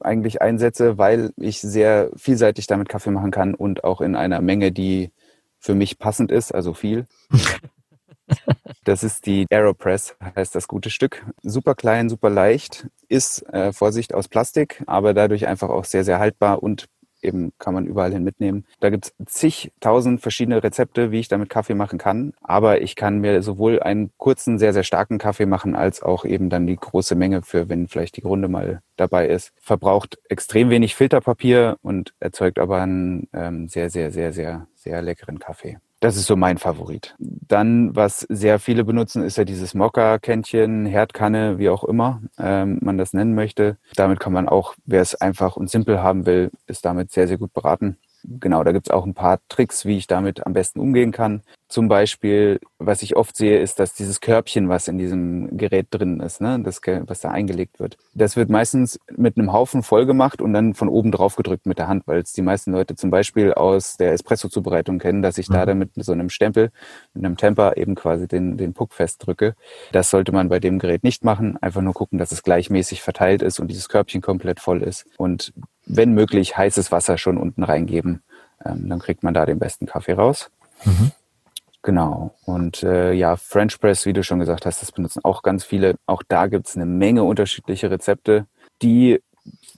eigentlich 0.00 0.40
einsetze, 0.40 0.98
weil 0.98 1.32
ich 1.36 1.60
sehr 1.60 2.10
vielseitig 2.16 2.66
damit 2.66 2.88
Kaffee 2.88 3.10
machen 3.10 3.30
kann 3.30 3.54
und 3.54 3.84
auch 3.84 4.00
in 4.00 4.16
einer 4.16 4.40
Menge, 4.40 4.72
die 4.72 5.10
für 5.58 5.74
mich 5.74 5.98
passend 5.98 6.30
ist, 6.30 6.54
also 6.54 6.74
viel. 6.74 7.06
Das 8.84 9.02
ist 9.02 9.26
die 9.26 9.46
Aeropress, 9.50 10.16
heißt 10.36 10.54
das 10.54 10.68
gute 10.68 10.90
Stück. 10.90 11.24
Super 11.42 11.74
klein, 11.74 12.08
super 12.08 12.30
leicht, 12.30 12.86
ist 13.08 13.42
äh, 13.52 13.72
Vorsicht 13.72 14.14
aus 14.14 14.28
Plastik, 14.28 14.82
aber 14.86 15.12
dadurch 15.12 15.46
einfach 15.48 15.70
auch 15.70 15.84
sehr, 15.84 16.04
sehr 16.04 16.20
haltbar 16.20 16.62
und 16.62 16.86
eben 17.22 17.52
kann 17.58 17.74
man 17.74 17.86
überall 17.86 18.12
hin 18.12 18.24
mitnehmen. 18.24 18.64
Da 18.80 18.90
gibt 18.90 19.06
es 19.06 19.26
zigtausend 19.26 20.20
verschiedene 20.20 20.62
Rezepte, 20.62 21.10
wie 21.10 21.20
ich 21.20 21.28
damit 21.28 21.50
Kaffee 21.50 21.74
machen 21.74 21.98
kann. 21.98 22.32
Aber 22.40 22.80
ich 22.80 22.96
kann 22.96 23.18
mir 23.18 23.42
sowohl 23.42 23.80
einen 23.80 24.10
kurzen, 24.16 24.58
sehr, 24.58 24.72
sehr 24.72 24.84
starken 24.84 25.18
Kaffee 25.18 25.46
machen, 25.46 25.74
als 25.74 26.02
auch 26.02 26.24
eben 26.24 26.48
dann 26.50 26.66
die 26.66 26.76
große 26.76 27.14
Menge 27.14 27.42
für, 27.42 27.68
wenn 27.68 27.88
vielleicht 27.88 28.16
die 28.16 28.22
Runde 28.22 28.48
mal 28.48 28.82
dabei 28.96 29.28
ist. 29.28 29.52
Verbraucht 29.60 30.18
extrem 30.28 30.70
wenig 30.70 30.94
Filterpapier 30.94 31.76
und 31.82 32.14
erzeugt 32.20 32.58
aber 32.58 32.80
einen 32.82 33.28
ähm, 33.32 33.68
sehr, 33.68 33.90
sehr, 33.90 34.12
sehr, 34.12 34.32
sehr, 34.32 34.68
sehr 34.74 35.02
leckeren 35.02 35.38
Kaffee. 35.38 35.78
Das 36.00 36.16
ist 36.16 36.26
so 36.26 36.36
mein 36.36 36.58
Favorit. 36.58 37.14
Dann, 37.18 37.96
was 37.96 38.20
sehr 38.20 38.58
viele 38.58 38.84
benutzen, 38.84 39.22
ist 39.22 39.38
ja 39.38 39.44
dieses 39.44 39.74
Mokka-Kännchen, 39.74 40.84
Herdkanne, 40.84 41.58
wie 41.58 41.70
auch 41.70 41.84
immer 41.84 42.20
ähm, 42.38 42.78
man 42.82 42.98
das 42.98 43.14
nennen 43.14 43.34
möchte. 43.34 43.78
Damit 43.94 44.20
kann 44.20 44.32
man 44.32 44.48
auch, 44.48 44.74
wer 44.84 45.00
es 45.00 45.14
einfach 45.14 45.56
und 45.56 45.70
simpel 45.70 46.02
haben 46.02 46.26
will, 46.26 46.50
ist 46.66 46.84
damit 46.84 47.12
sehr, 47.12 47.28
sehr 47.28 47.38
gut 47.38 47.54
beraten 47.54 47.96
genau, 48.28 48.64
da 48.64 48.72
gibt 48.72 48.88
es 48.88 48.90
auch 48.90 49.06
ein 49.06 49.14
paar 49.14 49.40
Tricks, 49.48 49.84
wie 49.84 49.96
ich 49.96 50.06
damit 50.06 50.46
am 50.46 50.52
besten 50.52 50.80
umgehen 50.80 51.12
kann. 51.12 51.42
Zum 51.68 51.88
Beispiel, 51.88 52.60
was 52.78 53.02
ich 53.02 53.16
oft 53.16 53.36
sehe, 53.36 53.58
ist, 53.58 53.80
dass 53.80 53.92
dieses 53.92 54.20
Körbchen, 54.20 54.68
was 54.68 54.86
in 54.86 54.98
diesem 54.98 55.56
Gerät 55.56 55.88
drin 55.90 56.20
ist, 56.20 56.40
ne, 56.40 56.60
das, 56.62 56.80
was 57.06 57.20
da 57.20 57.30
eingelegt 57.30 57.80
wird, 57.80 57.96
das 58.14 58.36
wird 58.36 58.50
meistens 58.50 59.00
mit 59.16 59.36
einem 59.36 59.52
Haufen 59.52 59.82
voll 59.82 60.06
gemacht 60.06 60.40
und 60.40 60.52
dann 60.52 60.74
von 60.74 60.88
oben 60.88 61.10
drauf 61.10 61.34
gedrückt 61.34 61.66
mit 61.66 61.78
der 61.78 61.88
Hand, 61.88 62.06
weil 62.06 62.20
es 62.20 62.32
die 62.32 62.42
meisten 62.42 62.72
Leute 62.72 62.94
zum 62.94 63.10
Beispiel 63.10 63.52
aus 63.52 63.96
der 63.96 64.12
Espresso-Zubereitung 64.12 64.98
kennen, 64.98 65.22
dass 65.22 65.38
ich 65.38 65.48
mhm. 65.48 65.54
da 65.54 65.66
dann 65.66 65.78
mit 65.78 65.90
so 65.96 66.12
einem 66.12 66.30
Stempel, 66.30 66.70
mit 67.14 67.24
einem 67.24 67.36
Temper 67.36 67.76
eben 67.76 67.96
quasi 67.96 68.28
den, 68.28 68.56
den 68.56 68.72
Puck 68.72 68.92
festdrücke. 68.92 69.54
Das 69.90 70.10
sollte 70.10 70.32
man 70.32 70.48
bei 70.48 70.60
dem 70.60 70.78
Gerät 70.78 71.02
nicht 71.02 71.24
machen. 71.24 71.56
Einfach 71.60 71.82
nur 71.82 71.94
gucken, 71.94 72.18
dass 72.18 72.30
es 72.30 72.42
gleichmäßig 72.42 73.02
verteilt 73.02 73.42
ist 73.42 73.58
und 73.58 73.68
dieses 73.68 73.88
Körbchen 73.88 74.20
komplett 74.20 74.60
voll 74.60 74.82
ist. 74.82 75.06
Und 75.16 75.52
wenn 75.86 76.12
möglich, 76.12 76.56
heißes 76.56 76.92
Wasser 76.92 77.18
schon 77.18 77.38
unten 77.38 77.62
reingeben. 77.62 78.22
Ähm, 78.64 78.88
dann 78.88 78.98
kriegt 78.98 79.22
man 79.22 79.34
da 79.34 79.46
den 79.46 79.58
besten 79.58 79.86
Kaffee 79.86 80.12
raus. 80.12 80.50
Mhm. 80.84 81.12
Genau. 81.86 82.34
Und 82.44 82.82
äh, 82.82 83.12
ja, 83.12 83.36
French 83.36 83.78
Press, 83.78 84.06
wie 84.06 84.12
du 84.12 84.24
schon 84.24 84.40
gesagt 84.40 84.66
hast, 84.66 84.82
das 84.82 84.90
benutzen 84.90 85.20
auch 85.22 85.44
ganz 85.44 85.62
viele. 85.62 85.94
Auch 86.06 86.24
da 86.26 86.48
gibt 86.48 86.66
es 86.66 86.74
eine 86.74 86.84
Menge 86.84 87.22
unterschiedliche 87.22 87.92
Rezepte, 87.92 88.46
die 88.82 89.22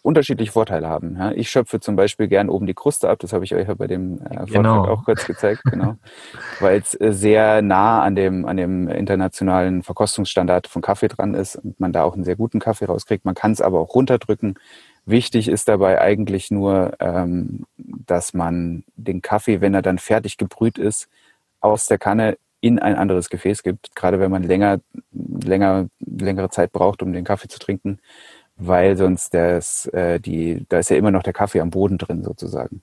unterschiedliche 0.01 0.51
Vorteile 0.51 0.89
haben. 0.89 1.17
Ja, 1.19 1.33
ich 1.33 1.51
schöpfe 1.51 1.81
zum 1.81 1.97
Beispiel 1.97 2.27
gern 2.27 2.49
oben 2.49 2.65
die 2.65 2.73
Kruste 2.73 3.11
ab, 3.11 3.19
das 3.19 3.35
habe 3.35 3.45
ich 3.45 3.55
euch 3.55 3.69
ja 3.69 3.75
bei 3.75 3.87
dem 3.87 4.23
äh, 4.23 4.39
Vortrag 4.39 4.49
genau. 4.49 4.85
auch 4.87 5.05
kurz 5.05 5.27
gezeigt, 5.27 5.61
genau. 5.65 5.97
Weil 6.61 6.81
es 6.81 6.99
äh, 6.99 7.13
sehr 7.13 7.61
nah 7.61 8.01
an 8.01 8.15
dem, 8.15 8.47
an 8.47 8.57
dem 8.57 8.89
internationalen 8.89 9.83
Verkostungsstandard 9.83 10.67
von 10.67 10.81
Kaffee 10.81 11.09
dran 11.09 11.35
ist 11.35 11.57
und 11.57 11.79
man 11.79 11.93
da 11.93 12.05
auch 12.05 12.15
einen 12.15 12.25
sehr 12.25 12.37
guten 12.37 12.59
Kaffee 12.59 12.87
rauskriegt. 12.87 13.27
Man 13.27 13.35
kann 13.35 13.53
es 13.53 13.61
aber 13.61 13.81
auch 13.81 13.95
runterdrücken 13.95 14.55
Wichtig 15.09 15.49
ist 15.49 15.69
dabei 15.69 16.03
eigentlich 16.03 16.51
nur, 16.51 16.93
ähm, 17.01 17.65
dass 17.79 18.35
man 18.35 18.85
den 18.95 19.23
Kaffee, 19.23 19.63
wenn 19.63 19.73
er 19.73 19.81
dann 19.81 19.97
fertig 19.97 20.37
gebrüht 20.37 20.77
ist, 20.77 21.09
aus 21.61 21.87
der 21.87 21.99
Kanne 21.99 22.39
in 22.61 22.79
ein 22.79 22.97
anderes 22.97 23.31
Gefäß 23.31 23.63
gibt, 23.63 23.95
gerade 23.95 24.19
wenn 24.21 24.31
man 24.31 24.43
länger, 24.43 24.81
länger, 25.13 25.89
längere 26.01 26.51
Zeit 26.51 26.73
braucht, 26.73 27.03
um 27.03 27.13
den 27.13 27.25
Kaffee 27.25 27.49
zu 27.49 27.59
trinken, 27.59 28.01
weil 28.57 28.97
sonst 28.97 29.33
das, 29.35 29.87
äh, 29.87 30.19
die, 30.19 30.67
da 30.69 30.79
ist 30.79 30.91
ja 30.91 30.97
immer 30.97 31.13
noch 31.13 31.23
der 31.23 31.33
Kaffee 31.33 31.61
am 31.61 31.71
Boden 31.71 31.99
drin 31.99 32.25
sozusagen. 32.25 32.83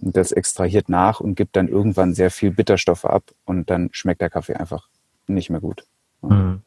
Und 0.00 0.16
das 0.16 0.32
extrahiert 0.32 0.88
nach 0.88 1.20
und 1.20 1.34
gibt 1.34 1.56
dann 1.56 1.68
irgendwann 1.68 2.14
sehr 2.14 2.30
viel 2.30 2.50
Bitterstoffe 2.50 3.06
ab 3.06 3.24
und 3.44 3.70
dann 3.70 3.88
schmeckt 3.92 4.20
der 4.20 4.30
Kaffee 4.30 4.54
einfach 4.54 4.88
nicht 5.26 5.50
mehr 5.50 5.60
gut. 5.60 5.84
Mhm. 6.22 6.62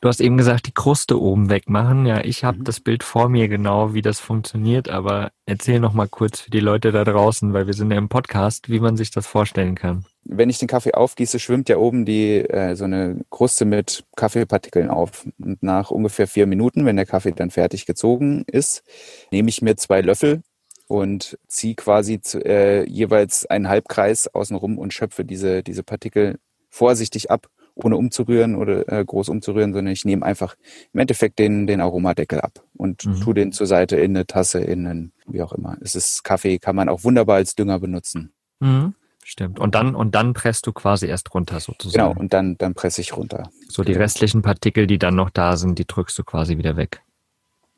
Du 0.00 0.06
hast 0.06 0.20
eben 0.20 0.36
gesagt, 0.36 0.68
die 0.68 0.72
Kruste 0.72 1.20
oben 1.20 1.50
wegmachen. 1.50 2.06
Ja, 2.06 2.24
ich 2.24 2.44
habe 2.44 2.58
mhm. 2.58 2.64
das 2.64 2.78
Bild 2.78 3.02
vor 3.02 3.28
mir 3.28 3.48
genau, 3.48 3.94
wie 3.94 4.02
das 4.02 4.20
funktioniert, 4.20 4.88
aber 4.88 5.32
erzähl 5.44 5.80
noch 5.80 5.92
mal 5.92 6.06
kurz 6.06 6.40
für 6.40 6.52
die 6.52 6.60
Leute 6.60 6.92
da 6.92 7.02
draußen, 7.02 7.52
weil 7.52 7.66
wir 7.66 7.74
sind 7.74 7.90
ja 7.90 7.98
im 7.98 8.08
Podcast, 8.08 8.68
wie 8.68 8.78
man 8.78 8.96
sich 8.96 9.10
das 9.10 9.26
vorstellen 9.26 9.74
kann. 9.74 10.04
Wenn 10.22 10.50
ich 10.50 10.58
den 10.58 10.68
Kaffee 10.68 10.94
aufgieße, 10.94 11.40
schwimmt 11.40 11.68
ja 11.68 11.78
oben 11.78 12.04
die 12.04 12.36
äh, 12.36 12.76
so 12.76 12.84
eine 12.84 13.22
Kruste 13.30 13.64
mit 13.64 14.04
Kaffeepartikeln 14.14 14.88
auf. 14.88 15.26
Und 15.40 15.64
nach 15.64 15.90
ungefähr 15.90 16.28
vier 16.28 16.46
Minuten, 16.46 16.86
wenn 16.86 16.96
der 16.96 17.06
Kaffee 17.06 17.32
dann 17.32 17.50
fertig 17.50 17.84
gezogen 17.84 18.44
ist, 18.46 18.84
nehme 19.32 19.48
ich 19.48 19.62
mir 19.62 19.74
zwei 19.76 20.00
Löffel 20.00 20.42
und 20.86 21.38
ziehe 21.48 21.74
quasi 21.74 22.20
zu, 22.20 22.38
äh, 22.44 22.88
jeweils 22.88 23.46
einen 23.46 23.68
Halbkreis 23.68 24.28
außenrum 24.28 24.78
und 24.78 24.94
schöpfe 24.94 25.24
diese, 25.24 25.64
diese 25.64 25.82
Partikel 25.82 26.38
vorsichtig 26.70 27.32
ab 27.32 27.48
ohne 27.78 27.96
umzurühren 27.96 28.56
oder 28.56 28.90
äh, 28.90 29.04
groß 29.04 29.28
umzurühren, 29.28 29.72
sondern 29.72 29.92
ich 29.92 30.04
nehme 30.04 30.24
einfach 30.24 30.56
im 30.92 31.00
Endeffekt 31.00 31.38
den, 31.38 31.66
den 31.66 31.80
Aromadeckel 31.80 32.40
ab 32.40 32.64
und 32.76 33.04
mhm. 33.04 33.20
tue 33.20 33.34
den 33.34 33.52
zur 33.52 33.66
Seite 33.66 33.96
in 33.96 34.16
eine 34.16 34.26
Tasse, 34.26 34.60
in 34.60 34.86
einen, 34.86 35.12
wie 35.26 35.42
auch 35.42 35.52
immer. 35.52 35.76
Es 35.80 35.94
ist 35.94 36.24
Kaffee, 36.24 36.58
kann 36.58 36.76
man 36.76 36.88
auch 36.88 37.04
wunderbar 37.04 37.36
als 37.36 37.54
Dünger 37.54 37.78
benutzen. 37.78 38.32
Mhm. 38.60 38.94
Stimmt. 39.24 39.58
Und 39.58 39.74
dann, 39.74 39.94
und 39.94 40.14
dann 40.14 40.32
presst 40.32 40.66
du 40.66 40.72
quasi 40.72 41.06
erst 41.06 41.34
runter 41.34 41.60
sozusagen. 41.60 42.08
Genau, 42.08 42.18
und 42.18 42.32
dann, 42.32 42.56
dann 42.56 42.74
presse 42.74 43.02
ich 43.02 43.14
runter. 43.14 43.50
So 43.68 43.84
die 43.84 43.92
restlichen 43.92 44.40
Partikel, 44.40 44.86
die 44.86 44.98
dann 44.98 45.16
noch 45.16 45.28
da 45.28 45.58
sind, 45.58 45.78
die 45.78 45.86
drückst 45.86 46.18
du 46.18 46.24
quasi 46.24 46.56
wieder 46.56 46.78
weg. 46.78 47.02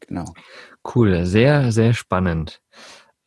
Genau. 0.06 0.32
Cool, 0.94 1.26
sehr, 1.26 1.72
sehr 1.72 1.92
spannend. 1.92 2.60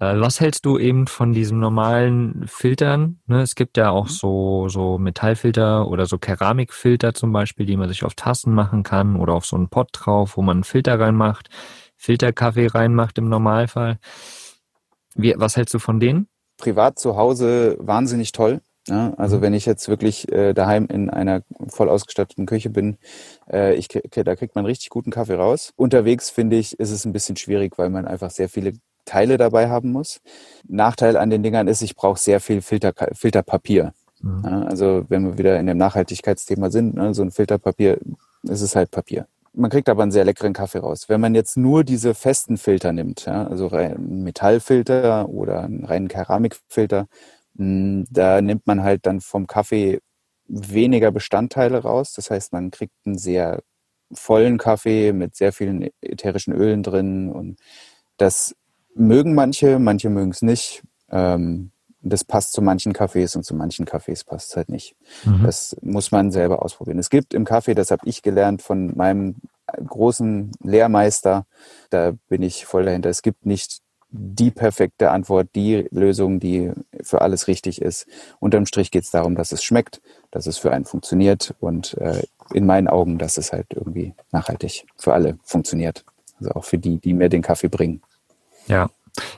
Äh, 0.04 0.20
was 0.20 0.40
hältst 0.40 0.66
du 0.66 0.78
eben 0.78 1.08
von 1.08 1.34
diesen 1.34 1.60
normalen 1.60 2.46
Filtern? 2.48 3.20
Ne, 3.26 3.42
es 3.42 3.56
gibt 3.56 3.78
ja 3.78 3.90
auch 3.90 4.06
mhm. 4.06 4.10
so, 4.10 4.70
so 4.70 4.98
Metallfilter 4.98 5.88
oder 5.88 6.06
so 6.06 6.18
Keramikfilter 6.18 7.14
zum 7.14 7.32
Beispiel, 7.32 7.66
die 7.66 7.78
man 7.78 7.90
sich 7.90 8.04
auf 8.04 8.16
Tassen 8.16 8.54
machen 8.54 8.84
kann 8.84 9.16
oder 9.16 9.34
auf 9.34 9.46
so 9.46 9.56
einen 9.56 9.70
Pott 9.70 9.90
drauf, 9.94 10.38
wo 10.38 10.42
man 10.42 10.58
einen 10.58 10.64
Filter 10.64 11.00
reinmacht, 11.00 11.50
Filterkaffee 11.96 12.68
reinmacht 12.68 13.18
im 13.18 13.30
Normalfall. 13.30 14.00
Wie, 15.16 15.34
was 15.38 15.56
hältst 15.56 15.74
du 15.74 15.80
von 15.80 16.00
denen? 16.00 16.28
Privat 16.58 17.00
zu 17.00 17.16
Hause 17.16 17.78
wahnsinnig 17.80 18.32
toll. 18.32 18.62
Ja, 18.88 19.14
also 19.14 19.38
mhm. 19.38 19.42
wenn 19.44 19.54
ich 19.54 19.66
jetzt 19.66 19.88
wirklich 19.88 20.30
äh, 20.32 20.54
daheim 20.54 20.88
in 20.88 21.10
einer 21.10 21.44
voll 21.70 21.88
ausgestatteten 21.88 22.46
Küche 22.46 22.70
bin, 22.70 22.98
äh, 23.50 23.76
ich, 23.76 23.88
da 23.88 24.36
kriegt 24.36 24.56
man 24.56 24.66
richtig 24.66 24.90
guten 24.90 25.10
Kaffee 25.10 25.36
raus. 25.36 25.72
Unterwegs 25.78 26.30
finde 26.30 26.58
ich, 26.58 26.78
ist 26.80 26.92
es 26.92 27.06
ein 27.06 27.14
bisschen 27.14 27.38
schwierig, 27.38 27.78
weil 27.78 27.90
man 27.90 28.06
einfach 28.06 28.30
sehr 28.30 28.50
viele 28.50 28.74
Teile 29.06 29.38
dabei 29.38 29.70
haben 29.70 29.92
muss. 29.92 30.22
Nachteil 30.68 31.18
an 31.18 31.30
den 31.30 31.44
Dingern 31.44 31.68
ist, 31.68 31.82
ich 31.82 31.96
brauche 31.96 32.20
sehr 32.20 32.40
viel 32.40 32.62
Filter, 32.62 32.94
Filterpapier. 33.14 33.94
Mhm. 34.22 34.46
Also 34.46 35.06
wenn 35.10 35.26
wir 35.26 35.38
wieder 35.38 35.60
in 35.60 35.68
dem 35.68 35.78
Nachhaltigkeitsthema 35.78 36.70
sind, 36.70 36.96
ne, 36.96 37.14
so 37.14 37.22
ein 37.22 37.32
Filterpapier, 37.32 38.00
ist 38.44 38.62
es 38.62 38.76
halt 38.76 38.92
Papier. 38.92 39.28
Man 39.56 39.70
kriegt 39.70 39.88
aber 39.88 40.02
einen 40.02 40.12
sehr 40.12 40.26
leckeren 40.26 40.54
Kaffee 40.54 40.80
raus. 40.80 41.10
Wenn 41.10 41.22
man 41.22 41.36
jetzt 41.36 41.58
nur 41.58 41.84
diese 41.84 42.16
festen 42.16 42.58
Filter 42.58 42.92
nimmt, 42.92 43.26
ja, 43.26 43.46
also 43.46 43.70
einen 43.70 44.24
Metallfilter 44.24 45.30
oder 45.30 45.64
einen 45.64 45.86
reinen 45.86 46.08
Keramikfilter, 46.08 47.08
hm, 47.56 48.06
da 48.10 48.42
nimmt 48.42 48.66
man 48.66 48.84
halt 48.84 49.06
dann 49.06 49.22
vom 49.22 49.46
Kaffee 49.46 50.00
weniger 50.48 51.12
Bestandteile 51.12 51.80
raus. 51.84 52.14
Das 52.14 52.32
heißt, 52.32 52.52
man 52.54 52.72
kriegt 52.72 52.94
einen 53.06 53.18
sehr 53.18 53.62
vollen 54.12 54.58
Kaffee 54.58 55.14
mit 55.14 55.36
sehr 55.36 55.54
vielen 55.54 55.90
ätherischen 56.02 56.54
Ölen 56.54 56.84
drin 56.84 57.32
und 57.32 57.60
das 58.18 58.56
mögen 58.96 59.34
manche, 59.34 59.80
manche 59.80 60.10
mögen 60.10 60.32
es 60.32 60.42
nicht. 60.42 60.84
Ähm, 61.10 61.72
das 62.04 62.26
passt 62.26 62.52
zu 62.54 62.62
manchen 62.62 62.92
Kaffees 62.92 63.36
und 63.36 63.44
zu 63.44 63.56
manchen 63.56 63.86
Kaffees 63.86 64.24
passt 64.26 64.52
es 64.52 64.58
halt 64.58 64.70
nicht. 64.70 64.96
Mhm. 65.24 65.44
Das 65.44 65.78
muss 65.82 66.12
man 66.12 66.32
selber 66.32 66.62
ausprobieren. 66.62 67.00
Es 67.00 67.10
gibt 67.10 67.34
im 67.34 67.46
Kaffee, 67.46 67.76
das 67.76 67.92
habe 67.92 68.08
ich 68.08 68.22
gelernt 68.22 68.62
von 68.62 68.96
meinem 68.98 69.36
großen 69.88 70.52
Lehrmeister, 70.62 71.46
da 71.90 72.14
bin 72.28 72.44
ich 72.44 72.66
voll 72.66 72.86
dahinter. 72.86 73.10
Es 73.10 73.22
gibt 73.22 73.46
nicht 73.46 73.80
die 74.10 74.52
perfekte 74.52 75.10
Antwort, 75.10 75.50
die 75.56 75.88
Lösung, 75.90 76.40
die 76.40 76.72
für 77.02 77.22
alles 77.22 77.48
richtig 77.48 77.82
ist. 77.82 78.06
Unterm 78.40 78.68
Strich 78.68 78.92
geht 78.92 79.06
es 79.06 79.12
darum, 79.12 79.36
dass 79.36 79.52
es 79.52 79.64
schmeckt, 79.64 80.02
dass 80.30 80.46
es 80.46 80.58
für 80.58 80.72
einen 80.72 80.86
funktioniert 80.86 81.56
und 81.60 81.98
äh, 81.98 82.22
in 82.54 82.66
meinen 82.66 82.88
Augen, 82.88 83.18
dass 83.18 83.38
es 83.38 83.52
halt 83.52 83.68
irgendwie 83.74 84.14
nachhaltig 84.32 84.86
für 84.98 85.14
alle 85.14 85.40
funktioniert. 85.44 86.06
Also 86.40 86.52
auch 86.52 86.64
für 86.64 86.78
die, 86.78 86.98
die 86.98 87.14
mir 87.14 87.30
den 87.30 87.42
Kaffee 87.42 87.70
bringen. 87.70 88.02
Ja. 88.68 88.90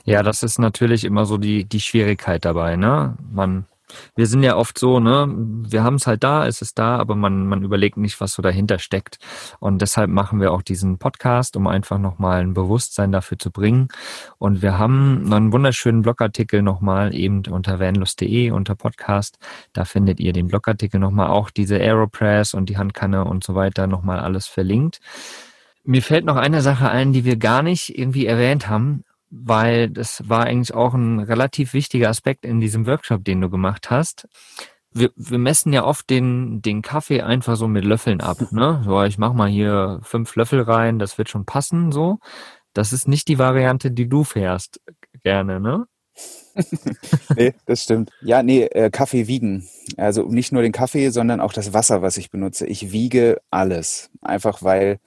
Ja, 0.04 0.22
das 0.22 0.42
ist 0.42 0.58
natürlich 0.58 1.04
immer 1.04 1.26
so 1.26 1.36
die, 1.36 1.64
die 1.64 1.80
Schwierigkeit 1.80 2.44
dabei, 2.44 2.76
ne? 2.76 3.16
Man, 3.30 3.66
wir 4.14 4.26
sind 4.26 4.42
ja 4.42 4.56
oft 4.56 4.78
so, 4.78 5.00
ne, 5.00 5.26
wir 5.28 5.84
haben 5.84 5.96
es 5.96 6.06
halt 6.06 6.24
da, 6.24 6.46
es 6.46 6.62
ist 6.62 6.78
da, 6.78 6.96
aber 6.98 7.14
man, 7.14 7.46
man 7.46 7.62
überlegt 7.62 7.96
nicht, 7.96 8.20
was 8.20 8.32
so 8.32 8.42
dahinter 8.42 8.78
steckt. 8.78 9.18
Und 9.60 9.82
deshalb 9.82 10.10
machen 10.10 10.40
wir 10.40 10.52
auch 10.52 10.62
diesen 10.62 10.98
Podcast, 10.98 11.56
um 11.56 11.66
einfach 11.66 11.98
nochmal 11.98 12.40
ein 12.40 12.54
Bewusstsein 12.54 13.12
dafür 13.12 13.38
zu 13.38 13.50
bringen. 13.50 13.88
Und 14.38 14.62
wir 14.62 14.78
haben 14.78 15.32
einen 15.32 15.52
wunderschönen 15.52 16.02
Blogartikel 16.02 16.62
nochmal 16.62 17.14
eben 17.14 17.42
unter 17.48 17.78
vanlust.de 17.78 18.50
unter 18.50 18.74
Podcast. 18.74 19.38
Da 19.72 19.84
findet 19.84 20.20
ihr 20.20 20.32
den 20.32 20.48
Blogartikel 20.48 20.98
nochmal 20.98 21.28
auch 21.28 21.50
diese 21.50 21.76
Aeropress 21.76 22.54
und 22.54 22.68
die 22.68 22.78
Handkanne 22.78 23.24
und 23.24 23.44
so 23.44 23.54
weiter 23.54 23.86
nochmal 23.86 24.20
alles 24.20 24.46
verlinkt. 24.46 25.00
Mir 25.84 26.02
fällt 26.02 26.24
noch 26.24 26.36
eine 26.36 26.62
Sache 26.62 26.88
ein, 26.90 27.12
die 27.12 27.24
wir 27.24 27.36
gar 27.36 27.62
nicht 27.62 27.96
irgendwie 27.96 28.26
erwähnt 28.26 28.68
haben 28.68 29.04
weil 29.44 29.90
das 29.90 30.28
war 30.28 30.44
eigentlich 30.44 30.74
auch 30.74 30.94
ein 30.94 31.20
relativ 31.20 31.74
wichtiger 31.74 32.08
Aspekt 32.08 32.44
in 32.44 32.60
diesem 32.60 32.86
Workshop, 32.86 33.24
den 33.24 33.40
du 33.40 33.50
gemacht 33.50 33.90
hast. 33.90 34.28
Wir, 34.92 35.10
wir 35.16 35.38
messen 35.38 35.72
ja 35.72 35.84
oft 35.84 36.08
den, 36.08 36.62
den 36.62 36.80
Kaffee 36.80 37.20
einfach 37.20 37.56
so 37.56 37.68
mit 37.68 37.84
Löffeln 37.84 38.20
ab. 38.20 38.38
Ne? 38.50 38.82
So, 38.84 39.02
ich 39.02 39.18
mach 39.18 39.34
mal 39.34 39.48
hier 39.48 40.00
fünf 40.02 40.34
Löffel 40.36 40.62
rein, 40.62 40.98
das 40.98 41.18
wird 41.18 41.28
schon 41.28 41.44
passen. 41.44 41.92
So, 41.92 42.18
das 42.72 42.92
ist 42.92 43.06
nicht 43.06 43.28
die 43.28 43.38
Variante, 43.38 43.90
die 43.90 44.08
du 44.08 44.24
fährst 44.24 44.80
gerne, 45.22 45.60
ne? 45.60 45.86
nee, 47.36 47.52
das 47.66 47.82
stimmt. 47.82 48.10
Ja, 48.22 48.42
nee, 48.42 48.62
äh, 48.64 48.90
Kaffee 48.90 49.26
wiegen. 49.26 49.68
Also 49.98 50.22
nicht 50.22 50.50
nur 50.50 50.62
den 50.62 50.72
Kaffee, 50.72 51.10
sondern 51.10 51.40
auch 51.40 51.52
das 51.52 51.74
Wasser, 51.74 52.00
was 52.00 52.16
ich 52.16 52.30
benutze. 52.30 52.66
Ich 52.66 52.92
wiege 52.92 53.38
alles. 53.50 54.10
Einfach 54.22 54.62
weil 54.62 54.98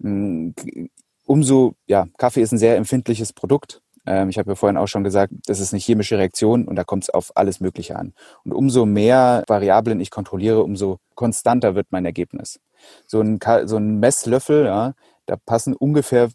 mh, 0.00 0.52
hm, 0.60 0.90
umso, 1.24 1.74
ja, 1.86 2.06
Kaffee 2.18 2.42
ist 2.42 2.52
ein 2.52 2.58
sehr 2.58 2.76
empfindliches 2.76 3.32
Produkt. 3.32 3.80
Ähm, 4.06 4.28
ich 4.28 4.38
habe 4.38 4.50
ja 4.50 4.54
vorhin 4.54 4.76
auch 4.76 4.88
schon 4.88 5.04
gesagt, 5.04 5.32
das 5.46 5.60
ist 5.60 5.72
eine 5.72 5.80
chemische 5.80 6.18
Reaktion 6.18 6.66
und 6.66 6.76
da 6.76 6.84
kommt 6.84 7.04
es 7.04 7.10
auf 7.10 7.32
alles 7.34 7.60
Mögliche 7.60 7.96
an. 7.96 8.12
Und 8.44 8.52
umso 8.52 8.86
mehr 8.86 9.44
Variablen 9.46 10.00
ich 10.00 10.10
kontrolliere, 10.10 10.62
umso 10.62 10.98
konstanter 11.14 11.74
wird 11.74 11.88
mein 11.90 12.04
Ergebnis. 12.04 12.60
So 13.06 13.20
ein, 13.20 13.38
so 13.64 13.76
ein 13.76 13.98
Messlöffel, 13.98 14.66
ja, 14.66 14.92
da 15.26 15.36
passen 15.36 15.74
ungefähr, 15.74 16.28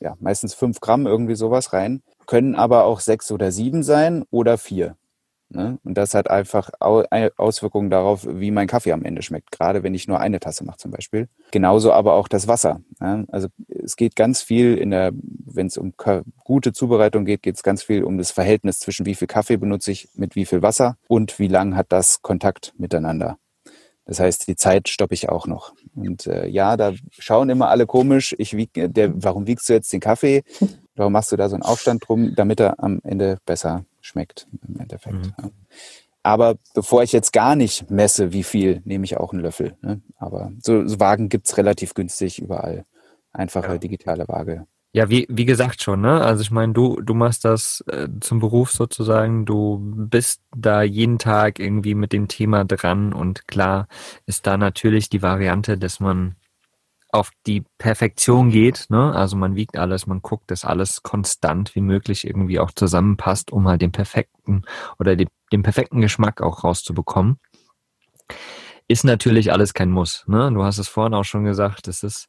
ja, 0.00 0.14
meistens 0.20 0.54
fünf 0.54 0.80
Gramm 0.80 1.06
irgendwie 1.06 1.34
sowas 1.34 1.72
rein, 1.72 2.02
können 2.26 2.54
aber 2.54 2.84
auch 2.84 3.00
sechs 3.00 3.30
oder 3.32 3.50
sieben 3.50 3.82
sein 3.82 4.24
oder 4.30 4.58
vier. 4.58 4.96
Ne? 5.48 5.78
Und 5.84 5.94
das 5.96 6.14
hat 6.14 6.28
einfach 6.28 6.70
Auswirkungen 6.80 7.88
darauf, 7.88 8.26
wie 8.28 8.50
mein 8.50 8.66
Kaffee 8.66 8.92
am 8.92 9.04
Ende 9.04 9.22
schmeckt, 9.22 9.52
gerade 9.52 9.82
wenn 9.82 9.94
ich 9.94 10.08
nur 10.08 10.18
eine 10.18 10.40
Tasse 10.40 10.64
mache 10.64 10.78
zum 10.78 10.90
Beispiel. 10.90 11.28
Genauso 11.52 11.92
aber 11.92 12.14
auch 12.14 12.28
das 12.28 12.48
Wasser. 12.48 12.80
Ja? 13.00 13.24
Also 13.28 13.48
es 13.68 13.96
geht 13.96 14.16
ganz 14.16 14.42
viel 14.42 14.76
in 14.76 14.90
der, 14.90 15.12
wenn 15.12 15.68
es 15.68 15.76
um 15.76 15.94
gute 16.42 16.72
Zubereitung 16.72 17.24
geht, 17.24 17.42
geht 17.42 17.56
es 17.56 17.62
ganz 17.62 17.82
viel 17.82 18.02
um 18.02 18.18
das 18.18 18.32
Verhältnis 18.32 18.80
zwischen 18.80 19.06
wie 19.06 19.14
viel 19.14 19.28
Kaffee 19.28 19.56
benutze 19.56 19.92
ich 19.92 20.08
mit 20.14 20.34
wie 20.34 20.46
viel 20.46 20.62
Wasser 20.62 20.96
und 21.06 21.38
wie 21.38 21.48
lang 21.48 21.76
hat 21.76 21.86
das 21.90 22.22
Kontakt 22.22 22.74
miteinander. 22.76 23.38
Das 24.04 24.20
heißt, 24.20 24.46
die 24.46 24.54
Zeit 24.54 24.88
stoppe 24.88 25.14
ich 25.14 25.28
auch 25.28 25.48
noch. 25.48 25.74
Und 25.96 26.28
äh, 26.28 26.46
ja, 26.46 26.76
da 26.76 26.92
schauen 27.10 27.50
immer 27.50 27.68
alle 27.68 27.86
komisch. 27.86 28.34
Ich 28.38 28.56
wieg, 28.56 28.70
der, 28.74 29.12
warum 29.22 29.48
wiegst 29.48 29.68
du 29.68 29.72
jetzt 29.72 29.92
den 29.92 30.00
Kaffee? 30.00 30.42
Warum 30.98 31.12
machst 31.12 31.30
du 31.30 31.36
da 31.36 31.50
so 31.50 31.54
einen 31.54 31.62
Aufstand 31.62 32.08
drum, 32.08 32.34
damit 32.34 32.58
er 32.58 32.82
am 32.82 33.00
Ende 33.04 33.36
besser 33.44 33.84
schmeckt 34.06 34.48
im 34.66 34.80
Endeffekt. 34.80 35.26
Mhm. 35.38 35.52
Aber 36.22 36.56
bevor 36.74 37.02
ich 37.02 37.12
jetzt 37.12 37.32
gar 37.32 37.54
nicht 37.54 37.90
messe, 37.90 38.32
wie 38.32 38.42
viel, 38.42 38.82
nehme 38.84 39.04
ich 39.04 39.16
auch 39.16 39.32
einen 39.32 39.42
Löffel. 39.42 39.76
Ne? 39.80 40.00
Aber 40.16 40.50
so, 40.58 40.86
so 40.86 40.98
Wagen 40.98 41.28
es 41.30 41.56
relativ 41.56 41.94
günstig 41.94 42.40
überall. 42.40 42.84
Einfache 43.32 43.72
ja. 43.72 43.78
digitale 43.78 44.26
Waage. 44.26 44.66
Ja, 44.92 45.10
wie, 45.10 45.26
wie 45.28 45.44
gesagt 45.44 45.82
schon, 45.82 46.00
ne? 46.00 46.22
Also 46.22 46.40
ich 46.40 46.50
meine, 46.50 46.72
du, 46.72 47.00
du 47.02 47.12
machst 47.12 47.44
das 47.44 47.84
äh, 47.86 48.08
zum 48.20 48.40
Beruf 48.40 48.70
sozusagen, 48.70 49.44
du 49.44 49.78
bist 49.78 50.40
da 50.56 50.82
jeden 50.82 51.18
Tag 51.18 51.58
irgendwie 51.58 51.94
mit 51.94 52.14
dem 52.14 52.28
Thema 52.28 52.64
dran 52.64 53.12
und 53.12 53.46
klar 53.46 53.88
ist 54.24 54.46
da 54.46 54.56
natürlich 54.56 55.10
die 55.10 55.20
Variante, 55.20 55.76
dass 55.76 56.00
man 56.00 56.34
auf 57.10 57.30
die 57.46 57.64
Perfektion 57.78 58.50
geht. 58.50 58.86
Ne? 58.88 59.14
Also 59.14 59.36
man 59.36 59.56
wiegt 59.56 59.78
alles, 59.78 60.06
man 60.06 60.22
guckt, 60.22 60.50
dass 60.50 60.64
alles 60.64 61.02
konstant 61.02 61.74
wie 61.74 61.80
möglich 61.80 62.26
irgendwie 62.26 62.58
auch 62.58 62.72
zusammenpasst, 62.72 63.52
um 63.52 63.68
halt 63.68 63.82
den 63.82 63.92
perfekten 63.92 64.62
oder 64.98 65.16
den, 65.16 65.28
den 65.52 65.62
perfekten 65.62 66.00
Geschmack 66.00 66.42
auch 66.42 66.64
rauszubekommen. 66.64 67.38
Ist 68.88 69.04
natürlich 69.04 69.52
alles 69.52 69.74
kein 69.74 69.90
Muss. 69.90 70.24
Ne? 70.26 70.50
Du 70.52 70.62
hast 70.62 70.78
es 70.78 70.88
vorhin 70.88 71.14
auch 71.14 71.24
schon 71.24 71.44
gesagt, 71.44 71.88
es 71.88 72.02
ist 72.02 72.28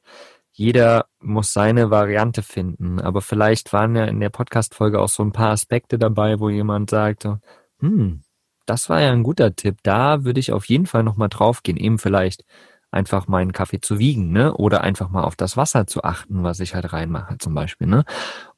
jeder 0.57 1.05
muss 1.19 1.53
seine 1.53 1.91
Variante 1.91 2.41
finden. 2.41 2.99
Aber 2.99 3.21
vielleicht 3.21 3.73
waren 3.73 3.95
ja 3.95 4.05
in 4.05 4.19
der 4.19 4.31
Podcast-Folge 4.31 4.99
auch 4.99 5.07
so 5.07 5.21
ein 5.21 5.31
paar 5.31 5.51
Aspekte 5.51 5.99
dabei, 5.99 6.39
wo 6.39 6.49
jemand 6.49 6.89
sagte, 6.89 7.41
hm, 7.79 8.23
das 8.65 8.89
war 8.89 8.99
ja 8.99 9.11
ein 9.11 9.21
guter 9.21 9.55
Tipp. 9.55 9.77
Da 9.83 10.23
würde 10.23 10.39
ich 10.39 10.51
auf 10.51 10.65
jeden 10.65 10.87
Fall 10.87 11.03
nochmal 11.03 11.29
drauf 11.29 11.61
gehen. 11.61 11.77
Eben 11.77 11.99
vielleicht 11.99 12.43
einfach 12.91 13.27
meinen 13.27 13.51
Kaffee 13.53 13.81
zu 13.81 13.99
wiegen, 13.99 14.31
ne? 14.31 14.53
Oder 14.53 14.81
einfach 14.81 15.09
mal 15.09 15.23
auf 15.23 15.35
das 15.35 15.57
Wasser 15.57 15.87
zu 15.87 16.03
achten, 16.03 16.43
was 16.43 16.59
ich 16.59 16.75
halt 16.75 16.93
reinmache, 16.93 17.37
zum 17.37 17.53
Beispiel, 17.53 17.87
ne? 17.87 18.05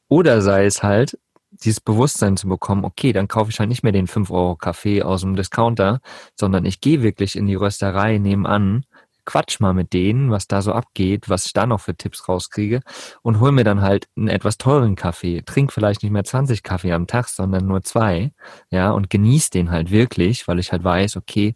Oder 0.07 0.41
sei 0.41 0.65
es 0.65 0.83
halt, 0.83 1.17
dieses 1.51 1.81
Bewusstsein 1.81 2.37
zu 2.37 2.47
bekommen, 2.47 2.85
okay, 2.85 3.11
dann 3.13 3.27
kaufe 3.27 3.51
ich 3.51 3.59
halt 3.59 3.69
nicht 3.69 3.83
mehr 3.83 3.91
den 3.91 4.07
5 4.07 4.29
Euro 4.31 4.55
Kaffee 4.55 5.01
aus 5.03 5.21
dem 5.21 5.35
Discounter, 5.35 5.99
sondern 6.35 6.65
ich 6.65 6.81
gehe 6.81 7.01
wirklich 7.01 7.35
in 7.35 7.47
die 7.47 7.55
Rösterei 7.55 8.17
nebenan, 8.17 8.85
quatsch 9.25 9.59
mal 9.59 9.73
mit 9.73 9.93
denen, 9.93 10.31
was 10.31 10.47
da 10.47 10.61
so 10.61 10.73
abgeht, 10.73 11.29
was 11.29 11.45
ich 11.45 11.53
da 11.53 11.67
noch 11.67 11.81
für 11.81 11.95
Tipps 11.95 12.27
rauskriege 12.27 12.81
und 13.21 13.39
hol 13.39 13.51
mir 13.51 13.63
dann 13.63 13.81
halt 13.81 14.07
einen 14.17 14.27
etwas 14.27 14.57
teuren 14.57 14.95
Kaffee. 14.95 15.43
Trink 15.43 15.71
vielleicht 15.71 16.01
nicht 16.03 16.11
mehr 16.11 16.23
20 16.23 16.63
Kaffee 16.63 16.93
am 16.93 17.07
Tag, 17.07 17.27
sondern 17.27 17.67
nur 17.67 17.83
zwei, 17.83 18.31
ja, 18.71 18.91
und 18.91 19.09
genieß 19.09 19.51
den 19.51 19.69
halt 19.71 19.91
wirklich, 19.91 20.47
weil 20.47 20.59
ich 20.59 20.71
halt 20.71 20.83
weiß, 20.83 21.17
okay, 21.17 21.55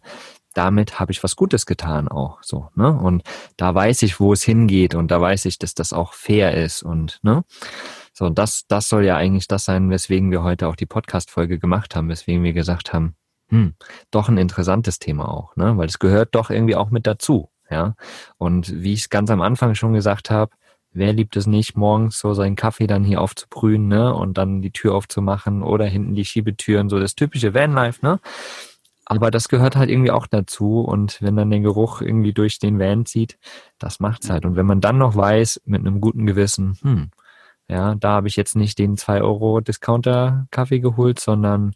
damit 0.54 0.98
habe 1.00 1.12
ich 1.12 1.22
was 1.22 1.36
Gutes 1.36 1.66
getan 1.66 2.08
auch 2.08 2.38
so, 2.42 2.70
ne? 2.74 2.92
Und 2.92 3.22
da 3.56 3.74
weiß 3.74 4.02
ich, 4.02 4.20
wo 4.20 4.32
es 4.32 4.42
hingeht 4.42 4.94
und 4.94 5.10
da 5.10 5.20
weiß 5.20 5.44
ich, 5.44 5.58
dass 5.58 5.74
das 5.74 5.92
auch 5.92 6.14
fair 6.14 6.54
ist 6.54 6.82
und 6.82 7.18
ne? 7.22 7.44
So, 8.12 8.30
das, 8.30 8.64
das 8.68 8.88
soll 8.88 9.04
ja 9.04 9.16
eigentlich 9.16 9.48
das 9.48 9.64
sein, 9.64 9.90
weswegen 9.90 10.30
wir 10.30 10.44
heute 10.44 10.68
auch 10.68 10.76
die 10.76 10.86
Podcast-Folge 10.86 11.58
gemacht 11.58 11.96
haben, 11.96 12.08
weswegen 12.08 12.44
wir 12.44 12.52
gesagt 12.52 12.92
haben, 12.92 13.16
hm, 13.48 13.74
doch 14.10 14.28
ein 14.28 14.38
interessantes 14.38 14.98
Thema 14.98 15.28
auch, 15.28 15.56
ne? 15.56 15.76
Weil 15.76 15.88
es 15.88 15.98
gehört 15.98 16.34
doch 16.34 16.50
irgendwie 16.50 16.76
auch 16.76 16.90
mit 16.90 17.06
dazu, 17.06 17.50
ja. 17.68 17.94
Und 18.38 18.82
wie 18.82 18.92
ich 18.92 19.00
es 19.00 19.10
ganz 19.10 19.30
am 19.30 19.42
Anfang 19.42 19.74
schon 19.74 19.92
gesagt 19.92 20.30
habe, 20.30 20.52
wer 20.92 21.12
liebt 21.12 21.36
es 21.36 21.46
nicht, 21.46 21.76
morgens 21.76 22.18
so 22.18 22.32
seinen 22.34 22.56
Kaffee 22.56 22.86
dann 22.86 23.04
hier 23.04 23.20
aufzubrühen, 23.20 23.88
ne? 23.88 24.14
Und 24.14 24.38
dann 24.38 24.62
die 24.62 24.70
Tür 24.70 24.94
aufzumachen 24.94 25.62
oder 25.62 25.84
hinten 25.84 26.14
die 26.14 26.24
Schiebetüren, 26.24 26.88
so 26.88 26.98
das 26.98 27.16
typische 27.16 27.52
Vanlife, 27.52 28.04
ne? 28.04 28.20
Aber 29.06 29.30
das 29.30 29.48
gehört 29.48 29.76
halt 29.76 29.90
irgendwie 29.90 30.10
auch 30.10 30.26
dazu. 30.26 30.80
Und 30.80 31.20
wenn 31.20 31.36
dann 31.36 31.50
der 31.50 31.60
Geruch 31.60 32.00
irgendwie 32.00 32.32
durch 32.32 32.58
den 32.58 32.78
Van 32.78 33.06
zieht, 33.06 33.38
das 33.78 34.00
macht's 34.00 34.30
halt. 34.30 34.44
Und 34.44 34.56
wenn 34.56 34.66
man 34.66 34.80
dann 34.80 34.98
noch 34.98 35.16
weiß, 35.16 35.62
mit 35.64 35.80
einem 35.80 36.00
guten 36.00 36.26
Gewissen, 36.26 36.78
hm, 36.80 37.10
ja, 37.68 37.94
da 37.94 38.10
habe 38.10 38.28
ich 38.28 38.36
jetzt 38.36 38.56
nicht 38.56 38.78
den 38.78 38.96
2 38.96 39.22
Euro 39.22 39.60
Discounter 39.60 40.46
Kaffee 40.50 40.80
geholt, 40.80 41.18
sondern 41.18 41.72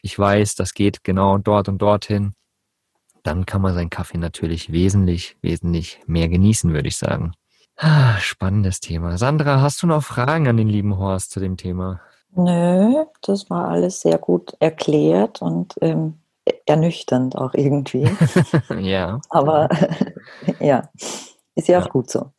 ich 0.00 0.18
weiß, 0.18 0.54
das 0.56 0.74
geht 0.74 1.04
genau 1.04 1.38
dort 1.38 1.68
und 1.68 1.80
dorthin, 1.80 2.34
dann 3.22 3.46
kann 3.46 3.62
man 3.62 3.74
seinen 3.74 3.90
Kaffee 3.90 4.18
natürlich 4.18 4.72
wesentlich, 4.72 5.36
wesentlich 5.42 6.00
mehr 6.06 6.28
genießen, 6.28 6.72
würde 6.72 6.88
ich 6.88 6.96
sagen. 6.96 7.32
Ah, 7.76 8.18
spannendes 8.18 8.80
Thema. 8.80 9.16
Sandra, 9.18 9.60
hast 9.60 9.82
du 9.82 9.86
noch 9.86 10.02
Fragen 10.02 10.48
an 10.48 10.56
den 10.56 10.68
lieben 10.68 10.96
Horst 10.98 11.30
zu 11.30 11.40
dem 11.40 11.56
Thema? 11.56 12.00
Nö, 12.34 13.04
das 13.22 13.50
war 13.50 13.68
alles 13.68 14.00
sehr 14.00 14.18
gut 14.18 14.54
erklärt 14.58 15.42
und 15.42 15.74
ähm, 15.80 16.21
ernüchternd 16.66 17.36
auch 17.36 17.54
irgendwie. 17.54 18.10
ja. 18.80 19.20
Aber 19.30 19.68
ja, 20.60 20.88
ist 21.54 21.68
ja, 21.68 21.78
ja, 21.78 21.84
auch 21.84 21.90
gut 21.90 22.10
so. 22.10 22.32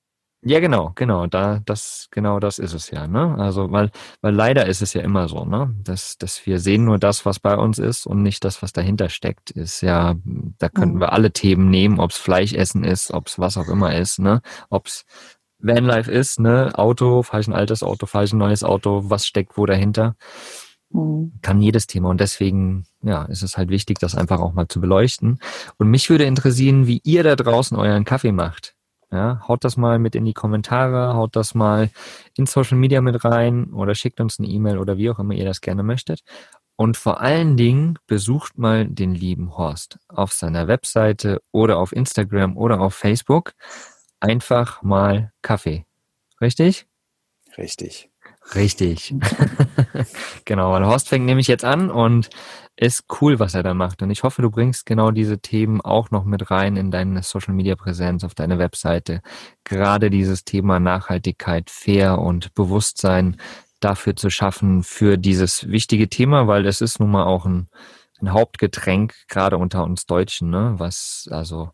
Ja, 0.45 0.59
genau, 0.59 0.91
genau, 0.95 1.25
da, 1.25 1.61
das, 1.65 2.09
genau 2.11 2.37
das 2.41 2.59
ist 2.59 2.73
es 2.73 2.91
ja, 2.91 3.07
ne? 3.07 3.35
Also, 3.37 3.71
weil, 3.71 3.91
weil 4.19 4.33
leider 4.35 4.65
ist 4.65 4.81
es 4.81 4.93
ja 4.93 5.01
immer 5.01 5.29
so, 5.29 5.45
ne? 5.45 5.73
Dass, 5.83 6.17
dass 6.17 6.45
wir 6.45 6.59
sehen 6.59 6.83
nur 6.83 6.99
das, 6.99 7.25
was 7.25 7.39
bei 7.39 7.55
uns 7.55 7.79
ist 7.79 8.05
und 8.05 8.21
nicht 8.23 8.43
das, 8.43 8.61
was 8.61 8.73
dahinter 8.73 9.07
steckt, 9.07 9.51
ist 9.51 9.79
ja, 9.79 10.15
da 10.57 10.67
könnten 10.67 10.95
mhm. 10.95 10.99
wir 10.99 11.13
alle 11.13 11.31
Themen 11.31 11.69
nehmen, 11.69 11.97
ob 12.01 12.11
es 12.11 12.17
Fleischessen 12.17 12.83
ist, 12.83 13.13
ob 13.13 13.27
es 13.27 13.39
was 13.39 13.57
auch 13.57 13.69
immer 13.69 13.95
ist, 13.95 14.19
ne? 14.19 14.41
Ob 14.69 14.87
es 14.87 15.05
Vanlife 15.59 16.11
ist, 16.11 16.41
ne? 16.41 16.71
Auto, 16.75 17.23
fahre 17.23 17.39
ich 17.39 17.47
ein 17.47 17.53
altes 17.53 17.81
Auto, 17.81 18.05
fahre 18.05 18.25
ich 18.25 18.33
ein 18.33 18.37
neues 18.37 18.65
Auto, 18.65 19.03
was 19.09 19.25
steckt 19.25 19.57
wo 19.57 19.65
dahinter? 19.65 20.17
Mhm. 20.93 21.33
Kann 21.41 21.61
jedes 21.61 21.87
Thema 21.87 22.09
und 22.09 22.21
deswegen, 22.21 22.85
ja, 23.01 23.23
ist 23.25 23.41
es 23.43 23.57
halt 23.57 23.69
wichtig, 23.69 23.99
das 23.99 24.15
einfach 24.15 24.39
auch 24.39 24.53
mal 24.53 24.67
zu 24.67 24.79
beleuchten. 24.79 25.39
Und 25.77 25.89
mich 25.89 26.09
würde 26.09 26.25
interessieren, 26.25 26.87
wie 26.87 27.01
ihr 27.03 27.23
da 27.23 27.35
draußen 27.35 27.77
euren 27.77 28.05
Kaffee 28.05 28.31
macht. 28.31 28.75
Ja, 29.11 29.43
haut 29.47 29.63
das 29.63 29.77
mal 29.77 29.99
mit 29.99 30.15
in 30.15 30.25
die 30.25 30.33
Kommentare, 30.33 31.13
haut 31.13 31.35
das 31.35 31.53
mal 31.53 31.91
in 32.35 32.47
Social 32.47 32.77
Media 32.77 32.99
mit 32.99 33.23
rein 33.23 33.71
oder 33.71 33.93
schickt 33.93 34.19
uns 34.19 34.39
eine 34.39 34.47
E-Mail 34.47 34.79
oder 34.79 34.97
wie 34.97 35.09
auch 35.11 35.19
immer 35.19 35.35
ihr 35.35 35.45
das 35.45 35.61
gerne 35.61 35.83
möchtet. 35.83 36.21
Und 36.75 36.97
vor 36.97 37.21
allen 37.21 37.55
Dingen 37.55 37.99
besucht 38.07 38.57
mal 38.57 38.87
den 38.87 39.13
lieben 39.13 39.55
Horst 39.55 39.99
auf 40.07 40.33
seiner 40.33 40.67
Webseite 40.67 41.41
oder 41.51 41.77
auf 41.77 41.91
Instagram 41.91 42.57
oder 42.57 42.81
auf 42.81 42.95
Facebook. 42.95 43.53
Einfach 44.19 44.81
mal 44.81 45.31
Kaffee. 45.43 45.85
Richtig? 46.41 46.87
Richtig. 47.55 48.09
Richtig. 48.55 49.15
genau, 50.45 50.71
weil 50.71 50.85
Horst 50.85 51.09
fängt 51.09 51.25
nämlich 51.25 51.47
jetzt 51.47 51.65
an 51.65 51.89
und 51.89 52.29
ist 52.75 53.05
cool, 53.21 53.39
was 53.39 53.53
er 53.53 53.63
da 53.63 53.73
macht. 53.73 54.01
Und 54.01 54.09
ich 54.09 54.23
hoffe, 54.23 54.41
du 54.41 54.49
bringst 54.49 54.85
genau 54.85 55.11
diese 55.11 55.39
Themen 55.39 55.81
auch 55.81 56.11
noch 56.11 56.25
mit 56.25 56.49
rein 56.51 56.75
in 56.75 56.91
deine 56.91 57.21
Social 57.23 57.53
Media 57.53 57.75
Präsenz 57.75 58.23
auf 58.23 58.35
deine 58.35 58.57
Webseite. 58.57 59.21
Gerade 59.63 60.09
dieses 60.09 60.43
Thema 60.43 60.79
Nachhaltigkeit, 60.79 61.69
Fair 61.69 62.19
und 62.19 62.53
Bewusstsein 62.53 63.37
dafür 63.79 64.15
zu 64.15 64.29
schaffen, 64.29 64.83
für 64.83 65.17
dieses 65.17 65.67
wichtige 65.69 66.09
Thema, 66.09 66.47
weil 66.47 66.65
es 66.65 66.81
ist 66.81 66.99
nun 66.99 67.11
mal 67.11 67.25
auch 67.25 67.45
ein, 67.45 67.67
ein 68.23 68.33
Hauptgetränk, 68.33 69.13
gerade 69.27 69.57
unter 69.57 69.83
uns 69.83 70.05
Deutschen, 70.05 70.49
ne? 70.49 70.75
Was, 70.77 71.27
also, 71.29 71.71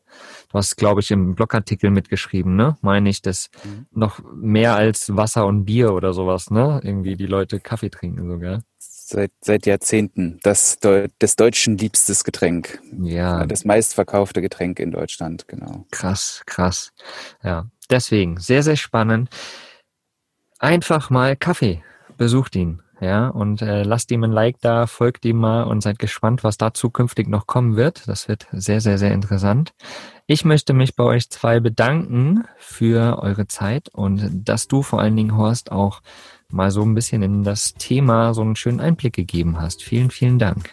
du 0.52 0.58
hast, 0.58 0.76
glaube 0.76 1.02
ich, 1.02 1.12
im 1.12 1.36
Blogartikel 1.36 1.92
mitgeschrieben, 1.92 2.56
ne? 2.56 2.78
Meine 2.82 3.10
ich, 3.10 3.22
dass 3.22 3.50
mhm. 3.64 3.86
noch 3.92 4.20
mehr 4.34 4.76
als 4.76 5.16
Wasser 5.16 5.46
und 5.46 5.66
Bier 5.66 5.94
oder 5.94 6.14
sowas, 6.14 6.52
ne? 6.52 6.82
Irgendwie 6.84 7.16
die 7.16 7.28
Leute 7.28 7.60
Kaffee 7.60 7.90
trinken 7.90 8.28
sogar 8.28 8.64
seit, 9.10 9.32
seit 9.42 9.66
Jahrzehnten 9.66 10.40
das 10.44 10.80
des 10.80 11.36
Deutschen 11.36 11.78
liebstes 11.78 12.24
Getränk. 12.24 12.80
Ja. 13.02 13.46
Das 13.46 13.66
meistverkaufte 13.66 14.42
Getränk 14.42 14.80
in 14.80 14.92
Deutschland, 14.92 15.48
genau. 15.48 15.86
Krass, 15.92 16.44
krass. 16.46 16.92
Ja, 17.44 17.68
deswegen 17.90 18.38
sehr, 18.40 18.64
sehr 18.64 18.76
spannend. 18.76 19.30
Einfach 20.60 21.10
mal 21.10 21.36
Kaffee. 21.36 21.84
Besucht 22.18 22.56
ihn. 22.56 22.82
Ja, 23.02 23.30
und 23.30 23.62
äh, 23.62 23.84
lasst 23.84 24.12
ihm 24.12 24.24
ein 24.26 24.32
Like 24.32 24.58
da, 24.60 24.86
folgt 24.86 25.24
ihm 25.24 25.38
mal 25.38 25.64
und 25.64 25.82
seid 25.82 26.00
gespannt, 26.00 26.44
was 26.44 26.58
da 26.58 26.74
zukünftig 26.74 27.30
noch 27.30 27.48
kommen 27.48 27.78
wird. 27.78 28.08
Das 28.08 28.28
wird 28.28 28.48
sehr, 28.52 28.82
sehr, 28.82 28.98
sehr 28.98 29.14
interessant. 29.14 29.74
Ich 30.28 30.44
möchte 30.44 30.74
mich 30.74 30.96
bei 30.96 31.06
euch 31.06 31.30
zwei 31.30 31.62
bedanken 31.62 32.44
für 32.58 33.20
eure 33.22 33.48
Zeit 33.48 33.90
und 33.90 34.30
dass 34.48 34.68
du 34.68 34.84
vor 34.84 35.00
allen 35.00 35.16
Dingen, 35.16 35.38
Horst, 35.38 35.72
auch 35.72 36.02
mal 36.50 36.72
so 36.72 36.84
ein 36.84 36.94
bisschen 36.94 37.24
in 37.24 37.44
das 37.44 37.74
Thema 37.74 38.34
so 38.34 38.42
einen 38.42 38.58
schönen 38.58 38.82
Einblick 38.82 39.14
gegeben 39.14 39.62
hast. 39.62 39.82
Vielen, 39.82 40.12
vielen 40.12 40.38
Dank. 40.38 40.70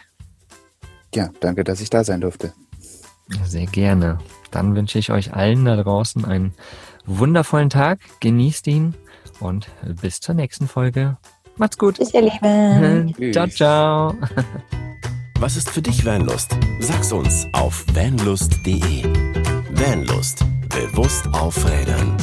Ja, 1.15 1.29
danke, 1.39 1.63
dass 1.63 1.79
ich 1.79 1.89
da 1.89 2.03
sein 2.03 2.21
durfte. 2.21 2.53
Sehr 3.45 3.67
gerne. 3.67 4.19
Dann 4.51 4.75
wünsche 4.75 4.99
ich 4.99 5.11
euch 5.11 5.33
allen 5.33 5.65
da 5.65 5.81
draußen 5.81 6.25
einen 6.25 6.53
wundervollen 7.05 7.69
Tag. 7.69 7.99
Genießt 8.19 8.67
ihn 8.67 8.95
und 9.39 9.69
bis 10.01 10.19
zur 10.19 10.35
nächsten 10.35 10.67
Folge. 10.67 11.17
Macht's 11.57 11.77
gut. 11.77 11.97
Bis 11.97 12.13
ihr 12.13 12.21
Lieben. 12.21 13.13
ciao, 13.33 13.47
ciao. 13.47 14.15
Was 15.39 15.55
ist 15.55 15.69
für 15.69 15.81
dich 15.81 16.03
Vanlust? 16.05 16.57
Sag's 16.79 17.11
uns 17.11 17.45
auf 17.53 17.85
vanlust.de. 17.93 19.03
Vanlust. 19.71 20.43
Bewusst 20.69 21.27
aufrädern. 21.33 22.17